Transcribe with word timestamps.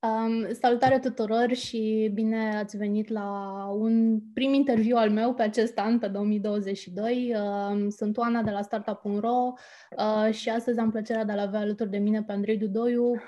Um, 0.00 0.52
salutare 0.52 0.98
tuturor 0.98 1.52
și 1.54 2.10
bine 2.14 2.56
ați 2.56 2.76
venit 2.76 3.08
la 3.08 3.64
un 3.72 4.20
prim 4.34 4.52
interviu 4.52 4.96
al 4.96 5.10
meu 5.10 5.34
pe 5.34 5.42
acest 5.42 5.78
an, 5.78 5.98
pe 5.98 6.08
2022. 6.08 7.34
Um, 7.34 7.88
sunt 7.88 8.16
Oana 8.16 8.42
de 8.42 8.50
la 8.50 8.62
Startup.ro 8.62 9.52
uh, 9.96 10.32
și 10.32 10.48
astăzi 10.48 10.78
am 10.78 10.90
plăcerea 10.90 11.24
de 11.24 11.32
a-l 11.32 11.38
avea 11.38 11.60
alături 11.60 11.90
de 11.90 11.98
mine 11.98 12.22
pe 12.22 12.32
Andrei 12.32 12.56
Dudoiu, 12.56 13.10
uh, 13.10 13.18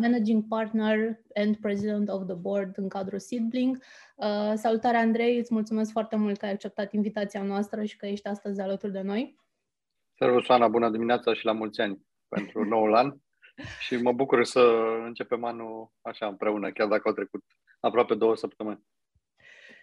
Managing 0.00 0.48
Partner 0.48 1.20
and 1.34 1.56
President 1.56 2.08
of 2.08 2.26
the 2.26 2.34
Board 2.34 2.78
în 2.78 2.88
cadrul 2.88 3.18
Seedbling. 3.18 3.78
Uh, 4.16 4.52
salutare 4.54 4.96
Andrei, 4.96 5.38
îți 5.38 5.54
mulțumesc 5.54 5.92
foarte 5.92 6.16
mult 6.16 6.38
că 6.38 6.44
ai 6.44 6.52
acceptat 6.52 6.92
invitația 6.92 7.42
noastră 7.42 7.84
și 7.84 7.96
că 7.96 8.06
ești 8.06 8.26
astăzi 8.26 8.60
alături 8.60 8.92
de 8.92 9.00
noi. 9.00 9.36
Servus, 10.18 10.48
Oana, 10.48 10.68
bună 10.68 10.90
dimineața 10.90 11.34
și 11.34 11.44
la 11.44 11.52
mulți 11.52 11.80
ani 11.80 12.06
pentru 12.28 12.64
noul 12.64 12.94
an 12.94 13.14
și 13.80 13.96
mă 13.96 14.12
bucur 14.12 14.44
să 14.44 14.60
începem 15.04 15.44
anul 15.44 15.92
așa 16.00 16.26
împreună, 16.26 16.70
chiar 16.70 16.88
dacă 16.88 17.02
au 17.04 17.14
trecut 17.14 17.44
aproape 17.80 18.14
două 18.14 18.36
săptămâni. 18.36 18.84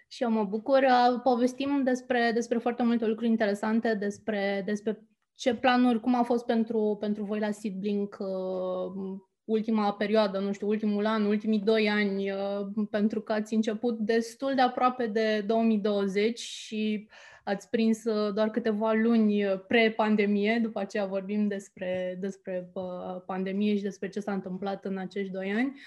Și 0.10 0.24
eu 0.24 0.30
mă 0.30 0.44
bucur. 0.44 0.84
Uh, 0.84 1.22
povestim 1.24 1.84
despre, 1.84 2.32
despre 2.34 2.58
foarte 2.58 2.84
multe 2.84 3.06
lucruri 3.06 3.30
interesante, 3.30 3.94
despre, 3.94 4.62
despre 4.66 5.08
ce 5.36 5.56
planuri, 5.56 6.00
cum 6.00 6.16
a 6.16 6.24
fost 6.24 6.46
pentru, 6.46 6.98
pentru 7.00 7.24
voi 7.24 7.40
la 7.40 7.52
Seedblink 7.52 8.18
uh, 8.20 9.18
ultima 9.44 9.94
perioadă, 9.94 10.40
nu 10.40 10.52
știu, 10.52 10.68
ultimul 10.68 11.06
an, 11.06 11.26
ultimii 11.26 11.60
doi 11.60 11.90
ani, 11.90 12.32
uh, 12.32 12.88
pentru 12.90 13.22
că 13.22 13.34
ați 13.34 13.54
început 13.54 13.98
destul 13.98 14.52
de 14.56 14.62
aproape 14.62 15.08
de 15.08 15.44
2020 15.48 16.40
și 16.40 17.10
ați 17.48 17.70
prins 17.70 18.04
uh, 18.04 18.34
doar 18.34 18.50
câteva 18.50 18.92
luni 18.94 19.46
uh, 19.46 19.60
pre-pandemie, 19.68 20.60
după 20.64 20.80
aceea 20.80 21.06
vorbim 21.06 21.48
despre, 21.48 22.18
despre 22.20 22.70
uh, 22.74 23.22
pandemie 23.26 23.76
și 23.76 23.82
despre 23.82 24.10
ce 24.10 24.20
s-a 24.20 24.34
întâmplat 24.34 24.86
în 24.86 24.98
acești 24.98 25.32
doi 25.32 25.52
ani, 25.52 25.80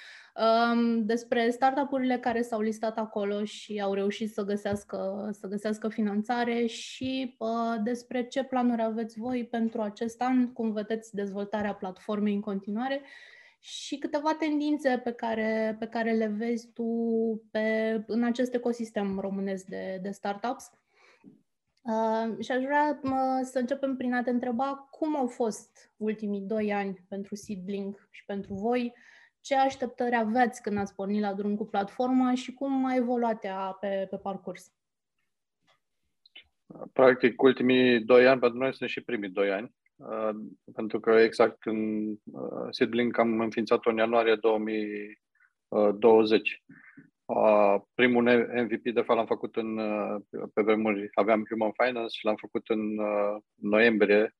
um, 0.73 1.05
despre 1.07 1.51
startup-urile 1.51 2.19
care 2.19 2.43
s-au 2.43 2.61
listat 2.61 2.99
acolo 2.99 3.45
și 3.45 3.81
au 3.81 3.95
reușit 3.95 4.33
să 4.33 4.45
găsească, 4.45 5.29
să 5.33 5.47
găsească 5.47 5.89
finanțare 5.89 6.67
și 6.67 7.37
despre 7.83 8.27
ce 8.27 8.45
planuri 8.45 8.83
aveți 8.83 9.19
voi 9.19 9.47
pentru 9.51 9.81
acest 9.81 10.23
an, 10.23 10.53
cum 10.53 10.73
vedeți 10.73 11.15
dezvoltarea 11.15 11.75
platformei 11.75 12.35
în 12.35 12.41
continuare 12.41 13.01
și 13.59 13.99
câteva 13.99 14.35
tendințe 14.35 15.01
pe 15.05 15.13
care, 15.13 15.77
pe 15.79 15.87
care 15.87 16.13
le 16.13 16.27
vezi 16.27 16.69
tu 16.73 16.85
pe, 17.51 17.61
în 18.07 18.25
acest 18.25 18.55
ecosistem 18.55 19.19
românesc 19.19 19.65
de, 19.65 19.99
de 20.03 20.11
startups. 20.11 20.71
Uh, 21.91 22.45
și 22.45 22.53
aș 22.53 22.63
vrea 22.63 23.01
uh, 23.03 23.41
să 23.43 23.59
începem 23.59 23.97
prin 23.97 24.15
a 24.15 24.23
te 24.23 24.31
întreba 24.31 24.89
cum 24.91 25.17
au 25.17 25.27
fost 25.27 25.93
ultimii 25.97 26.41
doi 26.41 26.73
ani 26.73 27.05
pentru 27.09 27.35
Seedling 27.35 28.09
și 28.11 28.25
pentru 28.25 28.55
voi, 28.55 28.95
ce 29.41 29.57
așteptări 29.57 30.17
aveți 30.17 30.63
când 30.63 30.79
ați 30.79 30.95
pornit 30.95 31.21
la 31.21 31.35
drum 31.35 31.57
cu 31.57 31.65
platforma 31.65 32.35
și 32.35 32.55
cum 32.55 32.85
a 32.85 32.95
evoluat 32.95 33.45
ea 33.45 33.77
pe, 33.81 34.07
pe 34.11 34.17
parcurs? 34.17 34.73
Practic, 36.93 37.43
ultimii 37.43 38.01
doi 38.01 38.27
ani 38.27 38.41
pentru 38.41 38.59
noi 38.59 38.75
sunt 38.75 38.91
și 38.91 39.01
primii 39.01 39.31
doi 39.31 39.51
ani, 39.51 39.75
uh, 39.97 40.31
pentru 40.75 41.01
că 41.01 41.11
exact 41.11 41.65
în 41.65 42.09
uh, 42.09 42.67
Seedlink 42.71 43.19
am 43.19 43.41
înființat-o 43.41 43.91
în 43.91 43.97
ianuarie 43.97 44.35
2020. 44.35 46.65
Uh, 47.37 47.81
primul 47.95 48.25
MVP, 48.65 48.83
de 48.83 49.01
fapt, 49.01 49.19
l-am 49.19 49.27
făcut 49.27 49.57
în, 49.57 49.79
uh, 49.79 50.21
pe 50.55 50.63
vremuri, 50.63 51.09
aveam 51.15 51.45
Human 51.49 51.73
Finance 51.83 52.19
și 52.19 52.25
l-am 52.25 52.37
făcut 52.37 52.69
în 52.69 52.99
uh, 52.99 53.37
noiembrie. 53.55 54.35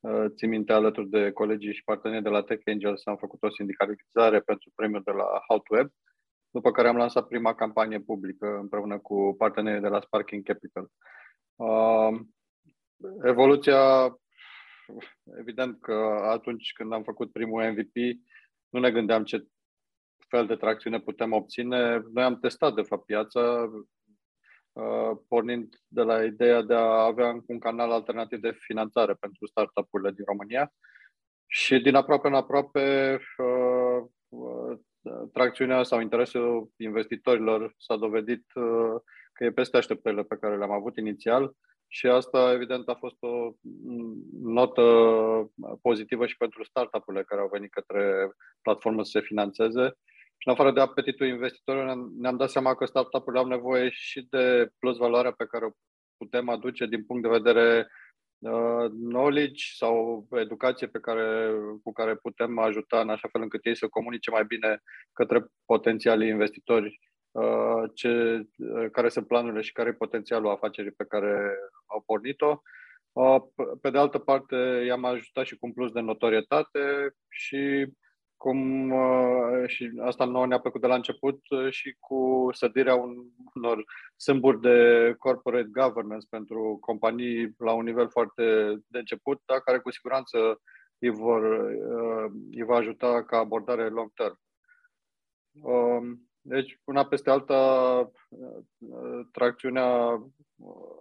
Uh, 0.00 0.24
țin 0.36 0.48
minte 0.48 0.72
alături 0.72 1.08
de 1.08 1.30
colegii 1.30 1.74
și 1.74 1.84
parteneri 1.84 2.22
de 2.22 2.28
la 2.28 2.42
Tech 2.42 2.62
Angels, 2.66 3.06
am 3.06 3.16
făcut 3.16 3.42
o 3.42 3.50
sindicalizare 3.50 4.40
pentru 4.40 4.70
premiul 4.74 5.02
de 5.04 5.10
la 5.10 5.24
How 5.48 5.58
to 5.58 5.76
Web, 5.76 5.90
după 6.50 6.70
care 6.70 6.88
am 6.88 6.96
lansat 6.96 7.26
prima 7.26 7.54
campanie 7.54 8.00
publică 8.00 8.58
împreună 8.60 8.98
cu 8.98 9.34
partenerii 9.38 9.80
de 9.80 9.88
la 9.88 10.00
Sparking 10.00 10.44
Capital. 10.44 10.88
Uh, 11.56 12.20
evoluția, 13.24 13.80
evident 15.38 15.80
că 15.80 16.20
atunci 16.22 16.72
când 16.72 16.92
am 16.92 17.02
făcut 17.02 17.32
primul 17.32 17.70
MVP, 17.70 17.96
nu 18.68 18.80
ne 18.80 18.90
gândeam 18.90 19.24
ce 19.24 19.46
fel 20.28 20.46
de 20.46 20.56
tracțiune 20.56 21.00
putem 21.00 21.32
obține. 21.32 22.02
Noi 22.12 22.24
am 22.24 22.38
testat, 22.38 22.74
de 22.74 22.82
fapt, 22.82 23.04
piața, 23.04 23.70
uh, 24.72 25.18
pornind 25.28 25.74
de 25.88 26.02
la 26.02 26.24
ideea 26.24 26.62
de 26.62 26.74
a 26.74 27.04
avea 27.04 27.42
un 27.46 27.58
canal 27.58 27.90
alternativ 27.90 28.40
de 28.40 28.56
finanțare 28.58 29.14
pentru 29.14 29.46
startup-urile 29.46 30.10
din 30.10 30.24
România. 30.24 30.72
Și 31.46 31.78
din 31.78 31.94
aproape 31.94 32.28
în 32.28 32.34
aproape, 32.34 33.18
uh, 33.36 34.06
uh, 34.28 34.78
tracțiunea 35.32 35.82
sau 35.82 36.00
interesul 36.00 36.70
investitorilor 36.76 37.74
s-a 37.76 37.96
dovedit 37.96 38.44
că 39.32 39.44
e 39.44 39.50
peste 39.50 39.76
așteptările 39.76 40.22
pe 40.22 40.36
care 40.36 40.56
le-am 40.56 40.70
avut 40.70 40.96
inițial 40.96 41.54
și 41.90 42.06
asta, 42.06 42.52
evident, 42.52 42.88
a 42.88 42.94
fost 42.94 43.16
o 43.22 43.50
notă 44.42 44.82
pozitivă 45.82 46.26
și 46.26 46.36
pentru 46.36 46.64
startup-urile 46.64 47.24
care 47.24 47.40
au 47.40 47.48
venit 47.52 47.70
către 47.70 48.30
platformă 48.62 49.04
să 49.04 49.10
se 49.10 49.20
financeze 49.20 49.96
și 50.38 50.48
în 50.48 50.52
afară 50.52 50.72
de 50.72 50.80
apetitul 50.80 51.26
investitorilor, 51.26 51.96
ne-am 52.18 52.36
dat 52.36 52.50
seama 52.50 52.74
că 52.74 52.84
startup-urile 52.84 53.42
au 53.42 53.48
nevoie 53.48 53.88
și 53.90 54.26
de 54.30 54.70
plus 54.78 54.96
valoarea 54.96 55.32
pe 55.32 55.46
care 55.46 55.64
o 55.64 55.70
putem 56.16 56.48
aduce 56.48 56.86
din 56.86 57.04
punct 57.04 57.22
de 57.22 57.28
vedere 57.28 57.88
uh, 58.38 58.90
knowledge 58.90 59.64
sau 59.76 60.26
educație 60.30 60.86
pe 60.86 60.98
care, 60.98 61.52
cu 61.82 61.92
care 61.92 62.14
putem 62.16 62.58
ajuta 62.58 63.00
în 63.00 63.08
așa 63.08 63.28
fel 63.32 63.42
încât 63.42 63.66
ei 63.66 63.76
să 63.76 63.88
comunice 63.88 64.30
mai 64.30 64.44
bine 64.44 64.82
către 65.12 65.46
potențialii 65.64 66.28
investitori 66.28 67.00
uh, 67.30 67.90
ce, 67.94 68.42
uh, 68.56 68.90
care 68.92 69.08
sunt 69.08 69.26
planurile 69.26 69.60
și 69.60 69.72
care 69.72 69.88
e 69.88 69.92
potențialul 69.92 70.50
afacerii 70.50 70.92
pe 70.92 71.04
care 71.04 71.54
au 71.86 72.02
pornit-o. 72.06 72.62
Uh, 73.12 73.42
pe 73.80 73.90
de 73.90 73.98
altă 73.98 74.18
parte, 74.18 74.56
i-am 74.86 75.04
ajutat 75.04 75.46
și 75.46 75.56
cu 75.56 75.66
un 75.66 75.72
plus 75.72 75.92
de 75.92 76.00
notorietate 76.00 77.14
și 77.28 77.86
cum 78.38 78.90
uh, 78.90 79.66
și 79.66 79.92
asta 80.00 80.24
nouă 80.24 80.46
ne-a 80.46 80.60
plăcut 80.60 80.80
de 80.80 80.86
la 80.86 80.94
început 80.94 81.40
uh, 81.48 81.70
și 81.70 81.96
cu 81.98 82.48
sădirea 82.52 82.94
unor 83.54 83.84
sâmburi 84.16 84.60
de 84.60 85.14
corporate 85.18 85.68
governance 85.72 86.26
pentru 86.30 86.78
companii 86.80 87.54
la 87.58 87.72
un 87.72 87.84
nivel 87.84 88.08
foarte 88.08 88.42
de 88.86 88.98
început, 88.98 89.42
dar 89.46 89.60
care 89.60 89.78
cu 89.78 89.90
siguranță 89.90 90.60
îi, 90.98 91.08
vor, 91.08 91.42
uh, 91.42 92.30
îi 92.50 92.64
va 92.64 92.76
ajuta 92.76 93.24
ca 93.24 93.38
abordare 93.38 93.88
long 93.88 94.12
term. 94.14 94.40
Um, 95.62 96.22
deci, 96.40 96.80
una 96.84 97.06
peste 97.06 97.30
alta, 97.30 98.10
tracțiunea 99.32 100.10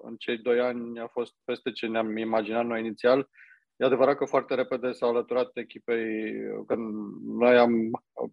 în 0.02 0.16
cei 0.18 0.38
doi 0.38 0.60
ani 0.60 1.00
a 1.00 1.08
fost 1.08 1.34
peste 1.44 1.72
ce 1.72 1.88
ne-am 1.88 2.18
imaginat 2.18 2.66
noi 2.66 2.80
inițial 2.80 3.30
E 3.78 3.86
adevărat 3.86 4.18
că 4.18 4.26
foarte 4.26 4.56
repede 4.56 4.92
s-au 4.92 5.10
alăturat 5.10 5.58
echipei, 5.58 6.34
când 6.68 7.14
noi 7.24 7.58
am 7.58 7.72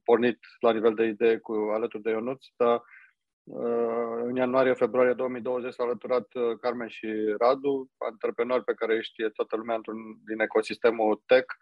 pornit 0.04 0.38
la 0.60 0.72
nivel 0.72 0.94
de 0.94 1.04
idee 1.04 1.38
cu 1.38 1.52
alături 1.52 2.02
de 2.02 2.10
Ionuț, 2.10 2.44
dar 2.56 2.82
uh, 3.44 4.22
în 4.22 4.36
ianuarie-februarie 4.36 5.12
2020 5.12 5.72
s-au 5.72 5.86
alăturat 5.86 6.34
uh, 6.34 6.58
Carmen 6.60 6.88
și 6.88 7.06
Radu, 7.38 7.90
antreprenori 7.98 8.64
pe 8.64 8.74
care 8.74 8.94
îi 8.94 9.02
știe 9.02 9.28
toată 9.28 9.56
lumea 9.56 9.74
într-un, 9.74 9.96
din 10.26 10.40
ecosistemul 10.40 11.22
tech 11.26 11.54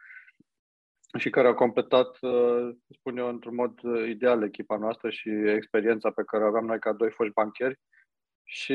și 1.19 1.31
care 1.31 1.47
au 1.47 1.55
completat, 1.55 2.19
uh, 2.21 2.75
spun 2.89 3.17
eu, 3.17 3.29
într-un 3.29 3.55
mod 3.55 3.81
ideal 4.09 4.43
echipa 4.43 4.77
noastră 4.77 5.11
și 5.11 5.29
experiența 5.29 6.11
pe 6.11 6.23
care 6.27 6.45
o 6.45 6.47
aveam 6.47 6.65
noi 6.65 6.79
ca 6.79 6.93
doi 6.93 7.11
foști 7.11 7.33
bancheri 7.33 7.81
și 8.45 8.75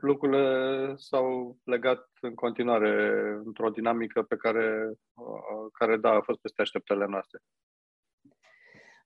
lucrurile 0.00 0.94
s-au 0.96 1.56
legat 1.64 2.10
în 2.20 2.34
continuare 2.34 3.20
într-o 3.44 3.70
dinamică 3.70 4.22
pe 4.22 4.36
care, 4.36 4.92
uh, 5.14 5.70
care 5.72 5.96
da, 5.96 6.10
a 6.10 6.20
fost 6.20 6.38
peste 6.40 6.62
așteptările 6.62 7.06
noastre. 7.06 7.38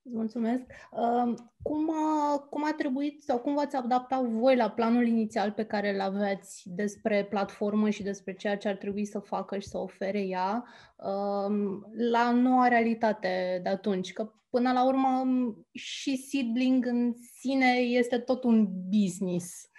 Mulțumesc. 0.03 0.63
Uh, 0.91 1.35
cum 1.63 1.91
a, 1.91 2.39
cum 2.39 2.65
a 2.65 2.73
trebuit 2.77 3.23
sau 3.23 3.39
cum 3.39 3.55
v-ați 3.55 3.77
adaptat 3.77 4.25
voi 4.25 4.57
la 4.57 4.71
planul 4.71 5.07
inițial 5.07 5.53
pe 5.53 5.65
care 5.65 5.95
îl 5.95 6.01
aveți 6.01 6.63
despre 6.67 7.27
platformă 7.31 7.91
și 7.91 8.03
despre 8.03 8.35
ceea 8.35 8.57
ce 8.57 8.69
ar 8.69 8.77
trebui 8.77 9.05
să 9.05 9.19
facă 9.19 9.59
și 9.59 9.69
să 9.69 9.79
ofere 9.79 10.21
ea 10.21 10.65
uh, 10.97 11.81
la 12.11 12.31
noua 12.33 12.69
realitate 12.69 13.61
de 13.63 13.69
atunci? 13.69 14.13
Că 14.13 14.33
până 14.51 14.73
la 14.73 14.87
urmă 14.87 15.25
și 15.73 16.17
Seedling 16.17 16.87
în 16.87 17.13
sine 17.39 17.73
este 17.73 18.19
tot 18.19 18.45
un 18.45 18.69
business. 18.89 19.71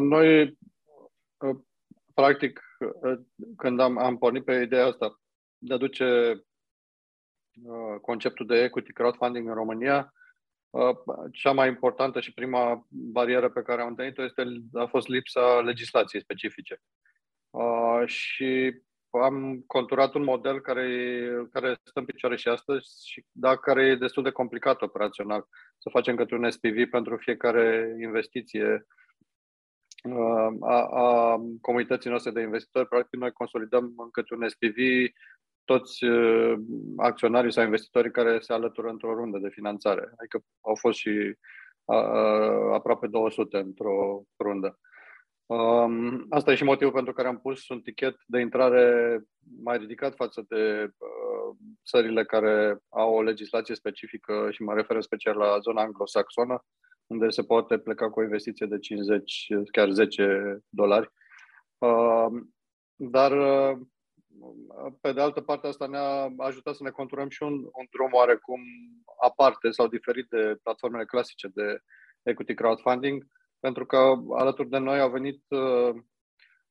Noi, 0.00 0.58
practic, 2.14 2.60
când 3.56 3.80
am, 3.80 3.98
am 3.98 4.18
pornit 4.18 4.44
pe 4.44 4.54
ideea 4.54 4.86
asta 4.86 5.20
de 5.58 5.74
a 5.74 5.76
duce 5.76 6.40
conceptul 8.00 8.46
de 8.46 8.62
equity 8.62 8.92
crowdfunding 8.92 9.48
în 9.48 9.54
România, 9.54 10.12
cea 11.32 11.52
mai 11.52 11.68
importantă 11.68 12.20
și 12.20 12.34
prima 12.34 12.86
barieră 12.88 13.50
pe 13.50 13.62
care 13.62 13.82
am 13.82 13.88
întâlnit-o 13.88 14.22
este, 14.22 14.44
a 14.72 14.86
fost 14.86 15.08
lipsa 15.08 15.60
legislației 15.60 16.22
specifice. 16.22 16.80
Și 18.04 18.80
am 19.10 19.64
conturat 19.66 20.14
un 20.14 20.22
model 20.22 20.60
care, 20.60 20.86
care 21.52 21.78
stă 21.84 21.98
în 21.98 22.04
picioare 22.04 22.36
și 22.36 22.48
astăzi, 22.48 23.08
și, 23.08 23.24
dar 23.32 23.56
care 23.56 23.86
e 23.86 23.96
destul 23.96 24.22
de 24.22 24.30
complicat 24.30 24.82
operațional. 24.82 25.46
Să 25.78 25.88
facem 25.88 26.16
către 26.16 26.36
un 26.36 26.50
SPV 26.50 26.90
pentru 26.90 27.16
fiecare 27.16 27.96
investiție 28.00 28.72
uh, 28.72 28.80
a, 30.60 30.80
a 30.80 31.36
comunității 31.60 32.10
noastre 32.10 32.30
de 32.30 32.40
investitori. 32.40 32.88
Practic, 32.88 33.20
noi 33.20 33.32
consolidăm 33.32 33.94
câte 34.12 34.34
un 34.34 34.48
SPV 34.48 34.76
toți 35.64 36.04
uh, 36.04 36.54
acționarii 36.96 37.52
sau 37.52 37.64
investitorii 37.64 38.10
care 38.10 38.38
se 38.40 38.52
alătură 38.52 38.88
într-o 38.88 39.14
rundă 39.14 39.38
de 39.38 39.48
finanțare. 39.48 40.12
Adică 40.16 40.40
au 40.60 40.74
fost 40.74 40.98
și 40.98 41.34
aproape 42.72 43.06
200 43.06 43.58
într-o 43.58 44.22
rundă. 44.38 44.78
Um, 45.46 46.26
asta 46.28 46.52
e 46.52 46.54
și 46.54 46.64
motivul 46.64 46.92
pentru 46.92 47.12
care 47.12 47.28
am 47.28 47.38
pus 47.38 47.68
un 47.68 47.80
tichet 47.80 48.16
de 48.26 48.40
intrare 48.40 49.18
mai 49.62 49.78
ridicat 49.78 50.14
față 50.14 50.44
de 50.48 50.82
uh, 50.82 51.56
țările 51.90 52.24
care 52.24 52.78
au 52.88 53.14
o 53.14 53.22
legislație 53.22 53.74
specifică 53.74 54.48
și 54.50 54.62
mă 54.62 54.74
refer 54.74 55.00
special 55.00 55.36
la 55.36 55.58
zona 55.58 55.82
anglosaxonă, 55.82 56.64
unde 57.08 57.28
se 57.28 57.42
poate 57.42 57.78
pleca 57.78 58.10
cu 58.10 58.20
o 58.20 58.22
investiție 58.22 58.66
de 58.66 58.78
50, 58.78 59.46
chiar 59.72 59.90
10 59.90 60.58
dolari. 60.68 61.10
Uh, 61.78 62.26
dar, 62.96 63.32
uh, 63.32 63.78
pe 65.00 65.12
de 65.12 65.20
altă 65.20 65.40
parte, 65.40 65.66
asta 65.66 65.86
ne-a 65.86 66.34
ajutat 66.36 66.74
să 66.74 66.82
ne 66.82 66.90
conturăm 66.90 67.28
și 67.28 67.42
un, 67.42 67.52
un 67.52 67.86
drum 67.90 68.10
oarecum 68.12 68.60
aparte 69.22 69.70
sau 69.70 69.88
diferit 69.88 70.26
de 70.28 70.58
platformele 70.62 71.04
clasice 71.04 71.48
de 71.54 71.80
equity 72.22 72.54
crowdfunding, 72.54 73.26
pentru 73.60 73.86
că 73.86 74.14
alături 74.36 74.68
de 74.68 74.78
noi 74.78 75.00
au 75.00 75.10
venit 75.10 75.44
uh, 75.48 75.94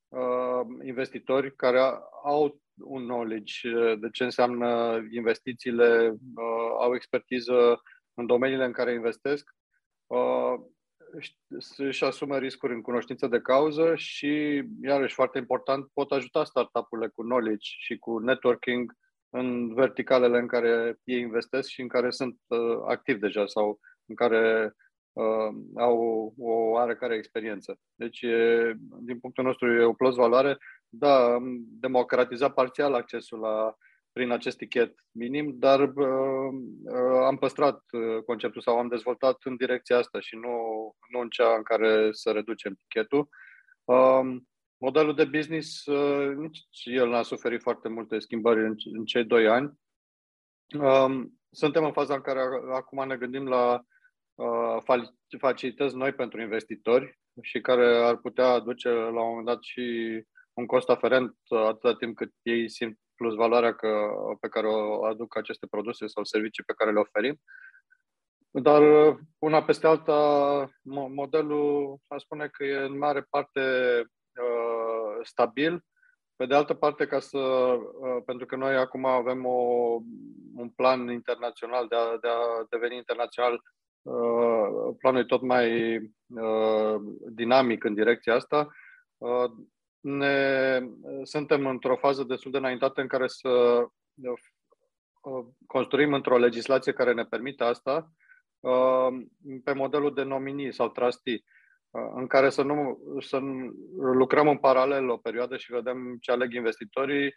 uh, 0.07 0.86
investitori 0.86 1.56
care 1.56 1.80
au 2.24 2.62
un 2.75 3.04
knowledge 3.04 3.69
de 3.95 4.10
ce 4.12 4.24
înseamnă 4.24 5.00
investițiile, 5.12 6.10
uh, 6.10 6.75
au 6.80 6.95
expertiză 6.95 7.81
în 8.13 8.25
domeniile 8.25 8.66
în 8.66 8.72
care 8.72 8.94
investesc, 8.94 9.56
uh, 10.07 10.54
își 11.77 12.04
asumă 12.04 12.38
riscuri 12.38 12.74
în 12.74 12.81
cunoștință 12.81 13.27
de 13.27 13.39
cauză 13.39 13.95
și, 13.95 14.63
iarăși 14.81 15.13
foarte 15.13 15.38
important, 15.38 15.88
pot 15.94 16.12
ajuta 16.12 16.44
startup-urile 16.44 17.07
cu 17.07 17.21
knowledge 17.21 17.69
și 17.77 17.98
cu 17.98 18.19
networking 18.19 18.94
în 19.30 19.74
verticalele 19.74 20.38
în 20.38 20.48
care 20.48 20.98
ei 21.04 21.19
investesc 21.19 21.69
și 21.69 21.81
în 21.81 21.88
care 21.88 22.09
sunt 22.09 22.39
uh, 22.48 22.59
activi 22.88 23.19
deja 23.19 23.45
sau 23.45 23.80
în 24.06 24.15
care 24.15 24.74
uh, 25.13 25.56
au 25.75 26.33
o 26.38 26.51
oarecare 26.51 27.15
experiență. 27.15 27.80
Deci, 27.95 28.21
e, 28.21 28.74
din 29.00 29.19
punctul 29.19 29.44
nostru, 29.44 29.71
e 29.71 29.83
o 29.83 29.94
plus 29.94 30.15
valoare. 30.15 30.57
Da, 30.89 31.33
am 31.33 31.65
democratizat 31.80 32.53
parțial 32.53 32.94
accesul 32.94 33.39
la 33.39 33.75
prin 34.18 34.31
acest 34.31 34.58
tichet 34.58 34.94
minim, 35.12 35.56
dar 35.58 35.80
uh, 35.80 36.52
uh, 36.84 37.25
am 37.25 37.38
păstrat 37.38 37.84
uh, 37.92 38.24
conceptul 38.25 38.62
sau 38.62 38.78
am 38.78 38.88
dezvoltat 38.88 39.38
în 39.44 39.56
direcția 39.56 39.98
asta 39.98 40.19
și 40.19 40.36
nu, 40.36 40.52
nu 41.12 41.19
în 41.19 41.30
cea 41.30 41.56
în 41.56 41.64
care 41.64 42.12
să 42.12 42.31
reducem 42.31 42.80
tichetul. 42.88 43.30
Uh, 43.84 44.36
modelul 44.78 45.16
de 45.16 45.25
business, 45.25 45.86
uh, 45.86 46.36
nici 46.36 46.60
el 46.84 47.10
n-a 47.10 47.22
suferit 47.22 47.62
foarte 47.62 47.90
multe 47.90 48.19
schimbări 48.19 48.60
în, 48.60 48.75
în 48.94 49.06
cei 49.06 49.24
doi 49.24 49.48
ani. 49.48 49.74
Uh, 50.80 51.25
suntem 51.52 51.84
în 51.84 51.92
faza 51.92 52.13
în 52.13 52.22
care 52.22 52.40
acum 52.74 53.08
ne 53.08 53.18
gândim 53.18 53.48
la 53.48 53.81
Uh, 54.38 55.00
facilități 55.40 55.96
noi 55.96 56.13
pentru 56.13 56.42
investitori 56.42 57.20
și 57.42 57.62
care 57.62 57.98
ar 58.04 58.18
putea 58.18 58.48
aduce 58.48 58.90
la 58.90 59.22
un 59.22 59.28
moment 59.28 59.46
dat 59.46 59.63
și 59.63 59.81
un 60.54 60.66
cost 60.66 60.90
aferent 60.90 61.36
atâta 61.50 61.96
timp 61.96 62.16
cât 62.16 62.34
ei 62.42 62.70
simt 62.70 63.00
plus 63.18 63.36
valoarea 63.36 63.74
că, 63.74 64.10
pe 64.40 64.48
care 64.48 64.68
o 64.68 65.06
aduc 65.06 65.38
aceste 65.38 65.68
produse 65.68 66.08
sau 66.08 66.24
servicii 66.24 66.64
pe 66.64 66.74
care 66.74 66.92
le 66.92 67.00
oferim. 67.00 67.40
Dar 68.50 68.81
una 69.40 69.64
peste 69.64 69.88
alta, 69.88 70.69
modelul, 71.16 71.98
aș 72.08 72.22
spune 72.22 72.48
că 72.48 72.64
e 72.64 72.78
în 72.78 72.98
mare 72.98 73.28
parte 73.30 73.62
uh, 74.00 75.19
stabil. 75.24 75.86
Pe 76.36 76.46
de 76.46 76.56
altă 76.56 76.74
parte, 76.74 77.08
ca 77.08 77.19
să, 77.19 77.38
uh, 77.38 78.22
pentru 78.25 78.46
că 78.46 78.56
noi 78.56 78.75
acum 78.75 79.06
avem 79.06 79.46
o, 79.46 79.98
un 80.56 80.70
plan 80.75 81.10
internațional 81.10 81.88
de 81.88 81.96
a, 81.96 82.18
de 82.22 82.28
a 82.28 82.66
deveni 82.70 82.96
internațional 82.96 83.62
Uh, 84.08 84.96
planul 84.98 85.20
e 85.20 85.25
tot 85.25 85.42
mai 85.42 85.96
uh, 86.28 86.96
dinamic 87.30 87.84
în 87.84 87.94
direcția 87.94 88.34
asta. 88.34 88.68
Uh, 89.18 89.52
ne, 90.07 90.80
suntem 91.24 91.65
într-o 91.65 91.95
fază 91.95 92.24
destul 92.24 92.51
de 92.51 92.57
înaintată 92.57 93.01
în 93.01 93.07
care 93.07 93.27
să 93.27 93.83
construim 95.68 96.13
într-o 96.13 96.38
legislație 96.38 96.94
care 96.94 97.13
ne 97.13 97.25
permite 97.25 97.63
asta 97.63 98.12
pe 99.63 99.74
modelul 99.74 100.13
de 100.13 100.24
nominii 100.24 100.74
sau 100.74 100.89
trustee, 100.89 101.42
în 102.15 102.27
care 102.27 102.50
să 102.50 102.62
nu 102.62 103.00
să 103.19 103.39
lucrăm 103.98 104.48
în 104.48 104.57
paralel 104.57 105.09
o 105.09 105.18
perioadă 105.18 105.57
și 105.57 105.71
vedem 105.71 106.18
ce 106.21 106.31
aleg 106.31 106.53
investitorii. 106.53 107.36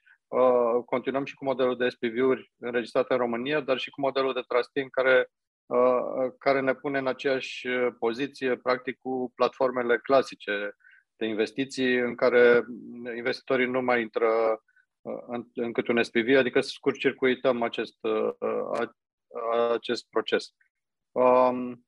Continuăm 0.85 1.25
și 1.25 1.35
cu 1.35 1.45
modelul 1.45 1.77
de 1.77 1.89
SPV-uri 1.89 2.53
înregistrate 2.59 3.13
în 3.13 3.19
România, 3.19 3.61
dar 3.61 3.79
și 3.79 3.91
cu 3.91 4.01
modelul 4.01 4.33
de 4.33 4.45
trustee 4.47 4.83
în 4.83 4.89
care 4.89 5.31
Uh, 5.71 6.33
care 6.39 6.61
ne 6.61 6.75
pune 6.75 6.99
în 6.99 7.07
aceeași 7.07 7.67
uh, 7.67 7.95
poziție, 7.99 8.57
practic, 8.57 8.99
cu 9.01 9.33
platformele 9.35 9.99
clasice 9.99 10.77
de 11.21 11.27
investiții, 11.27 11.95
în 11.95 12.15
care 12.15 12.65
investitorii 13.17 13.67
nu 13.67 13.83
mai 13.83 14.01
intră 14.01 14.29
uh, 15.01 15.23
în, 15.27 15.45
în 15.55 15.73
câte 15.73 15.93
un 15.93 16.03
SPV, 16.03 16.37
adică 16.37 16.61
scurt-circuităm 16.61 17.63
acest, 17.63 17.99
acest 19.73 20.07
proces. 20.11 20.55
Um, 21.13 21.87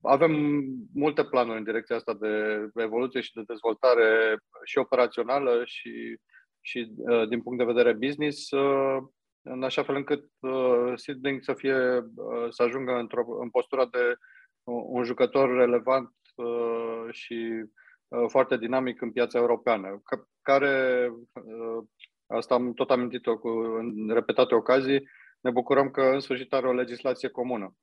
avem 0.00 0.64
multe 0.94 1.24
planuri 1.24 1.58
în 1.58 1.64
direcția 1.64 1.96
asta 1.96 2.14
de 2.14 2.66
evoluție 2.74 3.20
și 3.20 3.32
de 3.32 3.42
dezvoltare 3.46 4.38
și 4.64 4.78
operațională 4.78 5.62
și, 5.64 6.20
și 6.60 6.92
din 7.28 7.42
punct 7.42 7.58
de 7.58 7.72
vedere 7.72 7.92
business 7.92 8.48
în 9.48 9.62
așa 9.62 9.82
fel 9.82 9.94
încât 9.94 10.30
uh, 10.38 10.92
Seedling 10.94 11.42
să 11.42 11.54
fie 11.54 11.98
uh, 11.98 12.46
să 12.48 12.62
ajungă 12.62 12.92
într-o, 12.92 13.24
în 13.40 13.50
postura 13.50 13.86
de 13.86 14.16
uh, 14.64 14.82
un 14.86 15.04
jucător 15.04 15.56
relevant 15.56 16.12
uh, 16.34 17.06
și 17.10 17.62
uh, 17.62 17.68
foarte 18.28 18.56
dinamic 18.56 19.00
în 19.00 19.12
piața 19.12 19.38
europeană, 19.38 20.02
care, 20.42 21.08
uh, 21.32 21.84
asta 22.26 22.54
am 22.54 22.72
tot 22.72 22.90
amintit-o 22.90 23.38
cu 23.38 23.48
în 23.48 24.10
repetate 24.12 24.54
ocazii, 24.54 25.08
ne 25.40 25.50
bucurăm 25.50 25.90
că 25.90 26.02
în 26.02 26.20
sfârșit 26.20 26.52
are 26.52 26.66
o 26.66 26.72
legislație 26.72 27.28
comună, 27.28 27.74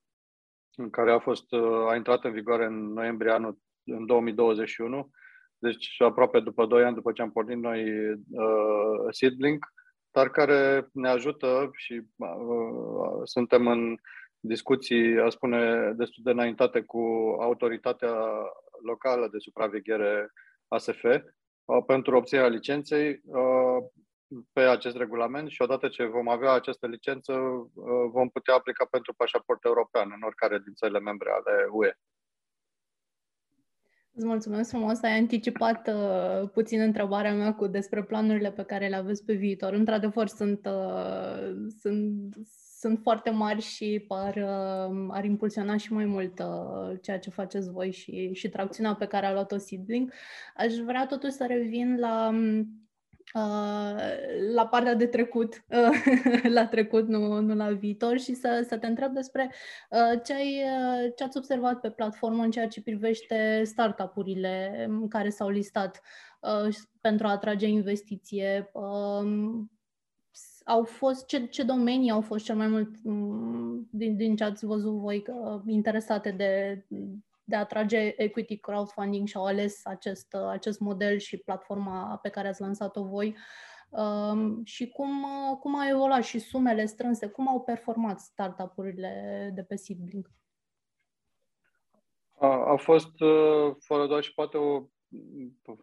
în 0.76 0.90
care 0.90 1.12
a 1.12 1.20
fost 1.20 1.52
uh, 1.52 1.88
a 1.90 1.96
intrat 1.96 2.24
în 2.24 2.32
vigoare 2.32 2.66
în 2.66 2.94
noiembrie 2.94 3.32
anul 3.32 3.58
în 3.84 4.06
2021, 4.06 5.10
deci 5.58 6.02
aproape 6.02 6.40
după 6.40 6.66
2 6.66 6.84
ani 6.84 6.96
după 6.96 7.12
ce 7.12 7.22
am 7.22 7.32
pornit 7.32 7.58
noi 7.58 8.10
uh, 8.12 9.08
Seedlink, 9.10 9.66
dar 10.12 10.30
care 10.30 10.88
ne 10.94 11.10
ajută 11.10 11.70
și 11.76 12.02
uh, 12.16 13.22
suntem 13.24 13.68
în 13.68 13.96
discuții, 14.40 15.20
a 15.20 15.30
spune, 15.30 15.92
destul 15.96 16.24
de 16.24 16.32
înaintate 16.32 16.82
cu 16.82 17.00
autoritatea 17.40 18.14
locală 18.84 19.28
de 19.32 19.38
supraveghere 19.38 20.32
ASF 20.68 21.04
uh, 21.04 21.84
pentru 21.86 22.16
obținerea 22.16 22.50
licenței 22.50 23.22
uh, 23.26 23.78
pe 24.54 24.62
acest 24.62 24.96
regulament 24.96 25.50
și 25.50 25.62
odată 25.62 25.88
ce 25.88 26.06
vom 26.06 26.28
avea 26.28 26.52
această 26.52 26.88
licență, 26.88 27.34
uh, 27.34 28.10
vom 28.12 28.30
putea 28.30 28.54
aplica 28.54 28.86
pentru 28.86 29.14
pașaport 29.14 29.64
european 29.64 30.12
în 30.16 30.22
oricare 30.22 30.60
din 30.60 30.74
țările 30.74 31.00
membre 31.00 31.30
ale 31.32 31.68
UE. 31.72 31.94
Îți 34.16 34.26
mulțumesc 34.26 34.70
frumos, 34.70 35.02
ai 35.02 35.18
anticipat 35.18 35.88
uh, 35.88 36.50
puțin 36.50 36.82
întrebarea 36.82 37.34
mea 37.34 37.54
cu 37.54 37.68
despre 37.68 38.04
planurile 38.04 38.52
pe 38.52 38.64
care 38.64 38.88
le 38.88 38.96
aveți 38.96 39.26
pe 39.26 39.34
viitor. 39.34 39.74
Într-adevăr, 39.74 40.28
sunt, 40.28 40.66
uh, 40.66 41.54
sunt, 41.80 42.36
sunt 42.84 43.00
foarte 43.02 43.30
mari 43.30 43.62
și 43.62 44.06
par, 44.08 44.36
uh, 44.36 45.08
ar 45.10 45.26
impulsiona 45.26 45.78
și 45.78 45.94
mai 45.94 46.06
mult 46.06 46.40
uh, 46.40 47.00
ceea 47.02 47.20
ce 47.20 47.30
faceți 47.30 47.72
voi 47.72 47.92
și, 47.92 48.34
și 48.34 48.50
tracțiunea 48.50 48.94
pe 48.94 49.06
care 49.06 49.26
a 49.26 49.34
luat-o 49.34 49.58
Seedling. 49.58 50.14
Aș 50.56 50.74
vrea 50.74 51.06
totuși 51.06 51.34
să 51.34 51.46
revin 51.48 52.00
la 52.00 52.32
Uh, 53.34 54.00
la 54.54 54.68
partea 54.68 54.94
de 54.96 55.06
trecut, 55.06 55.64
uh, 55.68 56.04
la 56.58 56.68
trecut, 56.68 57.08
nu, 57.08 57.40
nu 57.40 57.56
la 57.56 57.72
viitor 57.72 58.20
și 58.20 58.34
să, 58.34 58.66
să 58.68 58.78
te 58.78 58.88
întreb 58.88 59.14
despre 59.14 59.52
uh, 59.90 60.22
ce, 60.24 60.34
ai, 60.34 60.62
uh, 60.64 61.12
ce 61.16 61.24
ați 61.24 61.38
observat 61.38 61.80
pe 61.80 61.90
platformă 61.90 62.44
în 62.44 62.52
ceea 62.52 62.68
ce 62.68 62.82
privește 62.82 63.62
startup-urile 63.64 64.88
care 65.10 65.30
s-au 65.30 65.50
listat 65.50 66.02
uh, 66.40 66.76
pentru 67.02 67.28
a 67.28 67.32
atrage 67.32 67.68
investiție. 67.68 68.72
Uh, 70.66 70.74
au 70.74 70.84
fost, 70.84 71.26
ce, 71.26 71.46
ce 71.46 71.64
domenii 71.64 72.12
au 72.12 72.22
fost 72.22 72.46
cel 72.46 72.56
mai 72.56 72.68
mult 72.68 72.90
um, 73.04 73.88
din, 73.92 74.18
din 74.18 74.36
ce 74.36 74.44
ați 74.44 74.66
văzut 74.66 74.94
voi 74.94 75.24
uh, 75.28 75.62
interesate 75.68 76.32
de, 76.32 76.84
de 77.44 77.56
a 77.56 77.60
atrage 77.60 78.14
equity 78.18 78.58
crowdfunding 78.58 79.28
și 79.28 79.38
au 79.38 79.46
ales 79.46 79.86
acest, 79.86 80.34
acest 80.34 80.80
model 80.80 81.18
și 81.18 81.38
platforma 81.38 82.20
pe 82.22 82.30
care 82.30 82.48
ați 82.48 82.62
lansat-o 82.62 83.04
voi. 83.04 83.36
Um, 83.90 84.64
și 84.64 84.90
cum, 84.90 85.26
cum 85.60 85.80
au 85.80 85.88
evoluat 85.90 86.24
și 86.24 86.40
sumele 86.40 86.86
strânse, 86.86 87.28
cum 87.28 87.48
au 87.48 87.62
performat 87.62 88.20
startup-urile 88.20 89.52
de 89.56 89.64
pe 89.64 89.76
Seedblink? 89.76 90.32
A, 92.40 92.72
a 92.72 92.76
fost, 92.76 93.22
uh, 93.22 93.76
fără 93.80 94.08
doar 94.08 94.24
și 94.24 94.34
poate, 94.34 94.58
o, 94.58 94.84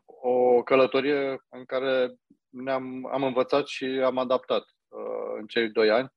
o 0.04 0.62
călătorie 0.62 1.46
în 1.48 1.64
care 1.64 2.14
ne-am 2.50 3.06
am 3.06 3.22
învățat 3.22 3.66
și 3.66 3.84
am 3.84 4.18
adaptat 4.18 4.64
uh, 4.88 5.38
în 5.38 5.46
cei 5.46 5.70
doi 5.70 5.90
ani. 5.90 6.12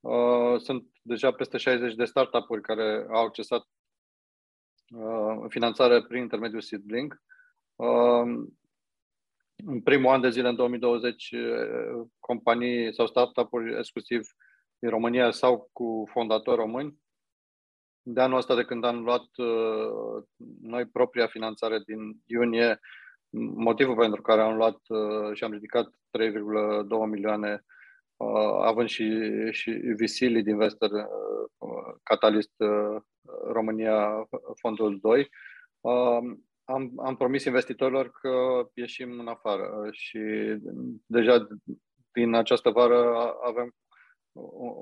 Uh, 0.00 0.60
sunt 0.60 0.88
deja 1.02 1.32
peste 1.32 1.56
60 1.56 1.94
de 1.94 2.04
startup-uri 2.04 2.62
care 2.62 3.06
au 3.10 3.24
accesat 3.24 3.68
uh, 4.90 5.44
finanțare 5.48 6.02
prin 6.02 6.22
intermediul 6.22 6.60
SeedBlink. 6.60 7.22
Uh, 7.76 8.46
în 9.64 9.80
primul 9.82 10.12
an 10.12 10.20
de 10.20 10.30
zile, 10.30 10.48
în 10.48 10.56
2020, 10.56 11.30
uh, 11.30 12.06
companii 12.18 12.94
sau 12.94 13.06
startup-uri 13.06 13.78
exclusiv 13.78 14.28
din 14.78 14.90
România 14.90 15.30
sau 15.30 15.68
cu 15.72 16.08
fondatori 16.10 16.56
români. 16.56 16.98
De 18.02 18.20
anul 18.20 18.38
ăsta, 18.38 18.54
de 18.54 18.64
când 18.64 18.84
am 18.84 19.02
luat 19.02 19.26
uh, 19.36 20.24
noi 20.60 20.86
propria 20.86 21.26
finanțare 21.26 21.78
din 21.78 22.22
iunie, 22.24 22.80
motivul 23.54 23.96
pentru 23.96 24.22
care 24.22 24.40
am 24.40 24.56
luat 24.56 24.78
uh, 24.88 25.34
și 25.34 25.44
am 25.44 25.52
ridicat 25.52 25.86
3,2 25.86 25.92
milioane 27.10 27.64
Uh, 28.18 28.64
având 28.64 28.88
și, 28.88 29.04
și 29.50 29.70
VC 29.70 30.30
Lead 30.30 30.46
Investor 30.46 30.90
uh, 30.90 31.94
Catalyst 32.02 32.52
uh, 32.56 33.00
România 33.52 34.28
Fondul 34.60 34.98
2, 35.00 35.28
am, 36.64 36.92
am 36.96 37.16
promis 37.18 37.44
investitorilor 37.44 38.10
că 38.10 38.30
ieșim 38.74 39.18
în 39.18 39.28
afară 39.28 39.88
și 39.90 40.18
deja 41.06 41.46
din 42.12 42.34
această 42.34 42.70
vară 42.70 43.32
avem 43.42 43.74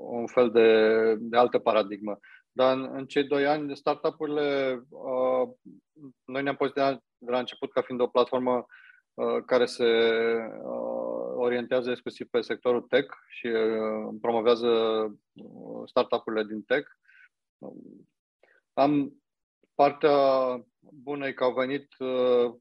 un 0.09 0.27
fel 0.27 0.51
de, 0.51 1.15
de 1.19 1.37
altă 1.37 1.59
paradigmă. 1.59 2.19
Dar 2.57 2.77
în, 2.77 2.89
în 2.91 3.05
cei 3.05 3.23
doi 3.23 3.45
ani, 3.45 3.75
startup-urile, 3.75 4.79
uh, 4.89 5.49
noi 6.25 6.43
ne-am 6.43 6.55
poziționat 6.55 7.03
de 7.17 7.31
la 7.31 7.39
început 7.39 7.71
ca 7.71 7.81
fiind 7.81 8.01
o 8.01 8.07
platformă 8.07 8.65
uh, 9.13 9.43
care 9.45 9.65
se 9.65 9.85
uh, 10.63 11.33
orientează 11.35 11.89
exclusiv 11.89 12.27
pe 12.27 12.41
sectorul 12.41 12.81
tech 12.81 13.13
și 13.29 13.47
uh, 13.47 14.15
promovează 14.21 14.67
uh, 14.67 15.81
startup-urile 15.85 16.43
din 16.43 16.61
tech. 16.61 16.89
Am 18.73 19.13
partea 19.75 20.17
bună 20.79 21.27
e 21.27 21.33
că 21.33 21.43
au 21.43 21.53
venit 21.53 21.87
uh, 21.99 22.53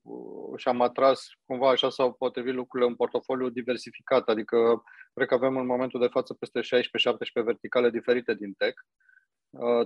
și 0.56 0.68
am 0.68 0.80
atras, 0.80 1.26
cumva 1.46 1.70
așa 1.70 1.90
s-au 1.90 2.12
potrivit 2.12 2.54
lucrurile, 2.54 2.88
un 2.88 2.96
portofoliu 2.96 3.48
diversificat, 3.48 4.28
adică 4.28 4.82
cred 5.14 5.28
că 5.28 5.34
avem 5.34 5.56
în 5.56 5.66
momentul 5.66 6.00
de 6.00 6.06
față 6.06 6.34
peste 6.34 6.60
16-17 6.60 7.44
verticale 7.44 7.90
diferite 7.90 8.34
din 8.34 8.52
tech. 8.52 8.80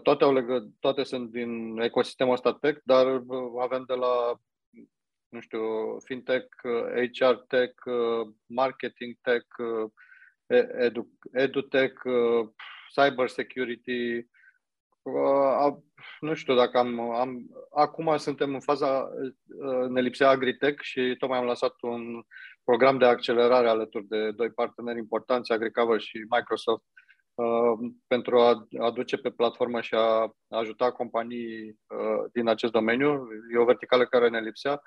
Toate, 0.02 0.24
au 0.24 0.32
legă, 0.32 0.68
toate 0.80 1.02
sunt 1.02 1.30
din 1.30 1.80
ecosistemul 1.80 2.32
ăsta 2.32 2.54
tech, 2.54 2.80
dar 2.84 3.22
avem 3.60 3.84
de 3.86 3.94
la 3.94 4.40
nu 5.28 5.40
știu, 5.40 5.60
fintech, 6.04 6.46
HR 7.12 7.34
tech, 7.34 7.74
marketing 8.46 9.16
tech, 9.22 9.46
edu, 10.78 11.08
edutech, 11.32 12.00
cyber 12.94 13.28
security. 13.28 14.26
Nu 16.20 16.34
știu 16.34 16.54
dacă 16.54 16.78
am, 16.78 17.00
am. 17.00 17.46
Acum 17.74 18.16
suntem 18.16 18.54
în 18.54 18.60
faza. 18.60 19.08
Ne 19.88 20.00
lipsea 20.00 20.28
Agritech 20.28 20.82
și 20.82 21.16
tocmai 21.18 21.38
am 21.38 21.44
lansat 21.44 21.74
un 21.80 22.22
program 22.64 22.98
de 22.98 23.04
accelerare 23.04 23.68
alături 23.68 24.06
de 24.06 24.30
doi 24.30 24.50
parteneri 24.50 24.98
importanți, 24.98 25.52
Agricover 25.52 26.00
și 26.00 26.26
Microsoft, 26.30 26.84
pentru 28.06 28.40
a 28.40 28.66
aduce 28.80 29.16
pe 29.16 29.30
platformă 29.30 29.80
și 29.80 29.94
a 29.94 30.37
ajuta 30.49 30.92
companii 30.92 31.78
din 32.32 32.49
acest 32.49 32.73
domeniu. 32.73 33.28
E 33.54 33.59
o 33.59 33.64
verticală 33.64 34.04
care 34.04 34.28
ne 34.28 34.40
lipsea 34.40 34.82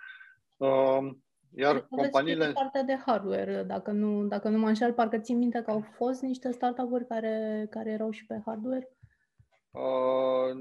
Um, 0.63 1.23
iar 1.55 1.71
Cred 1.71 1.87
companiile... 1.89 2.51
partea 2.51 2.83
de 2.83 3.01
hardware, 3.05 3.63
dacă 3.67 3.91
nu, 3.91 4.27
dacă 4.27 4.49
nu 4.49 4.57
mă 4.57 4.67
înșel, 4.67 4.93
parcă 4.93 5.17
țin 5.17 5.37
minte 5.37 5.61
că 5.61 5.71
au 5.71 5.79
fost 5.95 6.21
niște 6.21 6.51
startup-uri 6.51 7.07
care, 7.07 7.67
care 7.69 7.89
erau 7.89 8.11
și 8.11 8.25
pe 8.25 8.41
hardware. 8.45 8.89
Uh, 9.71 10.55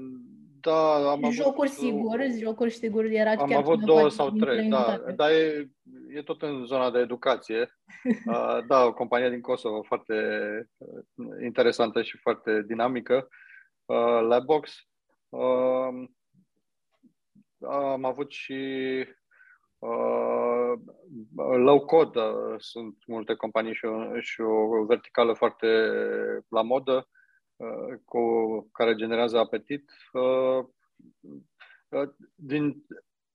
da, 0.71 1.11
am 1.11 1.31
jocuri 1.31 1.69
avut, 1.69 1.69
sigur, 1.69 2.19
jocuri 2.39 2.71
sigur 2.71 3.05
era 3.05 3.31
Am 3.31 3.47
chiar 3.47 3.59
avut 3.59 3.79
două 3.79 4.09
sau 4.09 4.29
trei, 4.29 4.69
da, 4.69 5.03
dar 5.15 5.31
e, 5.31 5.69
e 6.09 6.21
tot 6.21 6.41
în 6.41 6.65
zona 6.65 6.91
de 6.91 6.99
educație. 6.99 7.59
uh, 8.25 8.57
da, 8.67 8.85
o 8.85 8.93
companie 8.93 9.29
din 9.29 9.41
Kosovo 9.41 9.81
foarte 9.81 10.13
uh, 10.77 11.43
interesantă 11.43 12.01
și 12.01 12.17
foarte 12.17 12.63
dinamică, 12.67 13.27
uh, 13.85 14.21
Labbox. 14.27 14.71
Uh, 15.29 16.07
am 17.69 18.05
avut 18.05 18.31
și 18.31 18.55
Uh, 19.85 20.73
low 21.57 21.85
code, 21.85 22.19
uh, 22.19 22.55
sunt 22.57 22.97
multe 23.07 23.35
companii 23.35 23.73
și 23.73 23.85
o, 23.85 24.19
și 24.19 24.41
o 24.41 24.85
verticală 24.85 25.33
foarte 25.33 25.67
la 26.49 26.61
modă, 26.61 26.93
uh, 26.93 27.22
cu, 28.05 28.21
care 28.71 28.95
generează 28.95 29.37
apetit. 29.37 29.91
Uh, 30.11 30.65
uh, 31.89 32.09
din 32.35 32.85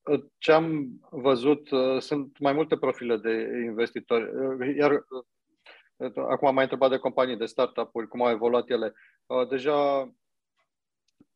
uh, 0.02 0.24
ce 0.38 0.52
am 0.52 0.98
văzut, 1.10 1.70
uh, 1.70 2.00
sunt 2.00 2.38
mai 2.38 2.52
multe 2.52 2.76
profile 2.76 3.16
de 3.16 3.62
investitori. 3.64 4.36
Uh, 4.36 4.76
iar 4.76 4.92
uh, 4.92 6.12
acum 6.28 6.48
am 6.48 6.54
mai 6.54 6.62
întrebat 6.62 6.90
de 6.90 6.98
companii, 6.98 7.36
de 7.36 7.46
startup-uri, 7.46 8.08
cum 8.08 8.22
au 8.22 8.30
evoluat 8.30 8.70
ele. 8.70 8.94
Uh, 9.26 9.48
deja 9.48 10.12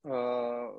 uh, 0.01 0.77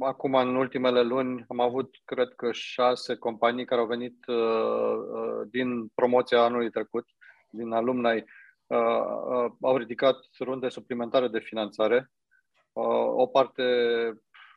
acum, 0.00 0.34
în 0.34 0.54
ultimele 0.54 1.02
luni, 1.02 1.44
am 1.48 1.60
avut, 1.60 1.96
cred 2.04 2.32
că, 2.34 2.52
șase 2.52 3.16
companii 3.16 3.64
care 3.64 3.80
au 3.80 3.86
venit 3.86 4.26
uh, 4.26 4.36
uh, 4.36 5.48
din 5.50 5.88
promoția 5.94 6.40
anului 6.42 6.70
trecut, 6.70 7.08
din 7.50 7.72
alumni, 7.72 8.24
uh, 8.66 8.78
uh, 9.28 9.52
au 9.60 9.76
ridicat 9.76 10.16
runde 10.38 10.68
suplimentare 10.68 11.28
de 11.28 11.38
finanțare. 11.38 12.10
Uh, 12.72 13.06
o 13.16 13.26
parte, 13.26 13.62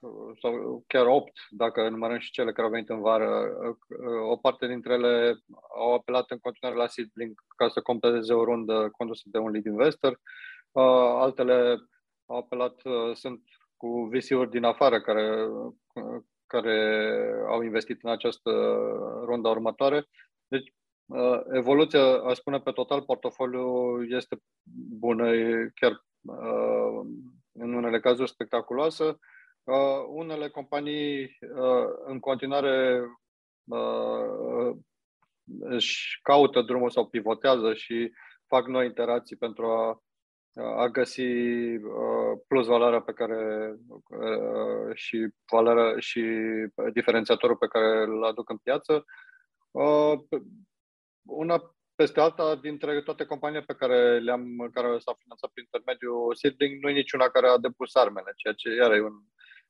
uh, 0.02 0.38
sau 0.42 0.84
chiar 0.88 1.06
opt, 1.06 1.34
dacă 1.50 1.90
numărăm 1.90 2.18
și 2.18 2.32
cele 2.32 2.52
care 2.52 2.68
au 2.68 2.74
venit 2.74 2.90
în 2.90 3.02
vară, 3.02 3.50
uh, 3.90 4.30
o 4.30 4.36
parte 4.36 4.68
dintre 4.68 4.94
ele 4.94 5.36
au 5.78 5.94
apelat 5.94 6.32
în 6.32 6.38
continuare 6.38 6.80
la 6.80 6.88
Seedlink 6.88 7.42
ca 7.56 7.68
să 7.68 7.82
completeze 7.82 8.34
o 8.34 8.44
rundă 8.44 8.90
condusă 8.98 9.24
de 9.26 9.38
un 9.38 9.52
lead 9.52 9.66
investor. 9.66 10.20
Uh, 10.72 10.84
altele 11.20 11.78
au 12.26 12.38
apelat, 12.38 12.84
uh, 12.84 13.16
sunt 13.16 13.42
cu 13.78 14.10
VC-uri 14.12 14.50
din 14.50 14.64
afară 14.64 15.02
care, 15.02 15.48
care 16.48 16.78
au 17.48 17.62
investit 17.62 18.04
în 18.04 18.10
această 18.10 18.52
rundă 19.26 19.50
următoare. 19.50 20.08
Deci, 20.48 20.68
uh, 20.68 20.79
evoluția, 21.54 22.22
aș 22.22 22.38
spune, 22.38 22.60
pe 22.60 22.72
total, 22.72 23.02
portofoliu 23.02 24.04
este 24.04 24.38
bună, 25.00 25.34
e 25.36 25.72
chiar 25.76 25.92
uh, 26.22 27.08
în 27.52 27.74
unele 27.74 28.00
cazuri 28.00 28.30
spectaculoasă. 28.30 29.20
Uh, 29.64 30.06
unele 30.08 30.50
companii 30.50 31.38
în 32.06 32.20
continuare 32.20 33.04
își 35.60 36.20
caută 36.22 36.62
drumul 36.62 36.90
sau 36.90 37.08
pivotează 37.08 37.74
și 37.74 38.12
fac 38.48 38.68
noi 38.68 38.86
interacții 38.86 39.36
pentru 39.36 39.66
a 39.66 40.04
a 40.78 40.88
găsi 40.88 41.22
uh, 41.22 42.40
plus 42.48 42.66
valoarea 42.68 43.02
pe 43.02 43.14
care 43.14 43.76
uh, 43.88 44.96
și 44.96 45.28
valoarea 45.52 46.00
și 46.00 46.22
diferențiatorul 46.94 47.56
pe 47.56 47.68
care 47.68 48.04
îl 48.04 48.24
aduc 48.24 48.50
în 48.50 48.58
piață. 48.58 49.06
Uh, 51.30 51.36
una 51.38 51.76
peste 51.96 52.20
alta, 52.20 52.56
dintre 52.56 53.02
toate 53.02 53.26
companiile 53.26 53.64
pe 53.66 53.74
care 53.74 54.20
le-am, 54.20 54.70
care 54.74 54.88
s-au 55.00 55.16
finanțat 55.20 55.50
prin 55.54 55.64
intermediul 55.64 56.36
Seedling, 56.36 56.84
nu 56.84 56.90
e 56.90 56.94
niciuna 56.94 57.28
care 57.28 57.48
a 57.48 57.58
depus 57.58 57.96
armele, 57.96 58.34
ceea 58.36 58.54
ce 58.54 58.70
iar 58.70 58.92
e 58.92 59.02
un, 59.02 59.18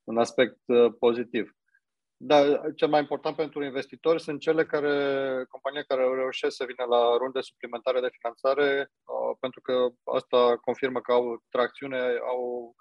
un 0.03 0.17
aspect 0.17 0.59
pozitiv. 0.99 1.53
Da, 2.21 2.61
cel 2.75 2.87
mai 2.87 2.99
important 2.99 3.35
pentru 3.35 3.63
investitori 3.63 4.21
sunt 4.21 4.39
cele 4.39 4.65
care, 4.65 4.93
companii 5.49 5.85
care 5.85 6.03
reușesc 6.15 6.55
să 6.55 6.65
vină 6.65 6.83
la 6.89 7.17
runde 7.17 7.41
suplimentare 7.41 7.99
de 7.99 8.09
finanțare, 8.11 8.91
uh, 8.91 9.37
pentru 9.39 9.61
că 9.61 9.73
asta 10.03 10.57
confirmă 10.57 11.01
că 11.01 11.11
au 11.11 11.43
tracțiune, 11.49 11.99
au 12.27 12.75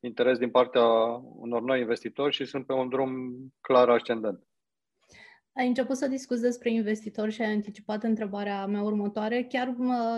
interes 0.00 0.38
din 0.38 0.50
partea 0.50 0.84
unor 1.44 1.62
noi 1.62 1.80
investitori 1.80 2.34
și 2.34 2.44
sunt 2.44 2.66
pe 2.66 2.72
un 2.72 2.88
drum 2.88 3.12
clar 3.60 3.88
ascendent. 3.88 4.46
Ai 5.54 5.66
început 5.66 5.96
să 5.96 6.06
discuți 6.06 6.40
despre 6.40 6.70
investitori 6.70 7.32
și 7.32 7.42
ai 7.42 7.52
anticipat 7.52 8.02
întrebarea 8.02 8.66
mea 8.66 8.82
următoare. 8.82 9.42
Chiar, 9.42 9.76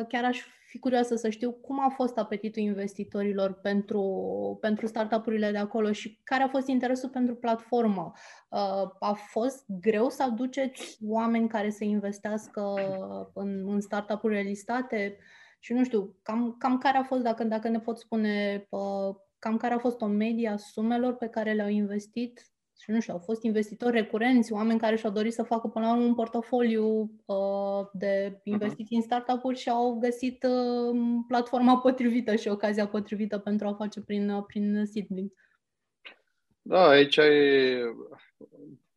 chiar 0.08 0.24
aș 0.24 0.40
fi 0.66 0.78
curioasă 0.78 1.16
să 1.16 1.28
știu 1.30 1.52
cum 1.52 1.80
a 1.80 1.88
fost 1.88 2.18
apetitul 2.18 2.62
investitorilor 2.62 3.52
pentru, 3.52 4.58
pentru 4.60 4.86
startup-urile 4.86 5.50
de 5.50 5.58
acolo 5.58 5.92
și 5.92 6.20
care 6.24 6.42
a 6.42 6.48
fost 6.48 6.66
interesul 6.66 7.08
pentru 7.08 7.34
platformă. 7.34 8.12
Uh, 8.48 8.90
a 8.98 9.12
fost 9.12 9.64
greu 9.80 10.08
să 10.08 10.22
aduceți 10.22 10.98
oameni 11.06 11.48
care 11.48 11.70
să 11.70 11.84
investească 11.84 12.74
în, 13.34 13.72
în 13.72 13.80
startup-urile 13.80 14.40
listate? 14.40 15.16
Și 15.58 15.72
nu 15.72 15.84
știu, 15.84 16.16
cam, 16.22 16.56
cam 16.58 16.78
care 16.78 16.96
a 16.96 17.02
fost, 17.02 17.22
dacă, 17.22 17.44
dacă 17.44 17.68
ne 17.68 17.80
pot 17.80 17.98
spune, 17.98 18.66
uh, 18.70 19.16
cam 19.38 19.56
care 19.56 19.74
a 19.74 19.78
fost 19.78 20.00
o 20.00 20.06
medie 20.06 20.48
a 20.48 20.56
sumelor 20.56 21.16
pe 21.16 21.28
care 21.28 21.52
le-au 21.52 21.68
investit 21.68 22.53
și 22.82 22.90
nu 22.90 23.00
știu, 23.00 23.12
au 23.14 23.18
fost 23.18 23.42
investitori 23.42 23.96
recurenți, 23.96 24.52
oameni 24.52 24.78
care 24.78 24.96
și-au 24.96 25.12
dorit 25.12 25.32
să 25.32 25.42
facă 25.42 25.68
până 25.68 25.86
la 25.86 25.92
urmă 25.92 26.04
un 26.04 26.14
portofoliu 26.14 27.10
uh, 27.24 27.86
de 27.92 28.28
mhm. 28.30 28.40
investiții 28.44 28.96
uh-huh. 28.96 29.02
în 29.02 29.02
startup-uri 29.02 29.58
și 29.58 29.68
au 29.68 29.98
găsit 29.98 30.42
uh, 30.42 30.96
platforma 31.28 31.78
potrivită 31.78 32.36
și 32.36 32.48
ocazia 32.48 32.86
potrivită 32.86 33.38
pentru 33.38 33.66
a 33.66 33.74
face 33.74 34.00
prin, 34.00 34.30
uh, 34.30 34.44
prin 34.46 34.84
Seedling. 34.84 35.32
Da, 36.62 36.88
aici 36.88 37.16
e, 37.16 37.80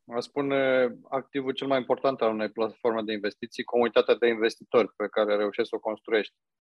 aș 0.05 0.24
spune, 0.24 0.91
activul 1.10 1.51
cel 1.51 1.67
mai 1.67 1.77
important 1.77 2.22
al 2.22 2.34
unei 2.34 2.50
platforme 2.50 3.01
de 3.01 3.13
investiții, 3.13 3.63
comunitatea 3.63 4.15
de 4.15 4.27
investitori 4.27 4.93
pe 4.96 5.07
care 5.07 5.36
reușești 5.36 5.69
să 5.69 5.75
o 5.75 5.79
construiești. 5.79 6.34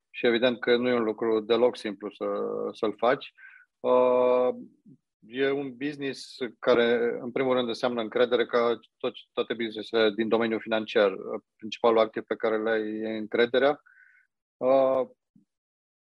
Și 0.10 0.26
evident 0.26 0.60
că 0.60 0.76
nu 0.78 0.90
e 0.90 0.94
un 0.94 1.04
lucru 1.04 1.40
deloc 1.40 1.78
simplu 1.78 2.10
să, 2.10 2.26
să-l 2.72 2.94
faci. 2.98 3.34
Uh, 3.80 4.50
e 5.28 5.50
un 5.50 5.76
business 5.78 6.38
care, 6.60 7.18
în 7.22 7.32
primul 7.32 7.54
rând, 7.54 7.68
înseamnă 7.68 8.02
încredere 8.02 8.46
ca 8.46 8.80
tot, 8.98 9.14
toate 9.34 9.54
business 9.54 9.90
din 10.16 10.28
domeniul 10.28 10.60
financiar. 10.60 11.16
Principalul 11.56 12.00
activ 12.00 12.24
pe 12.24 12.36
care 12.36 12.62
le 12.62 12.70
ai 12.70 12.96
e 12.96 13.18
încrederea. 13.18 13.82
Uh, 14.58 15.08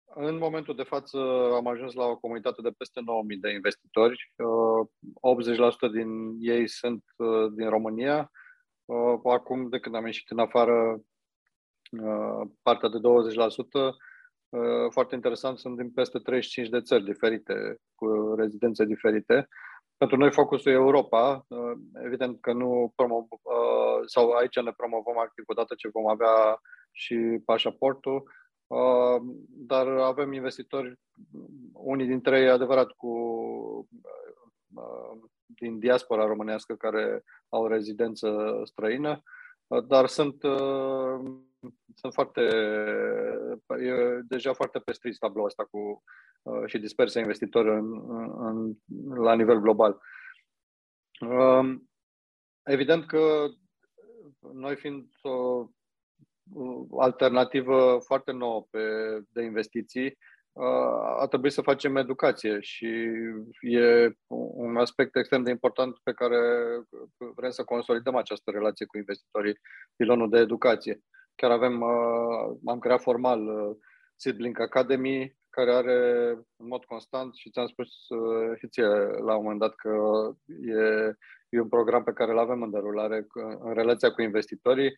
în 0.05 0.37
momentul 0.37 0.75
de 0.75 0.83
față 0.83 1.17
am 1.55 1.67
ajuns 1.67 1.93
la 1.93 2.05
o 2.05 2.17
comunitate 2.17 2.61
de 2.61 2.71
peste 2.77 2.99
9.000 2.99 3.39
de 3.39 3.49
investitori. 3.49 4.33
80% 4.35 4.37
uh, 5.81 5.91
din 5.91 6.35
ei 6.39 6.67
sunt 6.67 7.03
uh, 7.17 7.51
din 7.55 7.69
România. 7.69 8.31
Acum, 9.23 9.69
de 9.69 9.79
când 9.79 9.95
am 9.95 10.05
ieșit 10.05 10.29
în 10.29 10.39
afară, 10.39 11.01
partea 12.61 12.89
de 12.89 12.97
20% 12.97 13.01
Uh, 13.79 13.93
foarte 14.89 15.15
interesant, 15.15 15.57
sunt 15.57 15.77
din 15.77 15.91
peste 15.91 16.19
35 16.19 16.69
de 16.69 16.81
țări 16.81 17.03
diferite, 17.03 17.77
cu 17.95 18.33
rezidențe 18.37 18.85
diferite. 18.85 19.47
Pentru 19.97 20.17
noi 20.17 20.31
focusul 20.31 20.71
e 20.71 20.75
Europa. 20.75 21.45
Uh, 21.47 21.71
evident 22.03 22.41
că 22.41 22.53
nu 22.53 22.91
promov, 22.95 23.25
uh, 23.29 23.99
sau 24.05 24.31
aici 24.31 24.59
ne 24.59 24.71
promovăm 24.77 25.17
activ 25.17 25.43
odată 25.47 25.73
ce 25.77 25.89
vom 25.89 26.07
avea 26.07 26.61
și 26.91 27.41
pașaportul, 27.45 28.23
dar 29.47 29.87
avem 29.87 30.33
investitori, 30.33 30.99
unii 31.73 32.05
dintre 32.05 32.39
ei 32.39 32.49
adevărat 32.49 32.91
cu 32.91 33.11
din 35.45 35.79
diaspora 35.79 36.25
românească 36.25 36.75
care 36.75 37.23
au 37.49 37.67
rezidență 37.67 38.59
străină, 38.63 39.21
dar 39.87 40.07
sunt 40.07 40.43
sunt 41.95 42.13
foarte, 42.13 42.41
e 43.79 44.21
deja 44.27 44.53
foarte 44.53 44.79
pestrit 44.79 45.17
tabloul 45.17 45.47
ăsta 45.47 45.65
cu 45.65 46.03
uh, 46.41 46.63
și 46.65 46.77
dispersia 46.77 47.21
investitori 47.21 47.69
în, 47.69 48.09
în, 48.45 48.75
la 49.15 49.35
nivel 49.35 49.59
global. 49.59 49.99
Uh, 51.21 51.75
evident 52.63 53.05
că 53.05 53.47
noi 54.53 54.75
fiind 54.75 55.05
o 56.89 57.01
alternativă 57.01 57.97
foarte 58.05 58.31
nouă 58.31 58.67
pe, 58.69 58.79
de 59.29 59.43
investiții, 59.43 60.17
uh, 60.51 61.19
a 61.19 61.25
trebuit 61.29 61.51
să 61.51 61.61
facem 61.61 61.95
educație 61.95 62.59
și 62.59 62.85
e 63.59 64.11
un 64.57 64.77
aspect 64.77 65.15
extrem 65.15 65.43
de 65.43 65.49
important 65.49 65.97
pe 66.03 66.13
care 66.13 66.37
vrem 67.35 67.49
să 67.49 67.63
consolidăm 67.63 68.15
această 68.15 68.51
relație 68.51 68.85
cu 68.85 68.97
investitorii, 68.97 69.59
pilonul 69.95 70.29
de 70.29 70.39
educație. 70.39 71.01
Chiar 71.37 71.51
avem, 71.51 71.81
uh, 71.81 72.57
am 72.65 72.79
creat 72.79 73.01
formal 73.01 73.47
uh, 73.47 73.75
Seedlink 74.15 74.59
Academy, 74.59 75.37
care 75.49 75.73
are 75.73 76.29
în 76.55 76.67
mod 76.67 76.85
constant 76.85 77.35
și 77.35 77.49
ți-am 77.49 77.67
spus 77.67 78.09
uh, 78.09 78.57
și 78.57 78.67
ție 78.67 78.85
la 79.27 79.35
un 79.35 79.43
moment 79.43 79.59
dat 79.59 79.75
că 79.75 79.93
e, 80.45 81.13
e 81.49 81.59
un 81.59 81.67
program 81.69 82.03
pe 82.03 82.13
care 82.13 82.31
îl 82.31 82.37
avem 82.37 82.61
în 82.61 82.71
derulare 82.71 83.27
în 83.59 83.73
relația 83.73 84.11
cu 84.11 84.21
investitorii. 84.21 84.97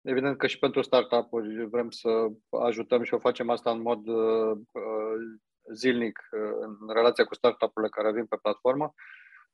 Evident 0.00 0.38
că 0.38 0.46
și 0.46 0.58
pentru 0.58 0.82
startup-uri 0.82 1.66
vrem 1.66 1.90
să 1.90 2.26
ajutăm 2.50 3.02
și 3.02 3.14
o 3.14 3.18
facem 3.18 3.50
asta 3.50 3.70
în 3.70 3.80
mod 3.80 4.06
uh, 4.06 4.58
zilnic 5.74 6.18
în 6.60 6.94
relația 6.94 7.24
cu 7.24 7.34
startup-urile 7.34 7.90
care 7.90 8.12
vin 8.12 8.26
pe 8.26 8.38
platformă. 8.42 8.94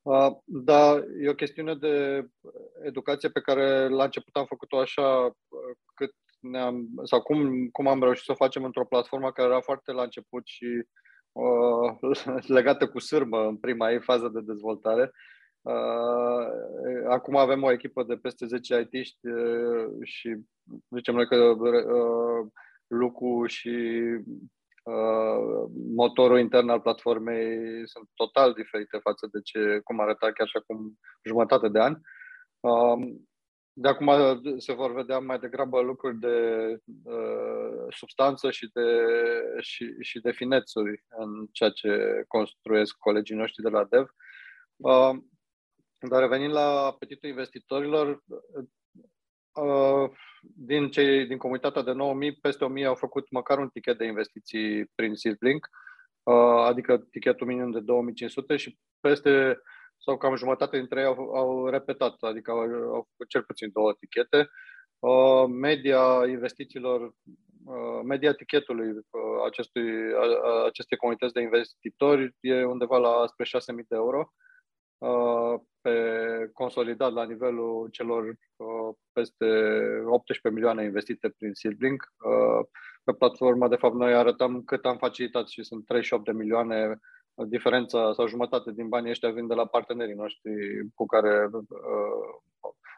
Uh, 0.02 0.30
dar 0.44 1.04
e 1.18 1.28
o 1.28 1.34
chestiune 1.34 1.74
de 1.74 2.26
educație 2.82 3.28
pe 3.28 3.40
care 3.40 3.88
la 3.88 4.04
început 4.04 4.36
am 4.36 4.46
făcut-o 4.46 4.78
așa 4.78 5.30
cât 5.94 6.14
ne-am, 6.50 6.88
sau 7.04 7.22
cum, 7.22 7.68
cum 7.68 7.86
am 7.86 8.02
reușit 8.02 8.24
să 8.24 8.32
o 8.32 8.34
facem 8.44 8.64
într-o 8.64 8.86
platformă 8.86 9.32
care 9.32 9.48
era 9.48 9.60
foarte 9.60 9.92
la 9.92 10.02
început 10.02 10.46
și 10.46 10.86
uh, 11.32 12.14
legată 12.56 12.88
cu 12.88 12.98
sârmă 12.98 13.46
în 13.46 13.56
prima 13.56 13.90
ei 13.90 14.00
fază 14.00 14.28
de 14.28 14.40
dezvoltare. 14.40 15.10
Uh, 15.62 16.46
acum 17.08 17.36
avem 17.36 17.62
o 17.62 17.72
echipă 17.72 18.02
de 18.02 18.16
peste 18.16 18.46
10 18.46 18.88
IT-ști 18.90 19.26
uh, 19.26 19.86
și 20.02 20.36
zicem 20.94 21.14
noi 21.14 21.26
că 21.26 21.36
uh, 21.36 22.46
lucru 22.86 23.46
și 23.46 23.68
uh, 24.82 25.68
motorul 25.94 26.38
intern 26.38 26.68
al 26.68 26.80
platformei 26.80 27.48
sunt 27.88 28.08
total 28.14 28.52
diferite 28.52 28.98
față 28.98 29.28
de 29.32 29.40
ce, 29.44 29.80
cum 29.84 30.00
arăta 30.00 30.32
chiar 30.32 30.46
și 30.46 30.56
acum 30.56 30.98
jumătate 31.24 31.68
de 31.68 31.78
ani. 31.78 32.00
Uh, 32.60 33.16
de 33.78 33.88
acum 33.88 34.10
se 34.58 34.72
vor 34.72 34.92
vedea 34.92 35.18
mai 35.18 35.38
degrabă 35.38 35.80
lucruri 35.80 36.18
de 36.18 36.36
uh, 37.04 37.86
substanță 37.88 38.50
și 38.50 38.70
de, 38.72 38.82
și, 39.60 39.94
și 40.00 40.20
de 40.20 40.32
finețuri 40.32 41.04
în 41.08 41.46
ceea 41.52 41.70
ce 41.70 42.24
construiesc 42.28 42.96
colegii 42.98 43.36
noștri 43.36 43.62
de 43.62 43.68
la 43.68 43.84
Dev. 43.84 44.08
Uh, 44.76 45.10
dar 46.08 46.20
revenind 46.20 46.52
la 46.52 46.84
apetitul 46.84 47.28
investitorilor, 47.28 48.22
uh, 49.52 50.10
din, 50.40 50.90
cei, 50.90 51.26
din 51.26 51.38
comunitatea 51.38 51.82
de 51.82 51.92
9.000, 51.92 52.40
peste 52.40 52.66
1.000 52.78 52.84
au 52.86 52.94
făcut 52.94 53.30
măcar 53.30 53.58
un 53.58 53.68
tichet 53.68 53.98
de 53.98 54.06
investiții 54.06 54.84
prin 54.94 55.14
Seedlink, 55.14 55.68
uh, 56.22 56.64
adică 56.64 56.98
tichetul 57.10 57.46
minim 57.46 57.70
de 57.70 57.80
2.500 57.80 58.56
și 58.56 58.78
peste 59.00 59.60
sau 59.98 60.16
cam 60.16 60.36
jumătate 60.36 60.76
dintre 60.76 61.00
ei 61.00 61.06
au, 61.06 61.34
au 61.34 61.68
repetat, 61.68 62.16
adică 62.20 62.50
au, 62.50 62.58
au 62.94 63.06
făcut 63.10 63.28
cel 63.28 63.42
puțin 63.42 63.70
două 63.72 63.90
etichete. 63.90 64.48
Uh, 64.98 65.44
media 65.48 66.24
investițiilor, 66.28 67.00
uh, 67.64 68.00
media 68.04 68.28
etichetului 68.28 68.88
uh, 68.88 69.02
acestui, 69.46 70.12
uh, 70.12 70.64
acestei 70.66 70.98
comunități 70.98 71.32
de 71.32 71.40
investitori 71.40 72.34
e 72.40 72.64
undeva 72.64 72.98
la 72.98 73.26
spre 73.26 73.44
6.000 73.44 73.86
de 73.88 73.96
euro 73.96 74.32
uh, 74.98 75.60
pe 75.80 76.50
consolidat 76.52 77.12
la 77.12 77.24
nivelul 77.24 77.88
celor 77.90 78.24
uh, 78.56 78.94
peste 79.12 79.46
18 80.06 80.48
milioane 80.48 80.84
investite 80.84 81.34
prin 81.38 81.54
Seedlink. 81.54 82.02
Uh, 82.02 82.66
pe 83.04 83.12
platforma, 83.12 83.68
de 83.68 83.76
fapt, 83.76 83.94
noi 83.94 84.14
arătăm 84.14 84.62
cât 84.62 84.84
am 84.84 84.96
facilitat 84.96 85.48
și 85.48 85.62
sunt 85.62 85.86
38 85.86 86.24
de 86.24 86.32
milioane 86.32 86.98
diferența 87.44 88.12
sau 88.12 88.26
jumătate 88.26 88.72
din 88.72 88.88
banii 88.88 89.10
ăștia 89.10 89.30
vin 89.30 89.46
de 89.46 89.54
la 89.54 89.66
partenerii 89.66 90.14
noștri 90.14 90.52
cu 90.94 91.06
care 91.06 91.48
uh, 91.52 91.66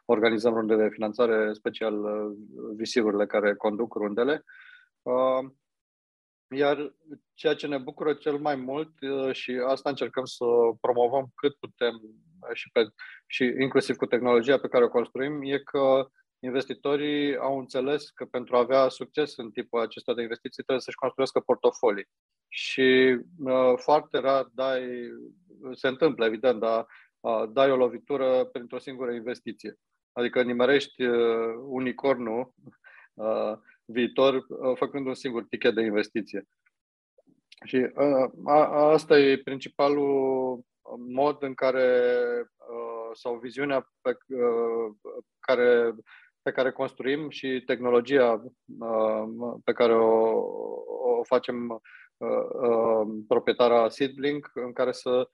organizăm 0.04 0.54
runde 0.54 0.76
de 0.76 0.88
finanțare, 0.88 1.52
special 1.52 2.04
uh, 2.04 2.36
visivurile 2.76 3.26
care 3.26 3.54
conduc 3.54 3.94
rundele. 3.94 4.44
Uh, 5.02 5.50
iar 6.50 6.94
ceea 7.34 7.54
ce 7.54 7.66
ne 7.66 7.78
bucură 7.78 8.14
cel 8.14 8.38
mai 8.38 8.56
mult 8.56 8.92
uh, 9.00 9.34
și 9.34 9.62
asta 9.66 9.88
încercăm 9.88 10.24
să 10.24 10.44
promovăm 10.80 11.32
cât 11.34 11.54
putem 11.54 12.00
și, 12.52 12.70
pe, 12.72 12.80
și 13.26 13.54
inclusiv 13.60 13.96
cu 13.96 14.06
tehnologia 14.06 14.58
pe 14.58 14.68
care 14.68 14.84
o 14.84 14.88
construim, 14.88 15.42
e 15.42 15.58
că 15.58 16.08
investitorii 16.40 17.36
au 17.36 17.58
înțeles 17.58 18.10
că 18.10 18.24
pentru 18.24 18.56
a 18.56 18.58
avea 18.58 18.88
succes 18.88 19.36
în 19.36 19.50
tipul 19.50 19.80
acesta 19.80 20.14
de 20.14 20.22
investiții 20.22 20.62
trebuie 20.62 20.84
să-și 20.84 20.96
construiască 20.96 21.40
portofolii. 21.40 22.08
Și 22.48 23.18
uh, 23.38 23.72
foarte 23.76 24.18
rar 24.18 24.48
dai, 24.52 24.82
se 25.72 25.88
întâmplă 25.88 26.24
evident, 26.24 26.60
dar 26.60 26.86
uh, 27.20 27.44
dai 27.52 27.70
o 27.70 27.76
lovitură 27.76 28.44
printr-o 28.44 28.78
singură 28.78 29.12
investiție. 29.12 29.78
Adică 30.12 30.42
nimerești 30.42 31.02
uh, 31.02 31.54
unicornul 31.66 32.52
uh, 33.14 33.52
viitor 33.84 34.34
uh, 34.34 34.76
făcând 34.76 35.06
un 35.06 35.14
singur 35.14 35.44
tichet 35.44 35.74
de 35.74 35.82
investiție. 35.82 36.48
Și 37.64 37.76
uh, 37.76 38.30
a, 38.44 38.90
asta 38.90 39.18
e 39.18 39.42
principalul 39.44 40.60
mod 40.96 41.42
în 41.42 41.54
care 41.54 42.12
uh, 42.56 43.10
sau 43.12 43.38
viziunea 43.38 43.88
pe 44.00 44.16
care, 45.40 45.94
pe 46.42 46.50
care 46.50 46.72
construim 46.72 47.28
și 47.28 47.62
tehnologia 47.66 48.44
pe 49.64 49.72
care 49.72 49.94
o, 49.94 50.38
o 51.18 51.22
facem 51.22 51.82
proprietara 53.28 53.88
Seedlink, 53.88 54.50
în 54.54 54.72
care 54.72 54.92
să 54.92 55.28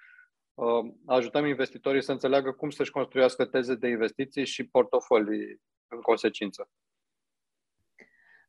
ajutăm 1.06 1.46
investitorii 1.46 2.02
să 2.02 2.12
înțeleagă 2.12 2.52
cum 2.52 2.70
să-și 2.70 2.90
construiască 2.90 3.44
teze 3.44 3.74
de 3.74 3.88
investiții 3.88 4.46
și 4.46 4.66
portofolii 4.66 5.60
în 5.88 6.00
consecință. 6.00 6.68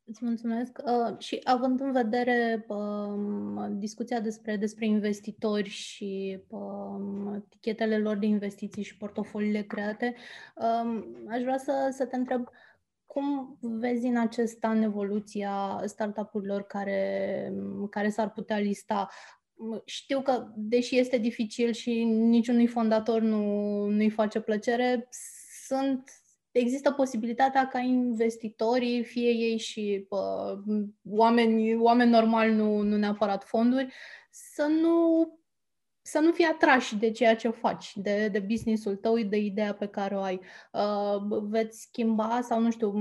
Îți 0.07 0.25
mulțumesc. 0.25 0.81
Uh, 0.85 1.17
și 1.19 1.39
având 1.43 1.79
în 1.79 1.91
vedere 1.91 2.65
uh, 2.67 3.67
discuția 3.69 4.19
despre, 4.19 4.55
despre 4.55 4.85
investitori 4.85 5.69
și 5.69 6.39
uh, 6.47 7.41
tichetele 7.49 7.97
lor 7.97 8.17
de 8.17 8.25
investiții 8.25 8.83
și 8.83 8.97
portofoliile 8.97 9.61
create, 9.61 10.15
uh, 10.55 11.03
aș 11.29 11.41
vrea 11.41 11.57
să, 11.57 11.89
să 11.91 12.05
te 12.05 12.15
întreb 12.15 12.47
cum 13.05 13.57
vezi 13.61 14.05
în 14.05 14.17
acest 14.17 14.63
an 14.63 14.81
evoluția 14.81 15.81
startup-urilor 15.85 16.63
care, 16.63 17.53
care 17.89 18.09
s-ar 18.09 18.31
putea 18.31 18.57
lista? 18.57 19.09
Știu 19.85 20.21
că, 20.21 20.51
deși 20.55 20.97
este 20.99 21.17
dificil 21.17 21.71
și 21.71 22.03
niciunui 22.03 22.67
fondator 22.67 23.21
nu, 23.21 23.41
nu-i 23.85 24.09
face 24.09 24.39
plăcere, 24.39 25.07
sunt 25.65 26.09
există 26.59 26.91
posibilitatea 26.91 27.67
ca 27.67 27.79
investitorii, 27.79 29.03
fie 29.03 29.29
ei 29.29 29.57
și 29.57 30.05
pă, 30.09 30.57
oameni, 31.09 31.75
oameni 31.75 32.09
normali, 32.09 32.53
nu, 32.53 32.81
nu 32.81 32.97
neapărat 32.97 33.43
fonduri, 33.43 33.93
să 34.31 34.65
nu, 34.81 35.27
să 36.01 36.19
nu 36.19 36.31
fie 36.31 36.45
atrași 36.45 36.97
de 36.97 37.11
ceea 37.11 37.35
ce 37.35 37.49
faci, 37.49 37.91
de, 37.95 38.27
de 38.27 38.39
business-ul 38.39 38.95
tău, 38.95 39.17
de 39.17 39.37
ideea 39.37 39.73
pe 39.73 39.87
care 39.87 40.15
o 40.15 40.21
ai. 40.21 40.39
Uh, 40.71 41.41
veți 41.41 41.81
schimba 41.81 42.41
sau, 42.41 42.59
nu 42.59 42.71
știu, 42.71 42.93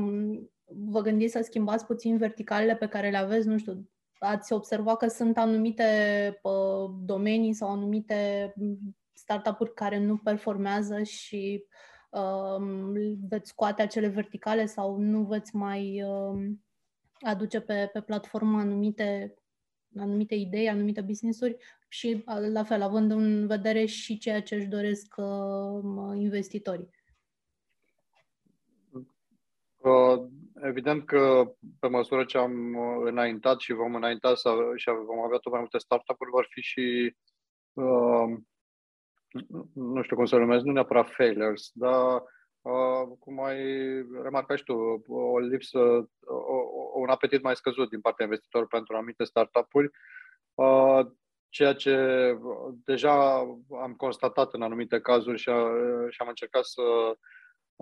vă 0.66 1.00
gândiți 1.00 1.32
să 1.32 1.40
schimbați 1.42 1.86
puțin 1.86 2.16
verticalele 2.16 2.76
pe 2.76 2.88
care 2.88 3.10
le 3.10 3.16
aveți, 3.16 3.46
nu 3.46 3.58
știu, 3.58 3.88
ați 4.18 4.52
observat 4.52 4.96
că 4.96 5.08
sunt 5.08 5.38
anumite 5.38 5.84
pă, 6.42 6.86
domenii 7.04 7.52
sau 7.52 7.68
anumite 7.70 8.52
startup-uri 9.12 9.74
care 9.74 9.98
nu 9.98 10.16
performează 10.16 11.02
și 11.02 11.64
uh, 11.64 11.68
Um, 11.68 11.93
veți 13.28 13.48
scoate 13.48 13.82
acele 13.82 14.08
verticale 14.08 14.66
sau 14.66 14.96
nu 14.96 15.22
veți 15.22 15.56
mai 15.56 16.02
um, 16.02 16.64
aduce 17.20 17.60
pe, 17.60 17.90
pe 17.92 18.00
platformă 18.00 18.58
anumite, 18.58 19.34
anumite 19.98 20.34
idei, 20.34 20.68
anumite 20.68 21.00
business-uri 21.00 21.56
și 21.88 22.24
la 22.52 22.64
fel, 22.64 22.82
având 22.82 23.10
în 23.10 23.46
vedere 23.46 23.84
și 23.84 24.18
ceea 24.18 24.42
ce 24.42 24.54
își 24.54 24.66
doresc 24.66 25.14
uh, 25.16 26.12
investitorii. 26.14 26.88
Uh, 29.76 30.26
evident 30.62 31.06
că 31.06 31.54
pe 31.80 31.88
măsură 31.88 32.24
ce 32.24 32.38
am 32.38 32.76
înaintat 33.04 33.60
și 33.60 33.72
vom 33.72 33.94
înainta 33.94 34.34
și 34.76 34.90
vom 35.06 35.18
avea 35.18 35.38
tot 35.38 35.52
mai 35.52 35.60
multe 35.60 35.78
startup-uri, 35.78 36.30
vor 36.30 36.46
fi 36.50 36.60
și 36.60 37.16
uh, 37.72 38.38
nu 39.72 40.02
știu 40.02 40.16
cum 40.16 40.24
să 40.24 40.36
numesc, 40.36 40.64
nu 40.64 40.72
neapărat 40.72 41.10
failures, 41.10 41.70
dar 41.72 42.22
uh, 42.60 43.16
cum 43.18 43.42
ai 43.42 43.58
remarcat 44.22 44.56
și 44.56 44.64
tu, 44.64 45.04
o 45.08 45.38
lipsă, 45.38 45.78
o, 46.26 47.00
un 47.00 47.08
apetit 47.08 47.42
mai 47.42 47.56
scăzut 47.56 47.88
din 47.88 48.00
partea 48.00 48.24
investitorilor 48.24 48.70
pentru 48.70 48.96
anumite 48.96 49.24
startup-uri, 49.24 49.90
uh, 50.54 51.06
ceea 51.48 51.74
ce 51.74 51.96
deja 52.84 53.36
am 53.82 53.94
constatat 53.96 54.52
în 54.52 54.62
anumite 54.62 55.00
cazuri 55.00 55.38
și, 55.38 55.48
uh, 55.48 56.06
și 56.10 56.20
am 56.20 56.28
încercat 56.28 56.64
să 56.64 56.82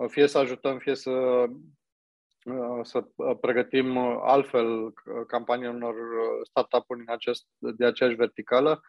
fie 0.07 0.27
să 0.27 0.37
ajutăm, 0.37 0.77
fie 0.77 0.95
să 0.95 1.11
uh, 1.11 2.79
să 2.81 3.05
pregătim 3.41 3.97
altfel 4.21 4.93
campanii 5.27 5.67
unor 5.67 5.95
startup-uri 6.43 6.99
în 6.99 7.13
acest, 7.13 7.47
de 7.57 7.85
aceeași 7.85 8.15
verticală, 8.15 8.81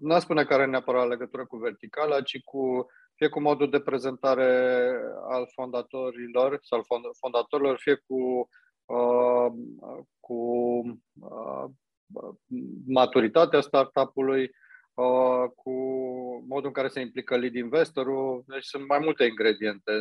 nu 0.00 0.18
spune 0.18 0.44
că 0.44 0.54
are 0.54 0.66
neapărat 0.66 1.08
legătură 1.08 1.46
cu 1.46 1.56
verticala, 1.56 2.22
ci 2.22 2.40
cu 2.44 2.86
fie 3.14 3.28
cu 3.28 3.40
modul 3.40 3.70
de 3.70 3.80
prezentare 3.80 4.90
al 5.28 5.48
fondatorilor 5.54 6.58
sau 6.62 6.84
fondatorilor, 7.20 7.78
fie 7.78 7.94
cu, 8.06 8.48
uh, 8.84 9.52
cu 10.20 10.34
uh, 11.20 11.64
maturitatea 12.86 13.60
startup-ului, 13.60 14.50
uh, 14.94 15.50
cu 15.54 15.72
modul 16.48 16.66
în 16.66 16.72
care 16.72 16.88
se 16.88 17.00
implică 17.00 17.36
lead 17.36 17.54
investorul. 17.54 18.44
Deci 18.46 18.64
sunt 18.64 18.86
mai 18.86 18.98
multe 18.98 19.24
ingrediente. 19.24 19.92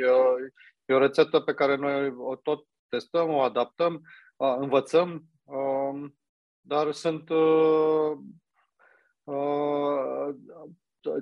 E 0.00 0.06
o, 0.06 0.34
e 0.84 0.94
o 0.94 0.98
rețetă 0.98 1.40
pe 1.40 1.54
care 1.54 1.76
noi 1.76 2.14
o 2.18 2.36
tot 2.36 2.66
testăm, 2.88 3.28
o 3.28 3.40
adaptăm, 3.40 4.00
uh, 4.36 4.54
învățăm, 4.58 5.22
uh, 5.44 6.10
dar 6.60 6.92
sunt 6.92 7.28
uh, 7.28 8.12
Uh, 8.16 8.18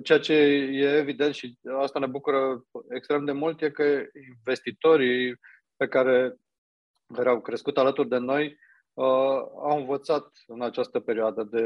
ceea 0.03 0.19
ce 0.19 0.33
e 0.33 0.97
evident 0.97 1.33
și 1.33 1.57
asta 1.79 1.99
ne 1.99 2.05
bucură 2.05 2.65
extrem 2.89 3.25
de 3.25 3.31
mult 3.31 3.61
e 3.61 3.69
că 3.69 4.03
investitorii 4.37 5.39
pe 5.75 5.87
care, 5.87 6.35
care 7.13 7.29
au 7.29 7.41
crescut 7.41 7.77
alături 7.77 8.07
de 8.07 8.17
noi 8.17 8.57
uh, 8.93 9.39
au 9.63 9.77
învățat 9.77 10.31
în 10.47 10.61
această 10.61 10.99
perioadă 10.99 11.43
de 11.43 11.63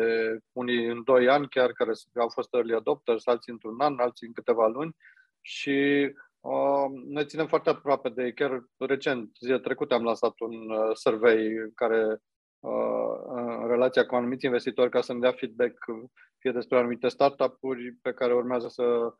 unii 0.52 0.86
în 0.86 1.04
doi 1.04 1.30
ani 1.30 1.50
chiar 1.50 1.72
care 1.72 1.92
au 2.16 2.30
fost 2.30 2.54
early 2.54 2.74
adopters, 2.74 3.28
alții 3.28 3.52
într-un 3.52 3.82
an, 3.82 4.00
alții 4.00 4.28
în 4.28 4.34
câteva 4.34 4.68
luni 4.68 4.96
și 5.42 6.12
uh, 6.40 6.86
ne 7.08 7.26
ținem 7.26 7.48
foarte 7.48 7.70
aproape 7.70 8.10
de 8.10 8.24
ei. 8.24 8.34
Chiar 8.34 8.64
recent, 8.78 9.38
zilele 9.40 9.60
trecute, 9.60 9.94
am 9.94 10.04
lansat 10.04 10.40
un 10.40 10.70
uh, 10.70 10.96
survey 10.96 11.56
în 11.56 11.72
care 11.76 12.20
în 13.28 13.68
relația 13.68 14.06
cu 14.06 14.16
anumiți 14.16 14.46
investitori 14.46 14.90
ca 14.90 15.02
să-mi 15.02 15.22
dea 15.22 15.32
feedback 15.32 15.78
fie 16.38 16.52
despre 16.52 16.78
anumite 16.78 17.08
startup-uri 17.08 17.92
pe 18.02 18.14
care 18.14 18.34
urmează 18.34 18.68
să, 18.68 19.14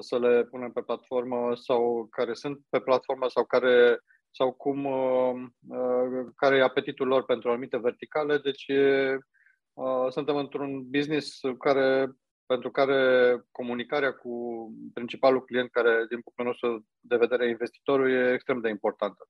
să 0.00 0.18
le 0.18 0.44
punem 0.44 0.72
pe 0.72 0.82
platformă 0.82 1.54
sau 1.54 2.06
care 2.10 2.34
sunt 2.34 2.60
pe 2.68 2.80
platformă 2.80 3.28
sau 3.28 3.44
care 3.44 3.98
sau 4.30 4.52
cum 4.52 4.88
care 6.36 6.56
e 6.56 6.62
apetitul 6.62 7.06
lor 7.06 7.24
pentru 7.24 7.50
anumite 7.50 7.76
verticale. 7.78 8.38
Deci 8.38 8.66
suntem 10.10 10.36
într-un 10.36 10.90
business 10.90 11.40
care, 11.58 12.10
pentru 12.46 12.70
care 12.70 13.40
comunicarea 13.50 14.12
cu 14.12 14.32
principalul 14.94 15.44
client, 15.44 15.70
care 15.70 16.06
din 16.08 16.20
punctul 16.20 16.44
nostru 16.44 16.86
de 17.00 17.16
vedere 17.16 17.48
investitorul, 17.48 18.10
e 18.10 18.32
extrem 18.32 18.60
de 18.60 18.68
importantă. 18.68 19.28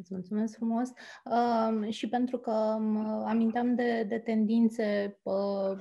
Îți 0.00 0.14
mulțumesc 0.14 0.54
frumos. 0.56 0.88
Uh, 1.24 1.90
și 1.92 2.08
pentru 2.08 2.38
că 2.38 2.76
uh, 2.80 3.22
aminteam 3.26 3.74
de, 3.74 4.04
de 4.08 4.18
tendințe, 4.18 5.18
uh, 5.22 5.78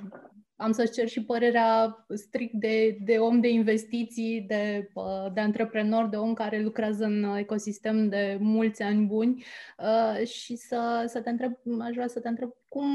am 0.56 0.72
să-ți 0.72 0.92
cer 0.92 1.08
și 1.08 1.24
părerea 1.24 2.06
strict 2.14 2.54
de, 2.54 2.98
de 3.02 3.18
om 3.18 3.40
de 3.40 3.50
investiții, 3.50 4.42
de, 4.48 4.90
uh, 4.94 5.34
de 5.34 5.40
antreprenor, 5.40 6.08
de 6.08 6.16
om 6.16 6.34
care 6.34 6.62
lucrează 6.62 7.06
în 7.06 7.24
ecosistem 7.24 8.10
de 8.10 8.38
mulți 8.42 8.82
ani 8.82 9.06
buni 9.06 9.44
uh, 9.78 10.28
și 10.28 10.56
să, 10.56 11.04
să 11.08 11.22
te 11.22 11.30
întreb, 11.30 11.54
aș 11.80 11.94
vrea 11.94 12.08
să 12.08 12.20
te 12.20 12.28
întreb 12.28 12.50
cum 12.70 12.88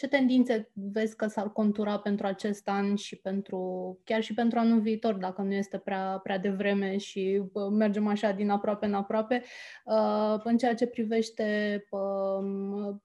ce 0.00 0.08
tendințe 0.08 0.70
vezi 0.72 1.16
că 1.16 1.26
s-ar 1.26 1.52
contura 1.52 1.98
pentru 1.98 2.26
acest 2.26 2.68
an 2.68 2.94
și 2.94 3.16
pentru, 3.16 3.98
chiar 4.04 4.22
și 4.22 4.34
pentru 4.34 4.58
anul 4.58 4.80
viitor, 4.80 5.14
dacă 5.14 5.42
nu 5.42 5.52
este 5.52 5.78
prea, 5.78 6.20
prea 6.22 6.38
devreme 6.38 6.96
și 6.96 7.42
mergem 7.70 8.06
așa 8.06 8.32
din 8.32 8.50
aproape 8.50 8.86
în 8.86 8.94
aproape, 8.94 9.42
uh, 9.84 10.40
în 10.44 10.56
ceea 10.56 10.74
ce 10.74 10.86
privește 10.86 11.84
um, 11.90 13.02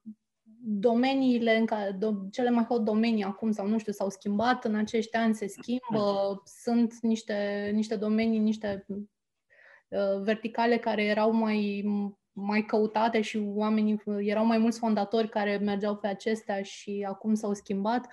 domeniile 0.64 1.56
în 1.56 1.66
care, 1.66 1.90
do, 1.90 2.12
cele 2.30 2.50
mai 2.50 2.64
hot 2.64 2.84
domenii 2.84 3.24
acum 3.24 3.50
sau 3.50 3.66
nu 3.66 3.78
știu, 3.78 3.92
s-au 3.92 4.10
schimbat 4.10 4.64
în 4.64 4.74
acești 4.74 5.16
ani, 5.16 5.34
se 5.34 5.46
schimbă, 5.46 6.42
sunt 6.44 6.94
niște, 7.00 7.70
niște 7.74 7.96
domenii, 7.96 8.38
niște 8.38 8.86
uh, 8.88 10.22
verticale 10.22 10.76
care 10.78 11.04
erau 11.04 11.32
mai 11.32 11.84
mai 12.38 12.64
căutate 12.64 13.20
și 13.20 13.42
oamenii, 13.54 14.02
erau 14.18 14.44
mai 14.44 14.58
mulți 14.58 14.78
fondatori 14.78 15.28
care 15.28 15.56
mergeau 15.56 15.96
pe 15.96 16.06
acestea 16.06 16.62
și 16.62 17.06
acum 17.08 17.34
s-au 17.34 17.54
schimbat. 17.54 18.06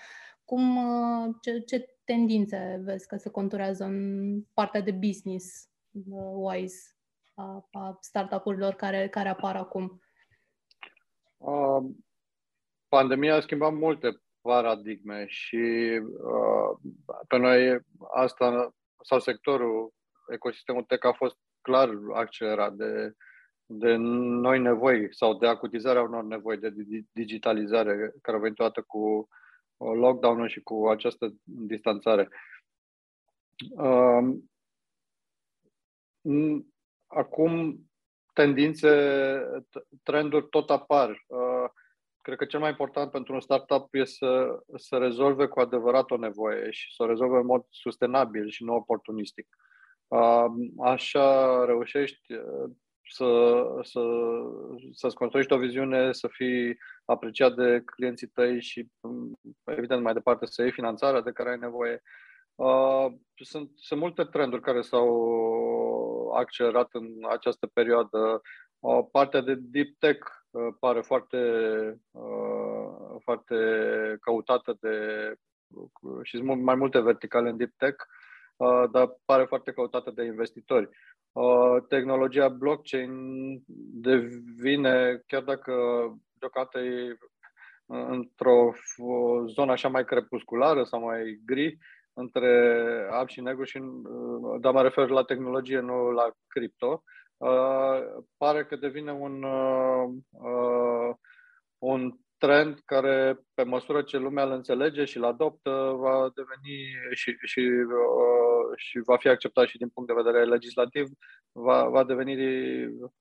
Cum, 0.46 0.78
uh, 0.78 1.36
ce, 1.42 1.60
ce 1.60 1.98
tendințe 2.04 2.82
vezi 2.84 3.08
că 3.08 3.16
se 3.16 3.30
conturează 3.30 3.84
în 3.84 4.42
partea 4.54 4.82
de 4.82 4.92
business 4.92 5.70
uh, 5.92 6.32
wise 6.34 6.96
a, 7.36 7.68
a 7.72 7.98
startup-urilor 8.02 8.74
care, 8.74 9.10
care 9.10 9.30
apar 9.30 9.56
acum? 9.56 10.02
Uh, 11.38 11.84
pandemia 12.88 13.36
a 13.36 13.42
schimbat 13.42 13.74
multe 13.74 14.22
paradigme 14.42 15.26
și 15.28 16.00
uh, 16.02 16.92
pe 17.28 17.38
noi 17.38 17.80
asta 18.14 18.76
sau 19.04 19.20
sectorul, 19.20 19.94
ecosistemul 20.32 20.84
tech 20.84 21.06
a 21.06 21.12
fost 21.12 21.36
clar 21.62 21.90
accelerat 22.14 22.74
de 22.74 23.14
de 23.80 23.96
noi 23.96 24.60
nevoi 24.60 25.16
sau 25.16 25.38
de 25.38 25.48
acutizarea 25.48 26.02
unor 26.02 26.24
nevoi 26.24 26.58
de 26.58 26.74
digitalizare 27.12 28.14
care 28.22 28.38
au 28.38 28.42
venit 28.42 28.58
toată 28.58 28.82
cu 28.82 29.28
lockdown-ul 29.78 30.48
și 30.48 30.62
cu 30.62 30.88
această 30.88 31.34
distanțare. 31.44 32.30
Acum 37.08 37.80
tendințe, 38.34 38.90
trenduri 40.04 40.48
tot 40.50 40.70
apar. 40.70 41.10
Uh, 41.28 41.70
cred 42.22 42.38
că 42.38 42.46
cel 42.46 42.60
mai 42.60 42.70
important 42.70 43.12
pentru 43.12 43.34
un 43.34 43.42
startup 43.42 43.94
este 43.94 44.16
să, 44.16 44.60
să 44.76 44.98
rezolve 44.98 45.46
cu 45.46 45.60
adevărat 45.60 46.12
o 46.12 46.18
nevoie 46.18 46.72
și 46.72 46.96
să 46.96 47.04
o 47.04 47.06
rezolve 47.06 47.38
în 47.38 47.46
mod 47.46 47.66
sustenabil 47.70 48.50
și 48.50 48.64
nu 48.64 48.76
oportunistic. 48.76 49.48
Uh, 50.08 50.46
așa 50.84 51.66
reușești 51.66 52.34
uh, 52.34 52.72
să, 53.14 53.64
să, 53.82 54.02
să-ți 54.92 55.16
construiești 55.16 55.54
o 55.54 55.58
viziune, 55.58 56.12
să 56.12 56.28
fii 56.28 56.78
apreciat 57.06 57.56
de 57.56 57.82
clienții 57.86 58.28
tăi 58.28 58.62
și, 58.62 58.88
evident, 59.64 60.02
mai 60.02 60.14
departe 60.14 60.46
să 60.46 60.62
iei 60.62 60.72
finanțarea 60.72 61.22
de 61.22 61.32
care 61.32 61.50
ai 61.50 61.58
nevoie. 61.58 62.02
Sunt, 63.36 63.72
sunt 63.76 64.00
multe 64.00 64.24
trenduri 64.24 64.62
care 64.62 64.82
s-au 64.82 65.10
accelerat 66.36 66.90
în 66.92 67.08
această 67.30 67.68
perioadă. 67.68 68.42
Partea 69.12 69.42
de 69.42 69.56
deep 69.56 69.96
tech 70.00 70.28
uh, 70.52 70.76
pare 70.80 71.02
foarte, 71.02 71.38
uh, 72.12 73.20
foarte 73.24 73.56
căutată 74.22 74.78
de 74.80 74.98
și 76.24 76.38
sunt 76.38 76.62
mai 76.62 76.76
multe 76.76 77.00
verticale 77.00 77.50
în 77.50 77.58
deep 77.58 77.74
tech, 77.78 78.04
uh, 78.56 78.84
dar 78.92 79.18
pare 79.26 79.44
foarte 79.44 79.72
căutată 79.72 80.12
de 80.12 80.24
investitori. 80.24 80.90
Tehnologia 81.88 82.48
blockchain 82.48 83.12
devine, 83.94 85.24
chiar 85.28 85.42
dacă 85.42 85.74
deocamdată 86.34 86.80
e 86.80 87.18
într-o 87.86 88.74
zonă 89.48 89.72
așa 89.72 89.88
mai 89.88 90.06
crepusculară 90.06 90.84
sau 90.84 91.04
mai 91.04 91.42
gri, 91.46 91.78
între 92.14 93.08
alb 93.12 93.28
și 93.28 93.42
negru, 93.42 93.64
și, 93.64 93.78
uh, 93.78 94.60
dar 94.60 94.74
mă 94.74 94.82
refer 94.82 95.10
la 95.10 95.24
tehnologie, 95.24 95.80
nu 95.80 96.12
la 96.12 96.32
cripto, 96.48 97.04
uh, 97.38 98.24
pare 98.38 98.66
că 98.66 98.76
devine 98.76 99.12
un, 99.12 99.44
uh, 99.44 101.16
un 101.78 102.14
trend 102.46 102.80
care, 102.86 103.40
pe 103.54 103.64
măsură 103.64 104.02
ce 104.02 104.18
lumea 104.18 104.44
îl 104.44 104.52
înțelege 104.52 105.06
și 105.06 105.18
îl 105.18 105.24
adoptă, 105.24 105.94
va 105.98 106.32
deveni 106.36 106.76
și, 107.12 107.38
și, 107.44 107.70
și 108.76 109.00
va 109.06 109.18
fi 109.18 109.28
acceptat 109.28 109.68
și 109.68 109.78
din 109.78 109.90
punct 109.90 110.10
de 110.10 110.22
vedere 110.22 110.46
legislativ, 110.46 111.08
va, 111.52 111.88
va 111.90 112.04
deveni 112.04 112.36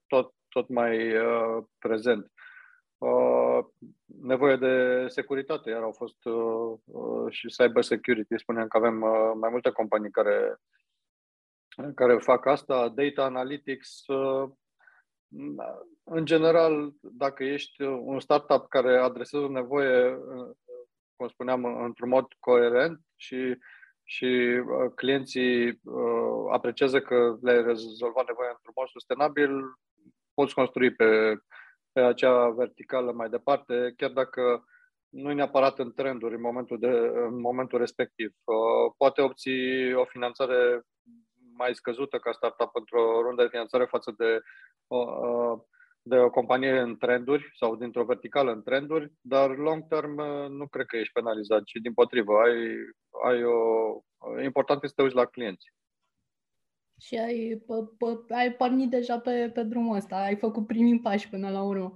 tot, 0.06 0.34
tot 0.48 0.68
mai 0.68 1.12
prezent. 1.78 2.32
Uh, 2.98 3.58
nevoie 4.22 4.56
de 4.56 5.04
securitate, 5.08 5.70
iar 5.70 5.82
au 5.82 5.92
fost 5.92 6.24
uh, 6.24 6.78
uh, 6.84 7.32
și 7.32 7.46
cyber 7.46 7.82
security. 7.82 8.38
Spuneam 8.38 8.68
că 8.68 8.76
avem 8.76 9.02
uh, 9.02 9.32
mai 9.40 9.50
multe 9.50 9.70
companii 9.70 10.10
care, 10.10 10.56
care 11.94 12.16
fac 12.18 12.46
asta, 12.46 12.88
data 12.88 13.24
analytics. 13.24 14.04
Uh, 15.36 15.80
în 16.04 16.24
general, 16.24 16.92
dacă 17.00 17.44
ești 17.44 17.82
un 17.82 18.20
startup 18.20 18.68
care 18.68 18.98
adresează 18.98 19.44
o 19.44 19.48
nevoie, 19.48 20.14
uh, 20.14 20.50
cum 21.16 21.28
spuneam, 21.28 21.64
într-un 21.64 22.08
mod 22.08 22.26
coerent 22.40 23.00
și, 23.16 23.56
și 24.02 24.24
uh, 24.24 24.92
clienții 24.94 25.68
uh, 25.68 26.52
apreciază 26.52 27.00
că 27.00 27.36
le-ai 27.40 27.62
rezolvat 27.62 28.26
nevoia 28.26 28.48
într-un 28.48 28.74
mod 28.76 28.88
sustenabil, 28.88 29.50
poți 30.34 30.54
construi 30.54 30.94
pe 30.94 31.36
pe 31.92 32.00
acea 32.00 32.48
verticală 32.48 33.12
mai 33.12 33.28
departe, 33.28 33.94
chiar 33.96 34.10
dacă 34.10 34.64
nu 35.08 35.30
e 35.30 35.34
neapărat 35.34 35.78
în 35.78 35.92
trenduri 35.92 36.34
în 36.34 36.40
momentul, 36.40 36.78
de, 36.78 36.86
în 37.14 37.40
momentul 37.40 37.78
respectiv. 37.78 38.32
Uh, 38.44 38.94
poate 38.96 39.20
obții 39.20 39.94
o 39.94 40.04
finanțare 40.04 40.82
mai 41.56 41.74
scăzută 41.74 42.18
ca 42.18 42.32
startup 42.32 42.70
într-o 42.74 43.20
rundă 43.22 43.42
de 43.42 43.48
finanțare 43.48 43.84
față 43.84 44.14
de, 44.16 44.40
uh, 44.86 45.60
de 46.02 46.16
o 46.16 46.30
companie 46.30 46.78
în 46.78 46.96
trenduri 46.96 47.50
sau 47.54 47.76
dintr-o 47.76 48.04
verticală 48.04 48.52
în 48.52 48.62
trenduri, 48.62 49.12
dar 49.20 49.56
long 49.56 49.86
term 49.88 50.16
uh, 50.16 50.48
nu 50.48 50.66
cred 50.66 50.86
că 50.86 50.96
ești 50.96 51.12
penalizat, 51.12 51.62
ci 51.62 51.78
din 51.82 51.92
potrivă, 51.92 52.32
ai, 52.38 52.76
ai 53.24 53.44
o, 53.44 53.60
important 54.42 54.82
este 54.82 54.88
să 54.88 54.94
te 54.94 55.02
uiți 55.02 55.14
la 55.14 55.24
clienți 55.24 55.72
și 57.02 57.16
ai, 57.16 57.62
p- 57.64 57.96
p- 57.96 58.30
ai 58.30 58.52
pornit 58.52 58.90
deja 58.90 59.18
pe, 59.18 59.50
pe 59.54 59.62
drumul 59.62 59.96
ăsta, 59.96 60.16
ai 60.16 60.36
făcut 60.36 60.66
primii 60.66 61.00
pași 61.00 61.28
până 61.28 61.50
la 61.50 61.62
urmă. 61.62 61.94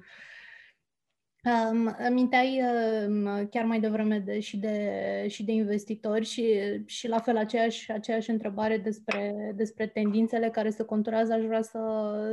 Um, 1.46 1.96
aminteai 2.06 2.62
um, 3.06 3.46
chiar 3.48 3.64
mai 3.64 3.80
devreme 3.80 4.18
de, 4.18 4.40
și, 4.40 4.56
de, 4.56 5.26
și 5.28 5.44
de 5.44 5.52
investitori 5.52 6.24
și, 6.24 6.44
și 6.86 7.08
la 7.08 7.18
fel 7.18 7.36
aceeași, 7.36 7.92
aceeași 7.92 8.30
întrebare 8.30 8.78
despre, 8.78 9.52
despre 9.56 9.86
tendințele 9.86 10.50
care 10.50 10.70
se 10.70 10.82
conturează. 10.82 11.32
Aș 11.32 11.44
vrea 11.44 11.62
să, 11.62 11.78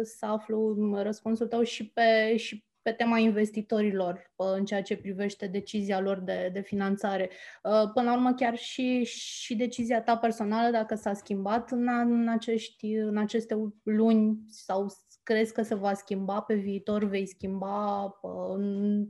să 0.04 0.26
aflu 0.26 0.76
răspunsul 1.02 1.47
tău 1.47 1.62
și 1.62 1.89
pe, 1.89 2.38
și 2.38 2.65
pe 2.82 2.91
tema 2.91 3.17
investitorilor 3.17 4.32
în 4.36 4.65
ceea 4.65 4.82
ce 4.82 4.97
privește 4.97 5.47
decizia 5.47 5.99
lor 5.99 6.19
de, 6.19 6.49
de 6.54 6.62
finanțare. 6.62 7.30
Uh, 7.63 7.91
până 7.93 8.10
la 8.10 8.13
urmă, 8.15 8.34
chiar 8.34 8.58
și, 8.58 9.04
și 9.04 9.56
decizia 9.56 10.02
ta 10.02 10.17
personală, 10.17 10.71
dacă 10.71 10.95
s-a 10.95 11.13
schimbat 11.13 11.71
în, 11.71 11.88
în, 11.88 12.28
acești, 12.28 12.93
în 12.93 13.17
aceste 13.17 13.56
luni 13.84 14.38
sau 14.47 14.88
crezi 15.23 15.53
că 15.53 15.62
se 15.62 15.75
va 15.75 15.93
schimba 15.93 16.41
pe 16.41 16.53
viitor, 16.55 17.03
vei 17.03 17.27
schimba, 17.27 18.03
uh, 18.21 19.07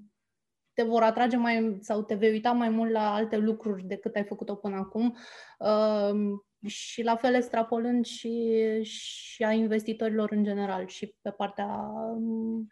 te 0.73 0.83
vor 0.83 1.01
atrage 1.01 1.37
mai 1.37 1.77
sau 1.81 2.03
te 2.03 2.15
vei 2.15 2.31
uita 2.31 2.51
mai 2.51 2.69
mult 2.69 2.91
la 2.91 3.13
alte 3.13 3.37
lucruri 3.37 3.83
decât 3.83 4.15
ai 4.15 4.23
făcut-o 4.23 4.55
până 4.55 4.75
acum? 4.75 5.17
Uh, 5.59 6.39
și 6.65 7.03
la 7.03 7.15
fel 7.15 7.33
extrapolând 7.33 8.05
și, 8.05 8.63
și 8.83 9.43
a 9.43 9.51
investitorilor 9.51 10.31
în 10.31 10.43
general 10.43 10.87
și 10.87 11.15
pe 11.21 11.29
partea 11.29 11.67
um, 12.15 12.69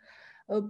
Uh, 0.52 0.64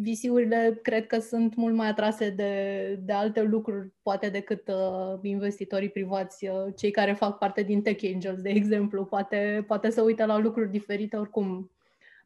visiurile 0.00 0.78
cred 0.82 1.06
că 1.06 1.18
sunt 1.18 1.54
mult 1.54 1.74
mai 1.74 1.88
atrase 1.88 2.30
de, 2.30 3.00
de 3.02 3.12
alte 3.12 3.42
lucruri, 3.42 3.92
poate 4.02 4.28
decât 4.28 4.68
uh, 4.68 5.18
investitorii 5.22 5.90
privați, 5.90 6.48
uh, 6.48 6.74
cei 6.76 6.90
care 6.90 7.12
fac 7.12 7.38
parte 7.38 7.62
din 7.62 7.82
Tech 7.82 8.10
Angels, 8.14 8.40
de 8.40 8.48
exemplu, 8.48 9.04
poate, 9.04 9.64
poate 9.66 9.90
să 9.90 10.02
uită 10.02 10.24
la 10.24 10.38
lucruri 10.38 10.70
diferite 10.70 11.16
oricum. 11.16 11.70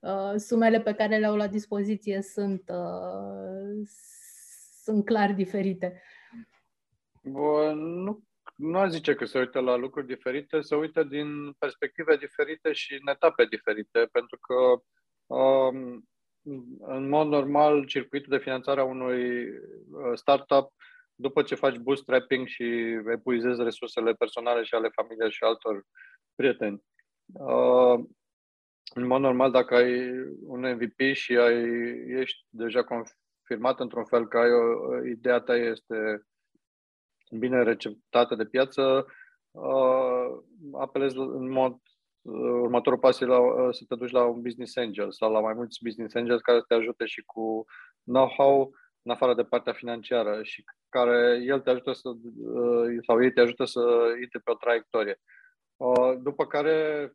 Uh, 0.01 0.33
sumele 0.37 0.81
pe 0.81 0.95
care 0.95 1.17
le 1.17 1.27
au 1.27 1.37
la 1.37 1.47
dispoziție 1.47 2.23
sunt, 2.23 2.63
uh, 2.69 3.87
sunt 4.83 5.05
clar 5.05 5.33
diferite. 5.33 6.03
Bă, 7.23 7.73
nu, 7.75 8.23
nu 8.57 8.79
aș 8.79 8.91
zice 8.91 9.15
că 9.15 9.25
se 9.25 9.39
uită 9.39 9.61
la 9.61 9.77
lucruri 9.77 10.07
diferite, 10.07 10.61
se 10.61 10.75
uită 10.75 11.03
din 11.03 11.53
perspective 11.53 12.17
diferite 12.17 12.73
și 12.73 12.93
în 12.93 13.09
etape 13.09 13.45
diferite, 13.45 14.09
pentru 14.13 14.39
că 14.39 14.83
um, 15.35 16.09
în 16.81 17.09
mod 17.09 17.27
normal, 17.27 17.87
circuitul 17.87 18.37
de 18.37 18.43
finanțare 18.43 18.81
a 18.81 18.85
unui 18.85 19.49
uh, 19.49 20.13
startup, 20.15 20.73
după 21.15 21.43
ce 21.43 21.55
faci 21.55 21.77
bootstrapping 21.77 22.47
și 22.47 22.65
epuizezi 23.13 23.63
resursele 23.63 24.13
personale 24.13 24.63
și 24.63 24.75
ale 24.75 24.89
familiei 24.89 25.31
și 25.31 25.43
altor 25.43 25.85
prieteni, 26.35 26.83
uh, 27.33 28.01
în 28.95 29.07
mod 29.07 29.21
normal, 29.21 29.51
dacă 29.51 29.75
ai 29.75 30.11
un 30.43 30.61
MVP 30.61 31.13
și 31.13 31.37
ai, 31.37 31.63
ești 32.07 32.47
deja 32.49 32.85
confirmat 32.85 33.81
într-un 33.81 34.05
fel 34.05 34.29
că 34.29 34.39
ai 34.39 34.51
o, 34.51 35.07
ideea 35.07 35.41
ta 35.41 35.57
este 35.57 36.27
bine 37.39 37.63
receptată 37.63 38.35
de 38.35 38.45
piață, 38.45 39.07
uh, 39.51 40.43
apelezi 40.73 41.17
în 41.17 41.51
mod 41.51 41.77
următorul 42.63 42.99
pas 42.99 43.21
e 43.21 43.25
la, 43.25 43.39
să 43.71 43.85
te 43.89 43.95
duci 43.95 44.11
la 44.11 44.25
un 44.25 44.41
business 44.41 44.77
angel 44.77 45.13
sau 45.13 45.33
la 45.33 45.41
mai 45.41 45.55
mulți 45.55 45.79
business 45.83 46.15
angels 46.15 46.41
care 46.41 46.61
te 46.69 46.75
ajute 46.75 47.07
și 47.07 47.23
cu 47.23 47.65
know-how 48.05 48.71
în 49.03 49.13
afară 49.13 49.35
de 49.35 49.45
partea 49.45 49.73
financiară 49.73 50.43
și 50.43 50.65
care 50.89 51.43
el 51.45 51.61
te 51.61 51.71
ajută 51.71 51.93
să, 51.93 52.11
sau 53.07 53.23
ei 53.23 53.33
te 53.33 53.41
ajută 53.41 53.65
să 53.65 53.81
intri 54.23 54.41
pe 54.41 54.51
o 54.51 54.55
traiectorie. 54.55 55.21
După 56.19 56.47
care 56.47 57.13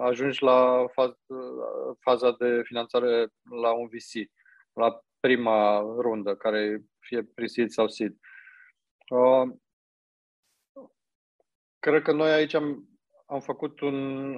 ajungi 0.00 0.42
la 0.42 0.86
faz, 0.92 1.10
faza 1.98 2.30
de 2.38 2.62
finanțare 2.64 3.28
la 3.50 3.72
un 3.72 3.86
VC, 3.86 4.30
la 4.72 5.00
prima 5.20 5.78
rundă, 5.78 6.36
care 6.36 6.84
fie 6.98 7.22
pre-seed 7.22 7.70
sau 7.70 7.88
seed. 7.88 8.16
Cred 11.78 12.02
că 12.02 12.12
noi 12.12 12.30
aici 12.30 12.54
am 12.54 12.88
am 13.28 13.40
făcut 13.40 13.80
un. 13.80 14.30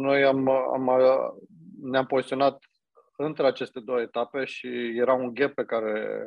Noi 0.00 0.24
am, 0.24 0.48
am, 0.48 0.90
ne-am 1.82 2.06
poziționat 2.06 2.64
între 3.16 3.46
aceste 3.46 3.80
două 3.80 4.00
etape 4.00 4.44
și 4.44 4.68
era 4.96 5.12
un 5.12 5.34
gap 5.34 5.52
pe 5.52 5.64
care, 5.64 6.24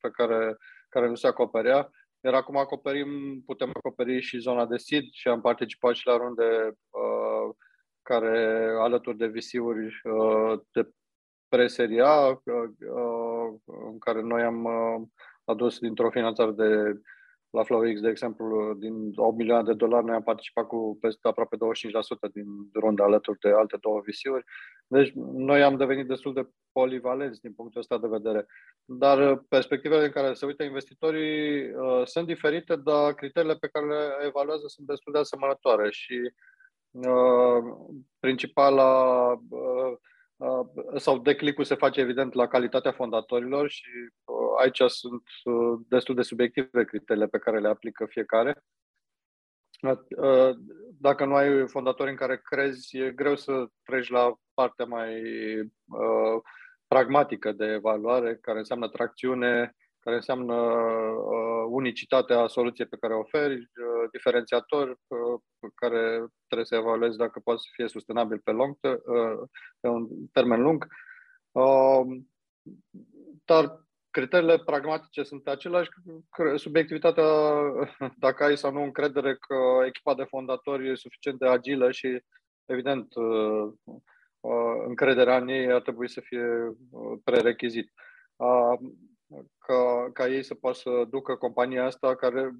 pe 0.00 0.10
care, 0.10 0.56
care 0.88 1.08
nu 1.08 1.14
se 1.14 1.26
acoperea. 1.26 1.90
Iar 2.24 2.34
acum 2.34 2.56
acoperim, 2.56 3.42
putem 3.46 3.70
acoperi 3.74 4.20
și 4.20 4.38
zona 4.38 4.66
de 4.66 4.76
SID 4.76 5.12
și 5.12 5.28
am 5.28 5.40
participat 5.40 5.94
și 5.94 6.06
la 6.06 6.16
runde 6.16 6.72
uh, 6.90 7.54
care, 8.02 8.66
alături 8.78 9.16
de 9.16 9.26
VC-uri 9.26 10.00
uh, 10.04 10.60
de 10.72 10.90
preseria, 11.48 12.26
uh, 12.26 12.38
uh, 12.44 13.60
în 13.64 13.98
care 13.98 14.20
noi 14.20 14.42
am 14.42 14.64
uh, 14.64 15.08
adus 15.44 15.78
dintr-o 15.78 16.10
finanțare 16.10 16.50
de 16.50 17.00
la 17.50 17.62
FlowX, 17.62 18.00
de 18.00 18.08
exemplu, 18.08 18.74
din 18.78 19.12
8 19.14 19.36
milioane 19.36 19.62
de 19.62 19.74
dolari, 19.74 20.04
noi 20.04 20.14
am 20.14 20.22
participat 20.22 20.66
cu 20.66 20.98
peste 21.00 21.28
aproape 21.28 21.56
25% 21.56 22.32
din 22.32 22.46
runda 22.74 23.04
alături 23.04 23.38
de 23.38 23.48
alte 23.48 23.76
două 23.80 24.00
visiuri. 24.04 24.44
Deci 24.86 25.12
noi 25.32 25.62
am 25.62 25.76
devenit 25.76 26.06
destul 26.06 26.32
de 26.34 26.48
polivalenți 26.72 27.40
din 27.40 27.52
punctul 27.52 27.80
ăsta 27.80 27.98
de 27.98 28.06
vedere. 28.08 28.46
Dar 28.84 29.30
uh, 29.30 29.38
perspectivele 29.48 30.04
în 30.04 30.10
care 30.10 30.32
se 30.32 30.46
uită 30.46 30.62
investitorii 30.62 31.70
uh, 31.70 32.02
sunt 32.04 32.26
diferite, 32.26 32.76
dar 32.76 33.14
criteriile 33.14 33.56
pe 33.56 33.68
care 33.68 33.86
le 33.86 34.26
evaluează 34.26 34.64
sunt 34.66 34.86
destul 34.86 35.12
de 35.12 35.18
asemănătoare 35.18 35.90
și 35.90 36.32
uh, 36.90 37.62
principala 38.18 39.30
uh, 39.32 39.38
Uh, 39.50 39.96
sau 40.96 41.18
declicul 41.18 41.64
se 41.64 41.74
face 41.74 42.00
evident 42.00 42.32
la 42.32 42.48
calitatea 42.48 42.92
fondatorilor 42.92 43.68
și 43.68 43.88
uh, 44.24 44.34
aici 44.60 44.82
sunt 44.86 45.22
uh, 45.44 45.80
destul 45.88 46.14
de 46.14 46.22
subiective 46.22 46.84
criteriile 46.84 47.28
pe 47.28 47.38
care 47.38 47.60
le 47.60 47.68
aplică 47.68 48.06
fiecare. 48.08 48.62
Dacă 50.98 51.24
nu 51.24 51.34
ai 51.34 51.68
fondatori 51.68 52.10
în 52.10 52.16
care 52.16 52.40
crezi, 52.44 52.96
e 52.96 53.10
greu 53.10 53.36
să 53.36 53.66
treci 53.82 54.08
la 54.08 54.34
partea 54.54 54.84
mai 54.84 55.22
pragmatică 56.86 57.52
de 57.52 57.64
evaluare, 57.64 58.36
care 58.36 58.58
înseamnă 58.58 58.88
tracțiune, 58.88 59.74
care 60.00 60.16
înseamnă 60.16 60.54
uh, 60.54 61.64
unicitatea 61.68 62.46
soluției 62.46 62.86
pe 62.86 62.96
care 63.00 63.14
o 63.14 63.18
oferi, 63.18 63.54
uh, 63.54 64.10
diferențiator 64.12 64.88
uh, 64.88 65.40
care 65.74 66.26
trebuie 66.46 66.66
să 66.66 66.74
evaluezi 66.74 67.16
dacă 67.16 67.40
poate 67.44 67.60
să 67.60 67.68
fie 67.72 67.88
sustenabil 67.88 68.38
pe, 68.38 68.50
lung, 68.50 68.78
uh, 68.82 69.48
pe 69.80 69.88
un 69.88 70.08
termen 70.32 70.62
lung. 70.62 70.86
Uh, 71.52 72.02
dar 73.44 73.84
criteriile 74.10 74.58
pragmatice 74.58 75.22
sunt 75.22 75.48
aceleași, 75.48 75.90
subiectivitatea, 76.56 77.24
dacă 78.18 78.44
ai 78.44 78.56
sau 78.56 78.72
nu 78.72 78.82
încredere 78.82 79.36
că 79.36 79.84
echipa 79.86 80.14
de 80.14 80.24
fondatori 80.24 80.88
e 80.88 80.94
suficient 80.94 81.38
de 81.38 81.46
agilă 81.46 81.90
și, 81.90 82.22
evident, 82.64 83.14
uh, 83.14 83.72
uh, 84.40 84.84
încrederea 84.86 85.36
în 85.36 85.48
ei 85.48 85.72
ar 85.72 85.80
trebui 85.80 86.08
să 86.08 86.20
fie 86.20 86.46
uh, 86.90 87.18
prerechizit 87.24 87.92
ca, 89.58 90.10
ca 90.12 90.28
ei 90.28 90.42
să 90.42 90.54
poată 90.54 90.78
să 90.78 91.04
ducă 91.08 91.34
compania 91.36 91.84
asta 91.84 92.16
care 92.16 92.50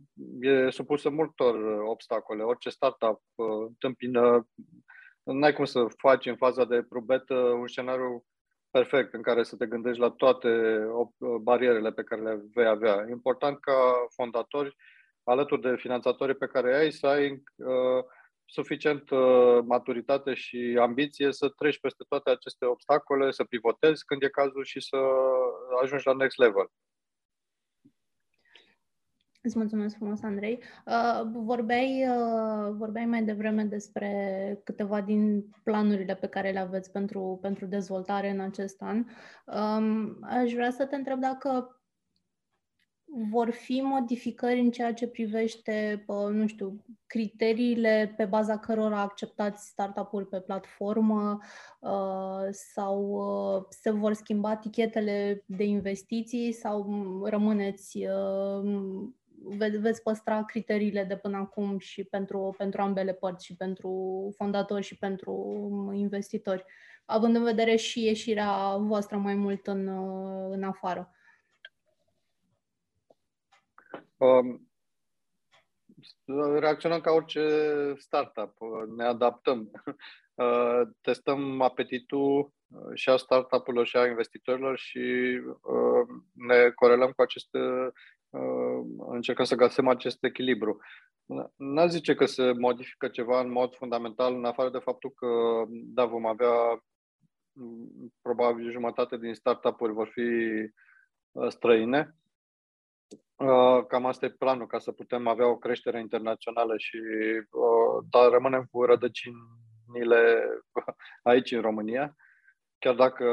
e 0.41 0.71
supusă 0.71 1.11
multor 1.11 1.81
obstacole. 1.81 2.43
Orice 2.43 2.69
startup 2.69 3.21
uh, 3.35 3.47
întâmpină, 3.67 4.49
n-ai 5.23 5.53
cum 5.53 5.65
să 5.65 5.85
faci 5.97 6.27
în 6.27 6.37
faza 6.37 6.65
de 6.65 6.83
probetă 6.83 7.35
un 7.35 7.67
scenariu 7.67 8.25
perfect 8.71 9.15
în 9.15 9.23
care 9.23 9.43
să 9.43 9.57
te 9.57 9.67
gândești 9.67 10.01
la 10.01 10.11
toate 10.11 10.81
barierele 11.43 11.93
pe 11.93 12.03
care 12.03 12.21
le 12.21 12.41
vei 12.55 12.67
avea. 12.67 13.05
E 13.09 13.11
important 13.11 13.61
ca 13.61 14.07
fondatori, 14.15 14.77
alături 15.25 15.61
de 15.61 15.77
finanțatorii 15.77 16.35
pe 16.35 16.47
care 16.47 16.77
ai, 16.77 16.91
să 16.91 17.07
ai 17.07 17.31
uh, 17.57 18.05
suficient 18.51 19.11
uh, 19.11 19.59
maturitate 19.65 20.35
și 20.35 20.79
ambiție 20.81 21.33
să 21.33 21.49
treci 21.49 21.81
peste 21.81 22.05
toate 22.09 22.31
aceste 22.31 22.65
obstacole, 22.65 23.31
să 23.31 23.45
pivotezi 23.45 24.05
când 24.05 24.23
e 24.23 24.29
cazul 24.29 24.65
și 24.65 24.81
să 24.81 24.97
ajungi 25.83 26.07
la 26.07 26.15
next 26.15 26.39
level. 26.39 26.71
Îți 29.43 29.59
mulțumesc 29.59 29.97
frumos, 29.97 30.23
Andrei. 30.23 30.63
Uh, 30.87 31.31
vorbeai, 31.33 32.09
uh, 32.09 32.75
vorbeai 32.77 33.07
mai 33.07 33.23
devreme 33.23 33.65
despre 33.65 34.61
câteva 34.65 35.01
din 35.01 35.45
planurile 35.63 36.15
pe 36.15 36.27
care 36.27 36.51
le 36.51 36.59
aveți 36.59 36.93
pentru, 36.93 37.39
pentru 37.43 37.67
dezvoltare 37.67 38.31
în 38.31 38.41
acest 38.41 38.83
an. 38.83 39.05
Um, 39.45 40.19
aș 40.23 40.53
vrea 40.53 40.71
să 40.71 40.87
te 40.87 40.97
întreb 40.97 41.21
dacă 41.21 41.80
vor 43.13 43.51
fi 43.51 43.81
modificări 43.81 44.61
în 44.61 44.71
ceea 44.71 44.95
ce 44.95 45.07
privește, 45.07 46.05
nu 46.31 46.47
știu, 46.47 46.85
criteriile 47.07 48.15
pe 48.17 48.25
baza 48.25 48.59
cărora 48.59 49.01
acceptați 49.01 49.67
startup-uri 49.67 50.27
pe 50.27 50.41
platformă 50.41 51.39
uh, 51.81 52.49
sau 52.51 53.11
uh, 53.11 53.65
se 53.69 53.91
vor 53.91 54.13
schimba 54.13 54.57
tichetele 54.57 55.45
de 55.47 55.65
investiții 55.65 56.53
sau 56.53 56.87
rămâneți, 57.25 58.07
uh, 58.07 59.09
veți 59.81 60.03
păstra 60.03 60.45
criteriile 60.45 61.05
de 61.05 61.17
până 61.17 61.37
acum 61.37 61.79
și 61.79 62.05
pentru, 62.05 62.55
pentru 62.59 62.83
ambele 62.83 63.13
părți, 63.13 63.45
și 63.45 63.57
pentru 63.57 64.29
fondatori 64.37 64.85
și 64.85 64.99
pentru 64.99 65.91
investitori, 65.95 66.65
având 67.05 67.37
în 67.37 67.43
vedere 67.43 67.77
și 67.77 68.05
ieșirea 68.05 68.77
voastră 68.77 69.17
mai 69.17 69.35
mult 69.35 69.67
în, 69.67 69.89
în 70.51 70.63
afară. 70.63 71.11
Um, 74.21 74.71
reacționăm 76.59 77.01
ca 77.01 77.11
orice 77.11 77.45
startup, 77.99 78.57
ne 78.97 79.05
adaptăm. 79.05 79.71
Uh, 80.35 80.89
testăm 81.01 81.61
apetitul 81.61 82.53
și 82.95 83.09
a 83.09 83.17
startup-urilor 83.17 83.87
și 83.87 83.97
a 83.97 84.07
investitorilor 84.07 84.79
și 84.79 84.99
uh, 85.63 86.23
ne 86.33 86.71
corelăm 86.71 87.11
cu 87.11 87.23
aceste, 87.23 87.59
uh, 88.31 88.81
încercăm 89.09 89.45
să 89.45 89.55
găsim 89.55 89.89
acest 89.89 90.25
echilibru. 90.25 90.81
N-aș 91.57 91.91
zice 91.91 92.15
că 92.15 92.27
se 92.27 92.53
modifică 92.53 93.09
ceva 93.09 93.41
în 93.41 93.51
mod 93.51 93.75
fundamental, 93.75 94.35
în 94.35 94.45
afară 94.45 94.71
de 94.71 94.79
faptul 94.79 95.11
că, 95.11 95.27
da, 95.69 96.05
vom 96.05 96.27
avea 96.27 96.85
probabil 98.23 98.71
jumătate 98.71 99.17
din 99.17 99.35
startup-uri 99.35 99.93
vor 99.93 100.09
fi 100.13 100.29
străine, 101.49 102.01
Uh, 102.01 102.20
cam 103.89 104.07
asta 104.07 104.27
e 104.27 104.31
planul, 104.31 104.67
ca 104.67 104.79
să 104.79 104.93
putem 104.93 105.27
avea 105.27 105.47
o 105.47 105.57
creștere 105.57 106.01
internațională 106.01 106.75
și 106.77 106.97
uh, 107.51 108.05
dar 108.11 108.31
rămânem 108.31 108.69
cu 108.71 108.85
rădăcinile 108.85 110.45
aici 111.23 111.53
în 111.53 111.61
România. 111.61 112.17
Chiar 112.79 112.95
dacă, 112.95 113.25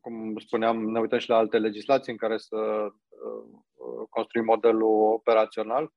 cum 0.00 0.38
spuneam, 0.38 0.84
ne 0.84 1.00
uităm 1.00 1.18
și 1.18 1.28
la 1.28 1.36
alte 1.36 1.58
legislații 1.58 2.12
în 2.12 2.18
care 2.18 2.36
să 2.36 2.56
uh, 2.56 4.06
construim 4.08 4.44
modelul 4.44 5.12
operațional, 5.12 5.92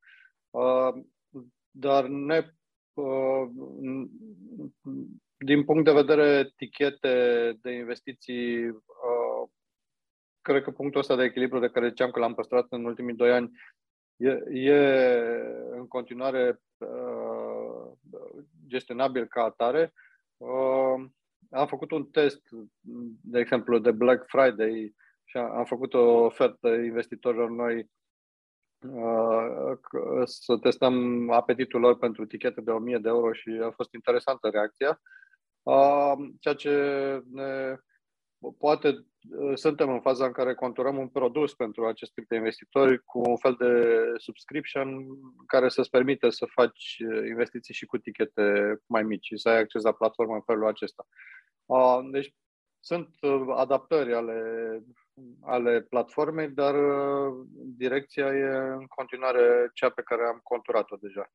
dar 1.72 2.06
ne, 2.08 2.52
din 5.38 5.64
punct 5.64 5.86
de 5.86 5.92
vedere 5.92 6.26
etichete 6.26 7.54
de 7.62 7.72
investiții 7.72 8.66
cred 10.48 10.64
că 10.64 10.72
punctul 10.72 11.00
ăsta 11.00 11.16
de 11.16 11.24
echilibru 11.24 11.60
de 11.60 11.70
care 11.70 11.88
ziceam 11.88 12.12
că 12.12 12.20
l-am 12.20 12.34
păstrat 12.34 12.66
în 12.70 12.86
ultimii 12.86 13.16
doi 13.16 13.32
ani 13.32 13.52
e, 14.16 14.30
e 14.50 14.78
în 15.72 15.88
continuare 15.88 16.62
uh, 16.78 17.92
gestionabil 18.68 19.26
ca 19.26 19.44
atare. 19.44 19.94
Uh, 20.38 21.06
am 21.50 21.68
făcut 21.68 21.92
un 21.92 22.06
test, 22.06 22.42
de 23.22 23.40
exemplu, 23.40 23.80
de 23.80 23.92
Black 23.92 24.26
Friday 24.28 24.96
și 25.24 25.38
am 25.38 25.66
făcut 25.66 25.94
o 25.94 26.24
ofertă 26.24 26.68
investitorilor 26.68 27.50
noi 27.50 27.90
uh, 28.80 29.78
să 30.24 30.58
testăm 30.58 31.30
apetitul 31.32 31.80
lor 31.80 31.98
pentru 31.98 32.26
tichete 32.26 32.62
de 32.62 32.72
1000 32.72 32.98
de 32.98 33.08
euro 33.08 33.34
și 33.34 33.50
a 33.64 33.72
fost 33.72 33.94
interesantă 33.94 34.50
reacția. 34.50 35.02
Uh, 35.64 36.14
ceea 36.40 36.56
ce 36.56 36.74
ne 37.32 37.78
poate 38.58 38.88
uh, 38.88 38.96
suntem 39.54 39.90
în 39.90 40.02
faza 40.02 40.26
în 40.26 40.32
care 40.32 40.54
conturăm 40.54 40.98
un 40.98 41.08
produs 41.08 41.54
pentru 41.54 41.86
acest 41.86 42.13
tip 42.13 42.28
de 42.28 42.36
investitori 42.36 43.04
cu 43.04 43.20
un 43.20 43.38
fel 43.38 43.56
de 43.60 43.94
subscription 44.18 45.08
care 45.48 45.70
să-ți 45.70 45.90
permite 45.90 46.30
să 46.30 46.46
faci 46.46 46.98
uh, 47.10 47.28
investiții 47.28 47.74
și 47.74 47.86
cu 47.86 47.98
tichete 47.98 48.78
mai 48.86 49.04
mici 49.04 49.26
și 49.26 49.38
să 49.38 49.50
ai 49.50 49.60
acces 49.60 49.84
la 49.84 49.92
platformă 49.92 50.34
în 50.34 50.42
felul 50.42 50.68
acesta. 50.68 51.08
Uh, 51.66 52.00
deci 52.12 52.36
sunt 52.80 53.10
adaptări 53.56 54.13
ale, 54.13 54.42
ale 55.42 55.82
platformei, 55.82 56.50
dar 56.50 56.76
direcția 57.56 58.26
e 58.26 58.44
în 58.80 58.86
continuare 58.86 59.72
cea 59.74 59.90
pe 59.90 60.02
care 60.02 60.22
am 60.28 60.40
conturat-o 60.44 60.96
deja. 60.96 61.32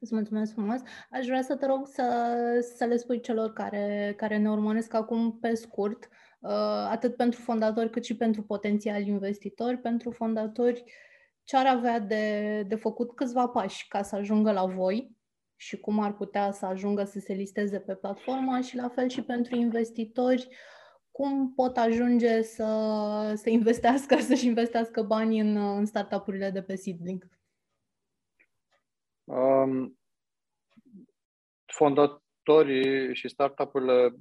Îți 0.00 0.14
mulțumesc 0.14 0.52
frumos. 0.52 0.80
Aș 1.10 1.26
vrea 1.26 1.42
să 1.42 1.56
te 1.56 1.66
rog 1.66 1.86
să, 1.86 2.04
să 2.76 2.84
le 2.84 2.96
spui 2.96 3.20
celor 3.20 3.52
care, 3.52 4.14
care 4.16 4.36
ne 4.36 4.50
urmăresc 4.50 4.94
acum 4.94 5.38
pe 5.38 5.54
scurt, 5.54 6.04
uh, 6.04 6.27
atât 6.88 7.16
pentru 7.16 7.40
fondatori 7.40 7.90
cât 7.90 8.04
și 8.04 8.16
pentru 8.16 8.42
potențiali 8.42 9.08
investitori, 9.08 9.76
pentru 9.76 10.10
fondatori 10.10 10.84
ce 11.44 11.56
ar 11.56 11.66
avea 11.66 11.98
de, 12.00 12.62
de 12.62 12.74
făcut 12.74 13.14
câțiva 13.14 13.48
pași 13.48 13.88
ca 13.88 14.02
să 14.02 14.16
ajungă 14.16 14.52
la 14.52 14.66
voi 14.66 15.16
și 15.56 15.80
cum 15.80 16.00
ar 16.00 16.14
putea 16.14 16.50
să 16.50 16.66
ajungă 16.66 17.04
să 17.04 17.18
se 17.18 17.32
listeze 17.32 17.80
pe 17.80 17.94
platformă 17.94 18.60
și 18.60 18.76
la 18.76 18.88
fel 18.88 19.08
și 19.08 19.22
pentru 19.22 19.56
investitori 19.56 20.48
cum 21.10 21.54
pot 21.54 21.76
ajunge 21.76 22.42
să, 22.42 22.64
să 23.36 23.50
investească, 23.50 24.16
să-și 24.28 24.46
investească 24.46 25.02
bani 25.02 25.40
în, 25.40 25.56
în 25.56 25.86
startup-urile 25.86 26.50
de 26.50 26.62
pe 26.62 26.74
Seedlink. 26.74 27.26
Um, 29.24 29.98
fondatorii 31.66 33.14
și 33.14 33.28
startup-urile 33.28 34.14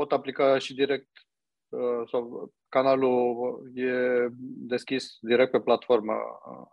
pot 0.00 0.12
aplica 0.12 0.58
și 0.58 0.74
direct 0.74 1.08
uh, 1.68 2.08
sau 2.10 2.52
canalul 2.68 3.70
e 3.74 3.92
deschis 4.72 5.18
direct 5.20 5.50
pe 5.50 5.60
platformă 5.60 6.14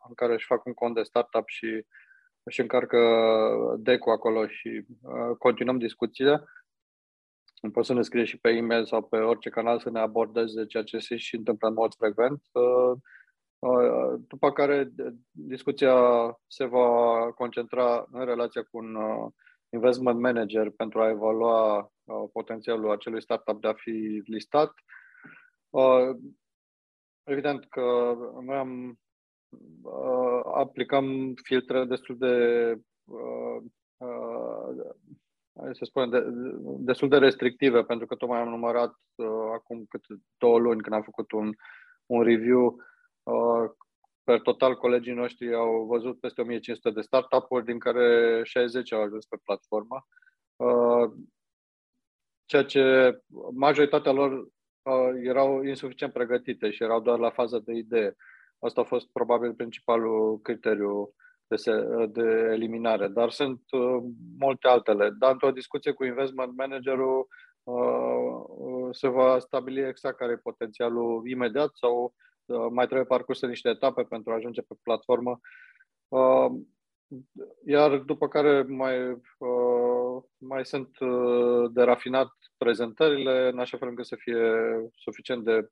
în 0.08 0.14
care 0.14 0.34
își 0.34 0.46
fac 0.46 0.66
un 0.66 0.74
cont 0.74 0.96
de 0.96 1.04
startup 1.04 1.48
și 1.48 1.86
își 2.44 2.62
încarcă 2.62 3.00
deck 3.80 4.08
acolo 4.08 4.48
și 4.48 4.86
continuăm 5.38 5.78
discuțiile. 5.78 6.44
Poți 7.72 7.88
să 7.88 7.94
ne 7.94 8.02
scrie 8.02 8.24
și 8.24 8.40
pe 8.40 8.50
e-mail 8.50 8.86
sau 8.86 9.04
pe 9.04 9.18
orice 9.18 9.50
canal 9.50 9.80
să 9.80 9.90
ne 9.90 10.00
abordeze 10.00 10.66
ceea 10.66 10.84
ce 10.84 10.98
se 10.98 11.18
și 11.18 11.36
întâmplă 11.36 11.68
în 11.68 11.74
mod 11.74 11.94
frecvent. 11.94 12.42
După 14.28 14.52
care 14.52 14.90
discuția 15.32 15.96
se 16.48 16.66
va 16.66 17.32
concentra 17.36 18.08
în 18.12 18.26
relația 18.26 18.64
cu 18.64 18.78
un 18.78 18.98
investment 19.70 20.20
manager 20.20 20.70
pentru 20.70 21.02
a 21.02 21.10
evalua 21.10 21.78
uh, 21.80 22.30
potențialul 22.34 22.92
acelui 22.92 23.22
startup 23.22 23.62
de 23.62 23.68
a 23.68 23.74
fi 23.74 24.22
listat. 24.26 24.74
Uh, 25.70 26.16
evident 27.24 27.66
că 27.70 28.16
noi 28.42 28.56
am 28.56 29.00
uh, 29.82 30.42
aplicăm 30.54 31.34
filtre 31.44 31.86
destul 31.86 32.18
de 32.18 32.34
să 35.72 35.86
spunem, 35.86 36.10
de, 36.10 36.24
destul 36.80 37.10
de 37.10 37.18
restrictive, 37.18 37.84
pentru 37.84 38.06
că 38.06 38.16
tocmai 38.16 38.40
am 38.40 38.50
numărat 38.50 38.94
uh, 39.16 39.28
acum 39.54 39.86
cât 39.90 40.02
două 40.38 40.60
luni 40.60 40.82
când 40.82 40.96
am 40.96 41.02
făcut 41.02 41.32
un, 41.32 41.52
un 42.06 42.24
review 42.24 42.76
uh, 43.24 43.70
Per 44.28 44.42
total, 44.42 44.76
colegii 44.76 45.14
noștri 45.14 45.54
au 45.54 45.86
văzut 45.86 46.20
peste 46.20 46.42
1500 46.42 46.90
de 46.90 47.02
startup-uri, 47.02 47.66
din 47.66 47.80
care 47.80 48.42
60 48.44 48.94
au 48.94 49.02
ajuns 49.02 49.26
pe 49.26 49.38
platformă. 49.44 50.08
Uh, 50.56 51.12
ceea 52.46 52.64
ce 52.64 53.18
majoritatea 53.54 54.12
lor 54.12 54.32
uh, 54.32 55.10
erau 55.24 55.64
insuficient 55.64 56.14
pregătite 56.14 56.72
și 56.72 56.84
erau 56.84 57.02
doar 57.02 57.20
la 57.20 57.30
faza 57.30 57.60
de 57.60 57.74
idee. 57.74 58.16
Asta 58.60 58.82
a 58.82 58.84
fost 58.84 59.08
probabil 59.12 59.54
principalul 59.54 60.40
criteriu 60.42 61.14
de, 61.48 61.56
se, 61.56 61.72
de 62.10 62.50
eliminare, 62.52 63.08
dar 63.08 63.30
sunt 63.30 63.62
uh, 63.72 64.04
multe 64.40 64.68
altele. 64.68 65.10
Dar 65.10 65.32
într-o 65.32 65.52
discuție 65.52 65.92
cu 65.92 66.04
investment 66.04 66.56
managerul 66.56 67.28
se 68.92 69.08
va 69.08 69.40
stabili 69.40 69.88
exact 69.88 70.18
care 70.18 70.32
e 70.32 70.38
potențialul 70.38 71.28
imediat 71.28 71.70
sau 71.74 71.94
Uh, 72.04 72.26
mai 72.70 72.86
trebuie 72.86 73.06
parcurse 73.06 73.48
niște 73.48 73.70
etape 73.70 74.04
pentru 74.04 74.32
a 74.32 74.36
ajunge 74.36 74.62
pe 74.62 74.76
platformă. 74.84 75.40
Uh, 76.08 76.48
iar 77.66 77.98
după 77.98 78.28
care 78.28 78.62
mai, 78.62 79.12
uh, 79.38 80.24
mai 80.38 80.66
sunt 80.66 80.98
de 81.72 81.82
rafinat 81.82 82.30
prezentările, 82.58 83.50
în 83.52 83.60
așa 83.60 83.78
fel 83.78 83.88
încât 83.88 84.06
să 84.06 84.16
fie 84.16 84.40
suficient 84.96 85.44
de 85.44 85.70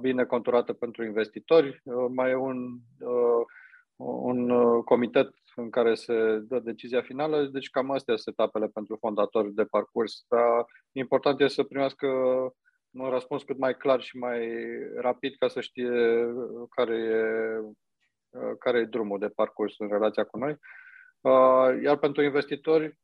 bine 0.00 0.24
conturate 0.24 0.72
pentru 0.72 1.04
investitori. 1.04 1.82
Mai 2.08 2.30
e 2.30 2.34
un, 2.34 2.78
un 3.96 4.48
comitet 4.82 5.30
în 5.56 5.70
care 5.70 5.94
se 5.94 6.38
dă 6.38 6.58
decizia 6.58 7.02
finală, 7.02 7.42
deci 7.42 7.70
cam 7.70 7.90
astea 7.90 8.16
sunt 8.16 8.38
etapele 8.38 8.66
pentru 8.66 8.96
fondatori 9.00 9.52
de 9.52 9.64
parcurs. 9.64 10.24
Dar 10.28 10.64
important 10.92 11.40
este 11.40 11.54
să 11.54 11.62
primească 11.62 12.06
un 12.98 13.10
răspuns 13.10 13.42
cât 13.42 13.58
mai 13.58 13.76
clar 13.76 14.00
și 14.00 14.16
mai 14.16 14.48
rapid 14.94 15.34
ca 15.38 15.48
să 15.48 15.60
știe 15.60 15.90
care 16.70 16.96
e, 16.96 17.22
care 18.58 18.78
e 18.78 18.84
drumul 18.84 19.18
de 19.18 19.28
parcurs 19.28 19.78
în 19.78 19.88
relația 19.88 20.24
cu 20.24 20.38
noi. 20.38 20.58
Uh, 21.20 21.82
iar 21.82 21.96
pentru 21.96 22.22
investitori, 22.22 22.98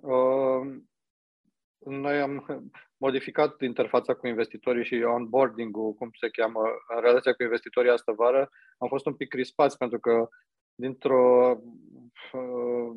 uh, 0.00 0.76
noi 1.78 2.20
am 2.20 2.46
modificat 3.04 3.60
interfața 3.60 4.14
cu 4.14 4.26
investitorii 4.26 4.84
și 4.84 4.94
onboarding-ul, 4.94 5.92
cum 5.92 6.10
se 6.20 6.28
cheamă, 6.28 6.60
în 6.94 7.00
relația 7.00 7.32
cu 7.32 7.42
investitorii 7.42 7.90
astă 7.90 8.12
vară. 8.12 8.50
Am 8.78 8.88
fost 8.88 9.06
un 9.06 9.14
pic 9.14 9.28
crispați 9.28 9.76
pentru 9.76 9.98
că 9.98 10.28
dintr-o 10.74 11.56
uh, 12.32 12.92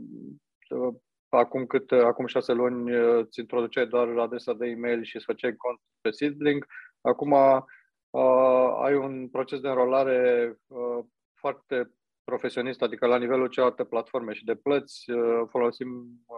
acum 1.38 1.65
cât, 1.65 1.91
acum 1.91 2.25
șase 2.25 2.53
luni 2.53 2.95
îți 3.19 3.39
introduceai 3.39 3.88
doar 3.88 4.17
adresa 4.17 4.53
de 4.53 4.67
e-mail 4.67 5.03
și 5.03 5.15
îți 5.15 5.25
făceai 5.25 5.55
cont 5.55 5.79
pe 6.01 6.09
Seedlink. 6.09 6.65
Acum 7.01 7.31
uh, 7.31 8.73
ai 8.84 8.95
un 8.95 9.27
proces 9.29 9.59
de 9.59 9.67
înrolare 9.67 10.53
uh, 10.67 11.05
foarte 11.34 11.91
profesionist, 12.23 12.81
adică 12.81 13.05
la 13.05 13.17
nivelul 13.17 13.47
celorlalte 13.47 13.84
platforme 13.84 14.34
și 14.34 14.45
de 14.45 14.55
plăți 14.55 15.11
uh, 15.11 15.41
folosim 15.49 15.88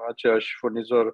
aceeași 0.07 0.55
furnizor 0.59 1.13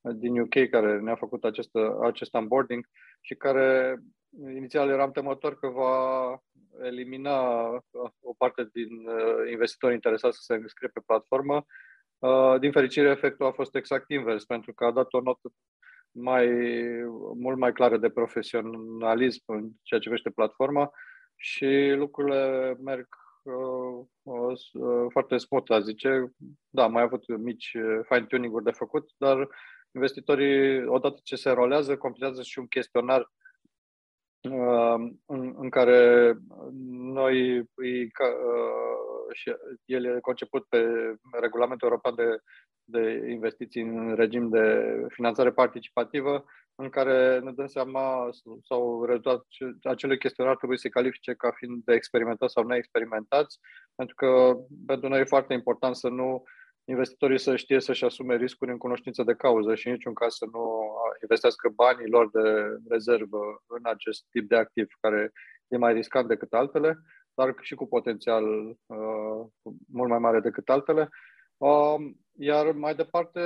din 0.00 0.40
UK 0.40 0.68
care 0.70 0.98
ne-a 0.98 1.16
făcut 1.16 1.44
acest, 1.44 1.70
acest 2.02 2.34
onboarding 2.34 2.88
și 3.20 3.34
care 3.34 3.98
inițial 4.54 4.88
eram 4.88 5.10
temător 5.10 5.58
că 5.58 5.68
va 5.68 6.36
elimina 6.82 7.66
o 8.20 8.34
parte 8.36 8.68
din 8.72 8.88
investitorii 9.50 9.94
interesați 9.94 10.36
să 10.36 10.42
se 10.42 10.54
înscrie 10.54 10.88
pe 10.88 11.02
platformă, 11.06 11.54
Uh, 11.54 11.87
din 12.60 12.72
fericire, 12.72 13.10
efectul 13.10 13.46
a 13.46 13.52
fost 13.52 13.74
exact 13.74 14.10
invers, 14.10 14.44
pentru 14.44 14.72
că 14.72 14.84
a 14.84 14.92
dat 14.92 15.12
o 15.12 15.20
notă 15.20 15.52
mai, 16.10 16.46
mult 17.38 17.58
mai 17.58 17.72
clară 17.72 17.96
de 17.96 18.10
profesionalism 18.10 19.42
în 19.46 19.70
ceea 19.82 20.00
ce 20.00 20.08
privește 20.08 20.30
platforma 20.30 20.90
și 21.36 21.92
lucrurile 21.96 22.74
merg 22.84 23.08
uh, 23.42 24.06
uh, 24.22 25.06
foarte 25.08 25.36
smooth, 25.36 25.72
a 25.72 25.80
zice. 25.80 26.32
Da, 26.68 26.86
mai 26.86 27.02
avut 27.02 27.38
mici 27.38 27.74
uh, 27.74 28.00
fine-tuning-uri 28.08 28.64
de 28.64 28.70
făcut, 28.70 29.10
dar 29.16 29.48
investitorii, 29.94 30.86
odată 30.86 31.20
ce 31.22 31.36
se 31.36 31.50
rolează, 31.50 31.96
completează 31.96 32.42
și 32.42 32.58
un 32.58 32.66
chestionar 32.66 33.20
uh, 33.20 33.47
în, 35.26 35.54
în 35.56 35.68
care 35.70 36.34
noi 36.92 37.56
îi, 37.74 38.02
uh, 38.02 39.32
și 39.32 39.54
el 39.84 40.04
e 40.04 40.20
conceput 40.20 40.64
pe 40.68 40.86
regulamentul 41.40 41.88
european 41.88 42.14
de, 42.14 42.42
de 42.84 43.30
investiții 43.30 43.82
în 43.82 44.14
regim 44.14 44.48
de 44.48 44.92
finanțare 45.08 45.50
participativă, 45.52 46.44
în 46.74 46.88
care 46.88 47.38
ne 47.38 47.52
dăm 47.52 47.66
seama 47.66 48.28
sau 48.64 49.04
rezultatul 49.04 49.78
acelui 49.82 50.18
chestionar 50.18 50.56
trebuie 50.56 50.78
să 50.78 50.84
se 50.86 50.92
califice 50.92 51.34
ca 51.34 51.50
fiind 51.50 51.84
de 51.84 51.94
experimentat 51.94 52.50
sau 52.50 52.66
neexperimentați, 52.66 53.58
pentru 53.94 54.14
că 54.14 54.56
pentru 54.86 55.08
noi 55.08 55.20
e 55.20 55.24
foarte 55.24 55.52
important 55.52 55.96
să 55.96 56.08
nu 56.08 56.42
investitorii 56.88 57.38
să 57.38 57.56
știe 57.56 57.80
să-și 57.80 58.04
asume 58.04 58.36
riscuri 58.36 58.70
în 58.70 58.78
cunoștință 58.78 59.22
de 59.22 59.34
cauză 59.34 59.74
și 59.74 59.86
în 59.86 59.92
niciun 59.92 60.14
caz 60.14 60.34
să 60.34 60.46
nu 60.52 60.92
investească 61.22 61.68
banii 61.74 62.08
lor 62.08 62.30
de 62.30 62.78
rezervă 62.88 63.62
în 63.66 63.80
acest 63.82 64.24
tip 64.30 64.48
de 64.48 64.56
activ 64.56 64.86
care 65.00 65.32
e 65.68 65.76
mai 65.76 65.92
riscant 65.92 66.28
decât 66.28 66.52
altele 66.52 66.98
dar 67.38 67.54
și 67.60 67.74
cu 67.74 67.86
potențial 67.86 68.44
uh, 68.86 69.40
mult 69.92 70.08
mai 70.08 70.18
mare 70.18 70.40
decât 70.40 70.68
altele. 70.68 71.08
Uh, 71.56 71.96
iar 72.38 72.72
mai 72.72 72.94
departe, 72.94 73.40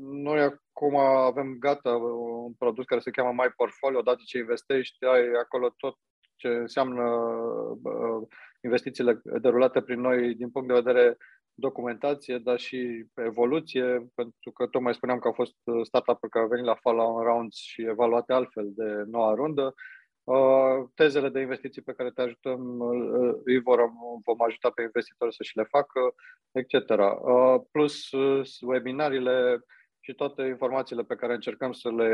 noi 0.00 0.40
acum 0.40 0.96
avem 0.96 1.56
gata 1.58 1.90
un 1.96 2.52
produs 2.52 2.84
care 2.84 3.00
se 3.00 3.10
cheamă 3.10 3.42
My 3.42 3.50
Portfolio. 3.56 3.98
Odată 3.98 4.20
ce 4.24 4.38
investești, 4.38 5.04
ai 5.04 5.24
acolo 5.42 5.74
tot 5.76 5.96
ce 6.36 6.48
înseamnă 6.48 7.04
uh, 7.82 8.28
investițiile 8.60 9.20
derulate 9.40 9.80
prin 9.80 10.00
noi 10.00 10.34
din 10.34 10.50
punct 10.50 10.68
de 10.68 10.80
vedere 10.82 11.16
documentație, 11.54 12.38
dar 12.38 12.58
și 12.58 13.06
evoluție, 13.14 13.84
pentru 14.14 14.50
că 14.54 14.66
tocmai 14.66 14.94
spuneam 14.94 15.18
că 15.18 15.26
au 15.26 15.32
fost 15.32 15.54
startup-uri 15.82 16.30
care 16.30 16.44
au 16.44 16.50
venit 16.50 16.64
la 16.64 16.74
follow 16.74 17.22
rounds 17.22 17.56
și 17.56 17.82
evaluate 17.82 18.32
altfel 18.32 18.72
de 18.74 19.02
noua 19.06 19.34
rundă. 19.34 19.74
Uh, 20.24 20.88
tezele 20.94 21.28
de 21.28 21.40
investiții 21.40 21.82
pe 21.82 21.92
care 21.92 22.10
te 22.10 22.22
ajutăm 22.22 22.78
uh, 22.78 23.34
îi 23.44 23.60
vor, 23.60 23.80
vom 24.24 24.42
ajuta 24.42 24.70
pe 24.70 24.82
investitori 24.82 25.34
să 25.34 25.42
și 25.42 25.56
le 25.56 25.64
facă, 25.64 26.14
etc. 26.52 26.74
Uh, 26.90 27.60
plus 27.70 28.10
webinariile 28.60 29.64
și 30.00 30.14
toate 30.14 30.42
informațiile 30.42 31.02
pe 31.02 31.14
care 31.14 31.34
încercăm 31.34 31.72
să 31.72 31.90
le 31.90 32.10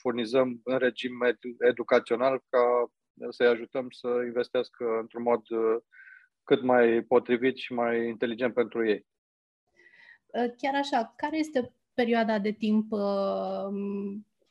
furnizăm 0.00 0.60
în 0.64 0.78
regim 0.78 1.12
educațional 1.58 2.42
ca 2.48 2.90
să-i 3.28 3.46
ajutăm 3.46 3.86
să 3.90 4.08
investească 4.24 4.84
într-un 5.00 5.22
mod 5.22 5.42
cât 6.44 6.62
mai 6.62 7.02
potrivit 7.02 7.56
și 7.56 7.72
mai 7.72 8.08
inteligent 8.08 8.54
pentru 8.54 8.88
ei. 8.88 9.06
Chiar 10.56 10.74
așa, 10.74 11.12
care 11.16 11.38
este 11.38 11.74
perioada 11.94 12.38
de 12.38 12.50
timp 12.50 12.92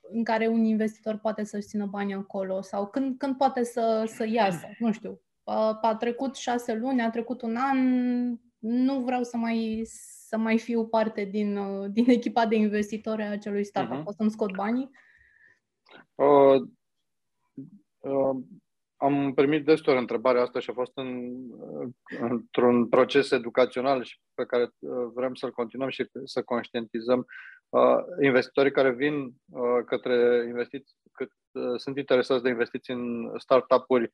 în 0.01 0.23
care 0.23 0.47
un 0.47 0.63
investitor 0.63 1.17
poate 1.17 1.43
să-și 1.43 1.67
țină 1.67 1.85
banii 1.85 2.13
acolo 2.13 2.61
sau 2.61 2.87
când, 2.87 3.17
când 3.17 3.37
poate 3.37 3.63
să, 3.63 4.03
să 4.07 4.27
iasă, 4.27 4.67
nu 4.79 4.91
știu, 4.91 5.21
a, 5.43 5.79
a 5.81 5.95
trecut 5.95 6.35
șase 6.35 6.73
luni, 6.73 7.01
a 7.01 7.09
trecut 7.09 7.41
un 7.41 7.55
an, 7.55 7.77
nu 8.59 8.99
vreau 8.99 9.23
să 9.23 9.37
mai, 9.37 9.81
să 10.27 10.37
mai 10.37 10.57
fiu 10.57 10.85
parte 10.87 11.23
din, 11.23 11.59
din 11.91 12.09
echipa 12.09 12.45
de 12.45 12.55
investitori 12.55 13.23
a 13.23 13.29
acelui 13.29 13.63
startup. 13.63 14.01
Uh-huh. 14.01 14.05
O 14.05 14.11
să-mi 14.11 14.31
scot 14.31 14.55
banii? 14.55 14.89
Uh, 16.15 16.61
uh, 17.99 18.37
am 19.03 19.33
primit 19.33 19.65
destul 19.65 19.97
întrebarea 19.97 20.41
asta 20.41 20.59
și 20.59 20.69
a 20.69 20.73
fost 20.73 20.91
în, 20.95 21.33
într-un 22.19 22.89
proces 22.89 23.31
educațional 23.31 24.03
și 24.03 24.19
pe 24.33 24.45
care 24.45 24.69
vrem 25.13 25.33
să-l 25.33 25.51
continuăm 25.51 25.89
și 25.89 26.09
să 26.23 26.43
conștientizăm 26.43 27.25
investitorii 28.21 28.71
care 28.71 28.91
vin 28.91 29.33
către 29.85 30.45
investiții, 30.47 30.95
cât 31.11 31.31
sunt 31.75 31.97
interesați 31.97 32.43
de 32.43 32.49
investiții 32.49 32.93
în 32.93 33.31
startup-uri, 33.37 34.11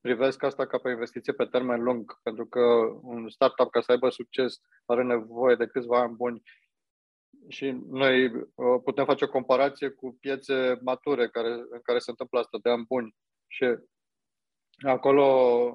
privesc 0.00 0.42
asta 0.42 0.66
ca 0.66 0.78
pe 0.78 0.90
investiție 0.90 1.32
pe 1.32 1.44
termen 1.44 1.82
lung, 1.82 2.18
pentru 2.22 2.46
că 2.46 2.60
un 3.02 3.28
startup, 3.28 3.70
ca 3.70 3.80
să 3.80 3.92
aibă 3.92 4.08
succes, 4.08 4.60
are 4.84 5.02
nevoie 5.02 5.54
de 5.54 5.66
câțiva 5.66 6.00
ani 6.00 6.14
buni 6.14 6.42
și 7.48 7.70
noi 7.90 8.30
putem 8.84 9.04
face 9.04 9.24
o 9.24 9.28
comparație 9.28 9.88
cu 9.88 10.16
piețe 10.20 10.78
mature 10.82 11.28
care, 11.28 11.48
în 11.48 11.80
care 11.82 11.98
se 11.98 12.10
întâmplă 12.10 12.38
asta 12.38 12.58
de 12.62 12.70
ani 12.70 12.84
buni. 12.88 13.14
Și 13.46 13.76
acolo 14.86 15.24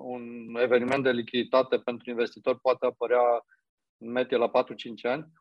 un 0.01 0.55
eveniment 0.55 1.03
de 1.03 1.11
lichiditate 1.11 1.77
pentru 1.77 2.09
investitor 2.09 2.59
poate 2.59 2.85
apărea 2.85 3.45
în 3.97 4.11
medie 4.11 4.37
la 4.37 4.49
4-5 4.49 4.51
ani, 5.01 5.31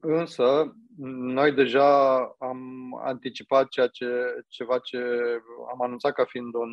Însă, 0.00 0.74
noi 1.36 1.52
deja 1.52 2.16
am 2.38 2.60
anticipat 3.02 3.68
ceea 3.68 3.86
ce, 3.86 4.06
ceva 4.48 4.78
ce 4.78 4.98
am 5.72 5.82
anunțat 5.82 6.12
ca 6.12 6.24
fiind 6.24 6.54
un 6.54 6.70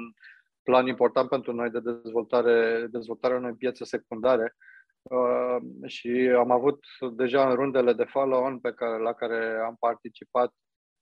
plan 0.64 0.88
important 0.88 1.30
pentru 1.30 1.54
noi 1.54 1.70
de 1.70 1.80
dezvoltare, 1.80 2.88
dezvoltarea 2.92 3.38
unei 3.38 3.54
piețe 3.54 3.84
secundare. 3.84 4.56
Uh, 5.02 5.58
și 5.86 6.34
am 6.38 6.52
avut 6.52 6.86
deja 7.16 7.50
în 7.50 7.56
rundele 7.56 7.94
de 7.94 8.04
follow-on 8.04 8.60
pe 8.60 8.74
care, 8.74 9.02
la 9.02 9.14
care 9.14 9.60
am 9.66 9.76
participat 9.80 10.54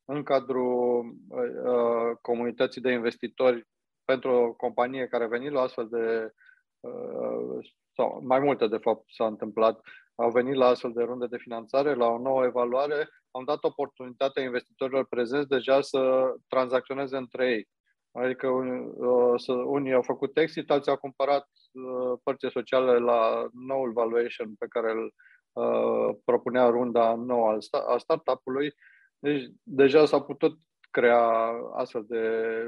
în 0.06 0.24
cadrul 0.24 1.16
uh, 1.30 2.18
comunității 2.22 2.82
de 2.82 2.92
investitori 2.92 3.68
pentru 4.06 4.32
o 4.32 4.54
companie 4.54 5.08
care 5.08 5.24
a 5.24 5.28
venit 5.28 5.52
la 5.52 5.62
astfel 5.62 5.88
de, 5.88 6.34
uh, 6.80 7.70
sau 7.96 8.22
mai 8.24 8.40
multe 8.40 8.68
de 8.68 8.78
fapt 8.78 9.04
s-a 9.08 9.26
întâmplat, 9.26 9.80
au 10.16 10.32
venit 10.32 10.56
la 10.56 10.66
astfel 10.66 10.92
de 10.92 11.04
runde 11.04 11.28
de 11.28 11.38
finanțare, 11.38 11.94
la 11.94 12.08
o 12.08 12.18
nouă 12.18 12.44
evaluare, 12.44 13.10
am 13.32 13.44
dat 13.44 13.64
oportunitatea 13.64 14.44
investitorilor 14.44 15.06
prezenți 15.06 15.48
deja 15.48 15.82
să 15.82 16.32
tranzacționeze 16.48 17.18
între 17.18 17.50
ei. 17.52 17.68
Adică 18.12 18.48
uh, 18.48 19.34
să, 19.36 19.54
unii 19.54 19.94
au 19.94 20.02
făcut 20.02 20.38
exit, 20.38 20.72
alții 20.72 20.92
au 20.92 20.98
cumpărat 20.98 21.48
uh, 21.72 22.20
părți 22.24 22.48
sociale 22.52 22.98
la 22.98 23.48
noul 23.52 23.92
valuation 23.92 24.56
pe 24.56 24.66
care 24.70 24.92
îl 24.92 25.14
uh, 25.52 26.16
propunea 26.26 26.70
runda 26.70 27.16
nouă 27.16 27.48
al 27.48 27.60
a 27.88 27.98
startup-ului. 27.98 28.74
Deci 29.22 29.52
deja 29.64 30.06
s-au 30.06 30.24
putut 30.24 30.58
crea 30.92 31.28
astfel 31.74 32.06
de 32.08 32.20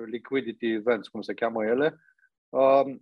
liquidity 0.06 0.72
events, 0.72 1.08
cum 1.08 1.22
se 1.22 1.34
cheamă 1.34 1.66
ele. 1.66 2.00
Uh, 2.50 2.96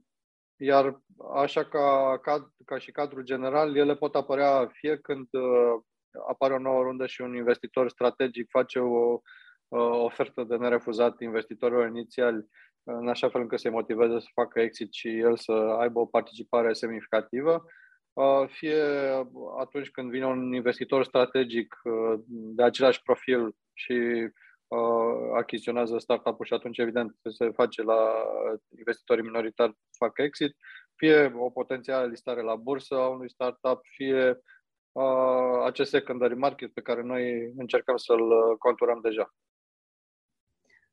iar 0.56 1.02
așa 1.34 1.64
ca, 1.64 2.20
ca, 2.22 2.54
ca 2.66 2.78
și 2.78 2.92
cadrul 2.92 3.24
general, 3.24 3.76
ele 3.76 3.96
pot 3.96 4.16
apărea 4.16 4.68
fie 4.72 4.98
când 4.98 5.28
uh, 5.32 5.82
apare 6.28 6.54
o 6.54 6.60
nouă 6.60 6.84
rundă 6.84 7.06
și 7.06 7.22
un 7.22 7.36
investitor 7.36 7.90
strategic 7.90 8.50
face 8.50 8.80
o 8.80 9.22
uh, 9.68 9.92
ofertă 10.04 10.44
de 10.44 10.56
nerefuzat 10.56 11.20
investitorilor 11.20 11.88
inițiali, 11.88 12.48
în 12.84 13.08
așa 13.08 13.30
fel 13.30 13.42
încât 13.42 13.60
să-i 13.60 13.72
motiveze 13.72 14.20
să 14.20 14.28
facă 14.34 14.60
exit 14.60 14.94
și 14.94 15.18
el 15.18 15.38
să 15.38 15.52
aibă 15.52 16.00
o 16.00 16.06
participare 16.06 16.74
semnificativă, 16.74 17.54
uh, 17.54 17.72
fie 18.48 18.82
atunci 19.58 19.90
când 19.92 20.10
vine 20.10 20.26
un 20.26 20.54
investitor 20.54 21.04
strategic 21.04 21.80
uh, 21.84 22.20
de 22.28 22.64
același 22.64 23.02
profil 23.02 23.56
și 23.74 23.94
uh, 24.68 25.32
achiziționează 25.38 25.98
startup-ul 25.98 26.46
și 26.46 26.54
atunci, 26.54 26.78
evident, 26.78 27.16
se 27.38 27.50
face 27.50 27.82
la 27.82 28.26
investitorii 28.78 29.24
minoritari 29.24 29.78
fac 29.98 30.18
exit, 30.18 30.56
fie 30.96 31.34
o 31.36 31.50
potențială 31.50 32.08
listare 32.08 32.42
la 32.42 32.56
bursă 32.56 32.96
a 32.96 33.08
unui 33.08 33.30
startup, 33.30 33.80
fie 33.96 34.40
uh, 34.92 35.64
acest 35.64 35.90
secondary 35.90 36.36
market 36.36 36.74
pe 36.74 36.82
care 36.82 37.02
noi 37.02 37.54
încercăm 37.58 37.98
să-l 37.98 38.58
conturăm 38.58 39.00
deja. 39.02 39.34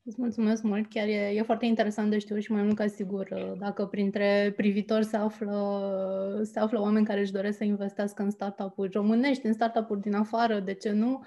Îți 0.08 0.20
mulțumesc 0.20 0.62
mult, 0.62 0.88
chiar 0.88 1.06
e, 1.06 1.32
e 1.34 1.42
foarte 1.42 1.66
interesant 1.66 2.10
de 2.10 2.18
știu 2.18 2.38
și 2.38 2.52
mai 2.52 2.62
mult 2.62 2.76
ca 2.76 2.86
sigur 2.86 3.28
dacă 3.58 3.86
printre 3.86 4.52
privitori 4.56 5.04
se 5.04 5.16
află, 5.16 6.40
se 6.42 6.58
află 6.58 6.80
oameni 6.80 7.06
care 7.06 7.20
își 7.20 7.32
doresc 7.32 7.56
să 7.56 7.64
investească 7.64 8.22
în 8.22 8.30
startup-uri 8.30 8.90
românești, 8.92 9.46
în 9.46 9.52
startup-uri 9.52 10.00
din 10.00 10.14
afară, 10.14 10.60
de 10.60 10.74
ce 10.74 10.90
nu? 10.90 11.24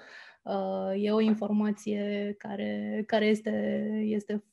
E 0.94 1.12
o 1.12 1.20
informație 1.20 2.34
care, 2.38 3.02
care 3.06 3.26
este, 3.26 3.50
este 4.04 4.44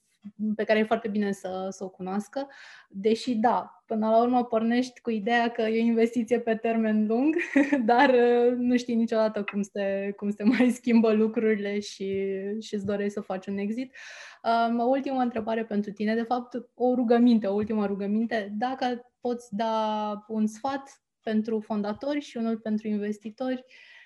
pe 0.55 0.63
care 0.63 0.79
e 0.79 0.83
foarte 0.83 1.07
bine 1.07 1.31
să, 1.31 1.67
să 1.69 1.83
o 1.83 1.89
cunoască. 1.89 2.47
Deși, 2.89 3.35
da, 3.35 3.83
până 3.85 4.09
la 4.09 4.21
urmă 4.21 4.45
pornești 4.45 5.01
cu 5.01 5.09
ideea 5.09 5.49
că 5.49 5.61
e 5.61 5.81
o 5.81 5.85
investiție 5.85 6.39
pe 6.39 6.55
termen 6.55 7.07
lung, 7.07 7.35
dar 7.85 8.15
nu 8.57 8.77
știi 8.77 8.95
niciodată 8.95 9.43
cum 9.43 9.61
se, 9.61 10.13
cum 10.17 10.29
se 10.29 10.43
mai 10.57 10.69
schimbă 10.69 11.11
lucrurile 11.11 11.79
și, 11.79 12.27
și 12.59 12.73
îți 12.73 12.85
dorești 12.85 13.13
să 13.13 13.21
faci 13.21 13.47
un 13.47 13.57
exit. 13.57 13.95
Um, 14.43 14.79
o 14.79 14.85
ultimă 14.85 15.21
întrebare 15.21 15.65
pentru 15.65 15.91
tine, 15.91 16.15
de 16.15 16.23
fapt, 16.23 16.55
o 16.73 16.93
rugăminte, 16.93 17.47
o 17.47 17.53
ultimă 17.53 17.85
rugăminte. 17.85 18.53
Dacă 18.57 19.11
poți 19.19 19.55
da 19.55 20.25
un 20.27 20.47
sfat 20.47 21.01
pentru 21.23 21.59
fondatori 21.59 22.19
și 22.19 22.37
unul 22.37 22.57
pentru 22.57 22.87
investitori, 22.87 23.65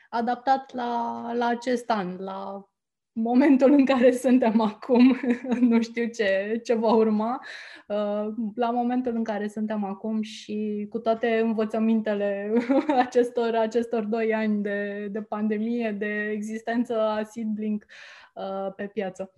adaptat 0.10 0.74
la, 0.74 1.32
la 1.34 1.48
acest 1.48 1.90
an, 1.90 2.16
la 2.18 2.68
momentul 3.14 3.72
în 3.72 3.86
care 3.86 4.12
suntem 4.12 4.62
acum, 4.62 5.20
nu 5.70 5.82
știu 5.82 6.08
ce, 6.08 6.60
ce 6.64 6.74
va 6.74 6.94
urma, 6.94 7.42
uh, 7.88 8.28
la 8.56 8.72
momentul 8.72 9.16
în 9.16 9.24
care 9.24 9.48
suntem 9.48 9.84
acum 9.84 10.22
și 10.22 10.88
cu 10.90 11.00
toate 11.00 11.40
învățămintele 11.40 12.54
acestor, 13.06 13.56
acestor 13.56 14.04
doi 14.04 14.34
ani 14.34 14.62
de, 14.62 15.08
de 15.12 15.22
pandemie, 15.22 15.92
de 15.92 16.30
existență 16.30 17.00
a 17.00 17.24
Seedblink 17.24 17.86
uh, 18.34 18.74
pe 18.76 18.88
piață. 18.88 19.34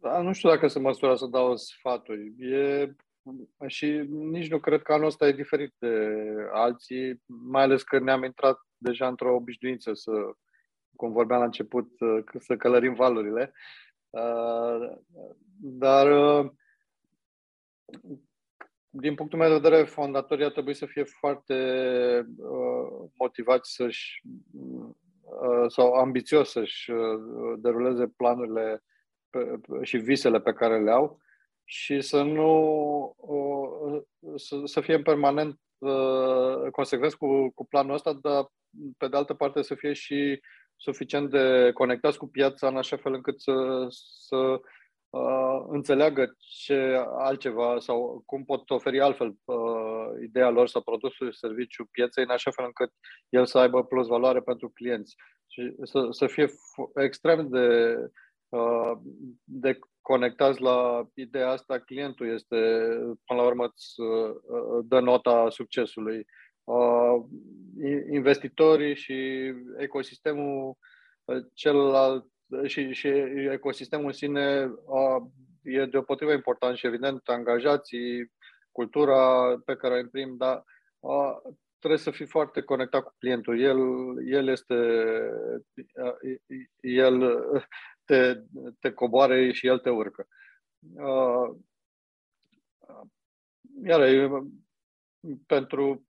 Da, 0.00 0.20
nu 0.20 0.32
știu 0.32 0.48
dacă 0.48 0.68
se 0.68 0.78
măsura 0.78 1.14
să 1.14 1.26
dau 1.26 1.56
sfaturi. 1.56 2.32
E, 2.38 2.94
și 3.66 3.86
nici 4.08 4.50
nu 4.50 4.58
cred 4.58 4.82
că 4.82 4.92
anul 4.92 5.06
ăsta 5.06 5.26
e 5.26 5.32
diferit 5.32 5.74
de 5.78 6.24
alții, 6.52 7.22
mai 7.26 7.62
ales 7.62 7.82
că 7.82 7.98
ne-am 7.98 8.24
intrat 8.24 8.58
deja 8.76 9.06
într-o 9.06 9.34
obișnuință 9.34 9.90
să 9.94 10.10
cum 10.96 11.12
vorbeam 11.12 11.38
la 11.38 11.44
început, 11.44 12.00
uh, 12.00 12.24
să 12.38 12.56
călărim 12.56 12.94
valurile. 12.94 13.52
Uh, 14.10 14.96
dar, 15.60 16.10
uh, 16.10 16.50
din 18.88 19.14
punctul 19.14 19.38
meu 19.38 19.48
de 19.48 19.54
vedere, 19.54 19.84
fondatorii 19.84 20.44
ar 20.44 20.50
trebui 20.50 20.74
să 20.74 20.86
fie 20.86 21.04
foarte 21.04 21.54
motivați 23.18 23.74
să-și 23.74 24.22
sau 25.66 25.92
ambițios 25.92 26.50
să-și 26.50 26.92
deruleze 27.56 28.06
planurile 28.16 28.82
și 29.82 29.96
visele 29.96 30.40
pe 30.40 30.52
care 30.52 30.82
le 30.82 30.90
au 30.90 31.18
și 31.64 32.00
să 32.00 32.22
nu 32.22 33.16
să, 34.36 34.60
să 34.64 34.80
fie 34.80 34.94
în 34.94 35.02
permanent 35.02 35.60
consecvenți 36.70 37.16
cu, 37.16 37.50
cu 37.54 37.66
planul 37.66 37.94
ăsta, 37.94 38.12
dar 38.12 38.52
pe 38.98 39.08
de 39.08 39.16
altă 39.16 39.34
parte 39.34 39.62
să 39.62 39.74
fie 39.74 39.92
și 39.92 40.40
suficient 40.76 41.30
de 41.30 41.70
conectați 41.74 42.18
cu 42.18 42.28
piața 42.28 42.68
în 42.68 42.76
așa 42.76 42.96
fel 42.96 43.12
încât 43.12 43.40
să, 43.40 43.86
să 43.90 44.60
uh, 45.10 45.64
înțeleagă 45.68 46.34
ce 46.38 47.04
altceva 47.16 47.78
sau 47.78 48.22
cum 48.26 48.44
pot 48.44 48.70
oferi 48.70 49.00
altfel 49.00 49.34
uh, 49.44 50.22
ideea 50.22 50.48
lor 50.48 50.68
sau 50.68 50.82
produsul, 50.82 51.32
serviciu 51.32 51.84
pieței 51.84 52.24
în 52.24 52.30
așa 52.30 52.50
fel 52.50 52.64
încât 52.64 52.92
el 53.28 53.46
să 53.46 53.58
aibă 53.58 53.84
plus 53.84 54.06
valoare 54.06 54.40
pentru 54.40 54.68
clienți. 54.68 55.14
Și 55.46 55.74
să, 55.82 56.06
să 56.10 56.26
fie 56.26 56.50
extrem 56.94 57.48
de, 57.48 57.96
uh, 58.48 58.92
de 59.44 59.78
conectați 60.00 60.60
la 60.60 61.08
ideea 61.14 61.50
asta, 61.50 61.78
clientul 61.78 62.32
este, 62.34 62.56
până 63.24 63.40
la 63.40 63.42
urmă, 63.42 63.64
îți 63.64 64.00
uh, 64.00 64.84
dă 64.84 65.00
nota 65.00 65.46
succesului. 65.50 66.16
uh, 66.16 66.24
investitorii 68.10 68.94
și 68.94 69.52
ecosistemul 69.76 70.76
uh, 71.24 71.44
celălalt 71.54 72.26
și, 72.64 72.92
și 72.92 73.08
ecosistemul 73.50 74.06
în 74.06 74.12
sine 74.12 74.64
uh, 74.64 75.22
e 75.62 75.84
deopotrivă 75.84 76.32
important 76.32 76.76
și 76.76 76.86
evident 76.86 77.28
angajații, 77.28 78.32
cultura 78.72 79.54
pe 79.64 79.76
care 79.76 79.94
o 79.94 79.98
imprim, 79.98 80.36
dar 80.36 80.64
uh, 81.00 81.54
trebuie 81.78 82.00
să 82.00 82.10
fii 82.10 82.26
foarte 82.26 82.60
conectat 82.60 83.02
cu 83.02 83.14
clientul. 83.18 83.60
El, 83.60 83.78
el 84.26 84.48
este 84.48 84.74
uh, 85.74 86.36
el 86.80 87.40
te, 88.04 88.42
te 88.80 88.92
coboare 88.92 89.52
și 89.52 89.66
el 89.66 89.78
te 89.78 89.90
urcă. 89.90 90.26
Uh, 90.94 91.56
iar 93.82 94.30
pentru 95.46 96.06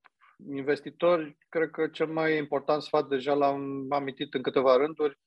investitori, 0.50 1.38
cred 1.50 1.70
că 1.70 1.88
cel 1.88 2.08
mai 2.08 2.38
important 2.38 2.82
sfat 2.82 3.08
deja 3.08 3.34
l-am 3.34 3.86
amintit 3.90 4.34
în 4.34 4.42
câteva 4.42 4.76
rânduri, 4.76 5.20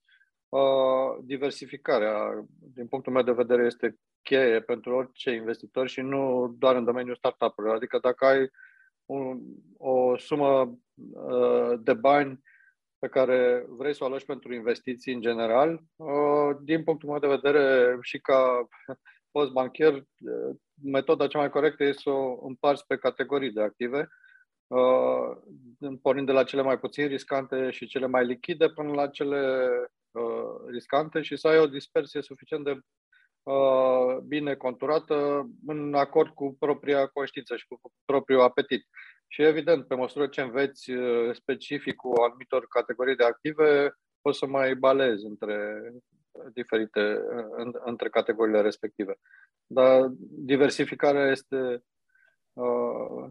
uh, 0.49 1.19
diversificarea, 1.23 2.47
din 2.75 2.87
punctul 2.87 3.13
meu 3.13 3.23
de 3.23 3.33
vedere, 3.33 3.67
este 3.67 3.99
cheie 4.23 4.61
pentru 4.61 4.95
orice 4.95 5.31
investitor 5.31 5.89
și 5.89 6.01
nu 6.01 6.55
doar 6.59 6.77
în 6.77 6.85
domeniul 6.85 7.17
startup-urilor. 7.17 7.77
Adică 7.77 7.99
dacă 7.99 8.25
ai 8.25 8.51
un, 9.07 9.41
o 9.77 10.17
sumă 10.17 10.79
uh, 11.13 11.73
de 11.83 11.95
bani, 11.95 12.41
pe 13.01 13.09
care 13.09 13.65
vrei 13.69 13.95
să 13.95 14.05
o 14.05 14.07
aloci 14.07 14.25
pentru 14.25 14.55
investiții 14.55 15.15
în 15.15 15.21
general. 15.21 15.81
Din 16.63 16.85
punctul 16.85 17.09
meu 17.09 17.19
de 17.19 17.27
vedere 17.27 17.97
și 18.01 18.19
ca 18.19 18.69
post 19.33 19.51
bancher, 19.51 20.03
metoda 20.83 21.27
cea 21.27 21.39
mai 21.39 21.51
corectă 21.51 21.85
este 21.85 22.01
să 22.01 22.11
o 22.11 22.47
împarți 22.47 22.87
pe 22.87 22.97
categorii 22.97 23.53
de 23.53 23.63
active, 23.63 24.09
pornind 26.03 26.27
de 26.27 26.33
la 26.33 26.45
cele 26.45 26.63
mai 26.63 26.79
puțin 26.79 27.07
riscante 27.07 27.71
și 27.71 27.87
cele 27.87 28.07
mai 28.07 28.27
lichide 28.27 28.69
până 28.69 28.93
la 28.93 29.09
cele 29.09 29.69
riscante 30.71 31.23
și 31.23 31.37
să 31.37 31.49
ai 31.49 31.59
o 31.59 31.67
dispersie 31.67 32.23
suficient 32.23 32.65
de 32.65 32.81
bine 34.27 34.55
conturată 34.55 35.49
în 35.67 35.95
acord 35.95 36.35
cu 36.35 36.57
propria 36.59 37.07
conștiință 37.07 37.57
și 37.57 37.67
cu 37.67 37.81
propriul 38.05 38.41
apetit. 38.41 38.87
Și 39.29 39.43
evident, 39.43 39.87
pe 39.87 39.95
măsură 39.95 40.27
ce 40.27 40.41
înveți 40.41 40.93
specific 41.33 41.97
cu 41.97 42.13
anumitor 42.23 42.67
categorii 42.69 43.17
de 43.17 43.25
active, 43.25 43.93
poți 44.21 44.39
să 44.39 44.47
mai 44.47 44.75
balezi 44.75 45.25
între 45.25 45.81
diferite, 46.53 47.21
între 47.85 48.09
categoriile 48.09 48.61
respective. 48.61 49.15
Dar 49.67 50.11
diversificarea 50.21 51.31
este, 51.31 51.83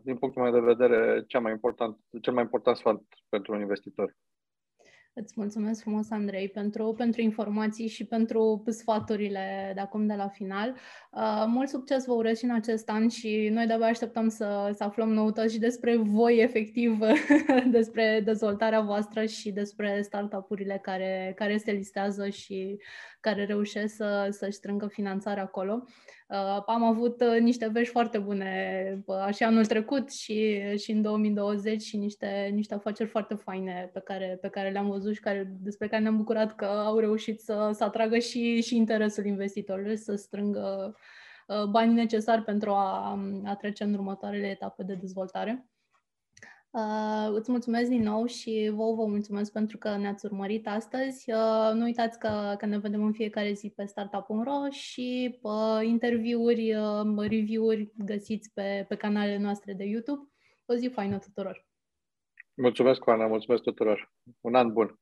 din 0.01 0.17
punctul 0.17 0.41
meu 0.41 0.51
de 0.51 0.59
vedere, 0.59 1.23
cea 1.27 1.39
mai 1.39 1.51
important, 1.51 1.97
cel 2.21 2.33
mai 2.33 2.43
important 2.43 2.77
sfat 2.77 3.01
pentru 3.29 3.53
un 3.53 3.59
investitor. 3.59 4.15
Îți 5.13 5.33
mulțumesc 5.35 5.81
frumos, 5.81 6.11
Andrei, 6.11 6.49
pentru, 6.49 6.93
pentru 6.97 7.21
informații 7.21 7.87
și 7.87 8.05
pentru 8.05 8.63
sfaturile 8.67 9.71
de 9.73 9.79
acum 9.79 10.05
de 10.07 10.13
la 10.13 10.27
final. 10.27 10.75
Uh, 11.11 11.43
mult 11.47 11.69
succes 11.69 12.05
vă 12.05 12.13
urez 12.13 12.37
și 12.37 12.43
în 12.43 12.51
acest 12.51 12.89
an 12.89 13.07
și 13.07 13.49
noi 13.51 13.65
de-abia 13.65 13.87
așteptăm 13.87 14.29
să, 14.29 14.71
să 14.75 14.83
aflăm 14.83 15.09
noutăți 15.09 15.53
și 15.53 15.59
despre 15.59 15.95
voi, 15.97 16.37
efectiv, 16.37 16.99
despre 17.71 18.21
dezvoltarea 18.25 18.81
voastră 18.81 19.25
și 19.25 19.51
despre 19.51 20.01
startup-urile 20.01 20.79
care, 20.81 21.33
care 21.35 21.57
se 21.57 21.71
listează 21.71 22.29
și 22.29 22.81
care 23.19 23.45
reușesc 23.45 23.95
să, 23.95 24.27
să-și 24.29 24.57
strângă 24.57 24.87
finanțarea 24.87 25.43
acolo. 25.43 25.83
Uh, 25.85 25.91
am 26.65 26.83
avut 26.83 27.21
uh, 27.21 27.39
niște 27.39 27.67
vești 27.67 27.91
foarte 27.91 28.17
bune 28.17 29.03
uh, 29.05 29.33
și 29.33 29.43
anul 29.43 29.65
trecut 29.65 30.11
și, 30.11 30.61
și 30.77 30.91
în 30.91 31.01
2020 31.01 31.81
și 31.81 31.97
niște, 31.97 32.49
niște 32.53 32.73
afaceri 32.73 33.09
foarte 33.09 33.33
faine 33.33 33.89
pe 33.93 33.99
care, 33.99 34.37
pe 34.41 34.47
care 34.47 34.69
le-am 34.69 34.89
văzut 34.89 35.13
și 35.13 35.19
care, 35.19 35.53
despre 35.61 35.87
care 35.87 36.01
ne-am 36.01 36.17
bucurat 36.17 36.55
că 36.55 36.65
au 36.65 36.97
reușit 36.97 37.39
să, 37.39 37.71
să 37.73 37.83
atragă 37.83 38.17
și, 38.17 38.61
și 38.61 38.75
interesul 38.75 39.25
investitorilor, 39.25 39.95
să 39.95 40.15
strângă 40.15 40.95
banii 41.69 41.95
necesari 41.95 42.43
pentru 42.43 42.71
a, 42.71 43.19
a 43.43 43.55
trece 43.55 43.83
în 43.83 43.93
următoarele 43.93 44.47
etape 44.47 44.83
de 44.83 44.93
dezvoltare. 44.93 45.69
Uh, 46.71 47.29
îți 47.33 47.51
mulțumesc 47.51 47.89
din 47.89 48.01
nou 48.01 48.25
și 48.25 48.71
vouă 48.73 48.95
vă 48.95 49.05
mulțumesc 49.05 49.51
pentru 49.51 49.77
că 49.77 49.97
ne-ați 49.97 50.25
urmărit 50.25 50.67
astăzi. 50.67 51.31
Uh, 51.31 51.71
nu 51.73 51.83
uitați 51.83 52.19
că, 52.19 52.55
că 52.57 52.65
ne 52.65 52.77
vedem 52.77 53.03
în 53.03 53.13
fiecare 53.13 53.53
zi 53.53 53.69
pe 53.69 53.85
startup.ro 53.85 54.69
și 54.69 55.39
uh, 55.41 55.79
interviuri, 55.83 56.75
uh, 56.75 57.27
review-uri 57.27 57.91
găsiți 57.97 58.51
pe, 58.53 58.85
pe 58.87 58.95
canalele 58.95 59.37
noastre 59.37 59.73
de 59.73 59.83
YouTube. 59.83 60.29
O 60.65 60.73
zi 60.73 60.87
faină 60.87 61.17
tuturor! 61.17 61.67
Mulțumesc, 62.53 63.05
Oana, 63.05 63.27
mulțumesc 63.27 63.63
tuturor! 63.63 64.13
Un 64.41 64.55
an 64.55 64.73
bun! 64.73 64.99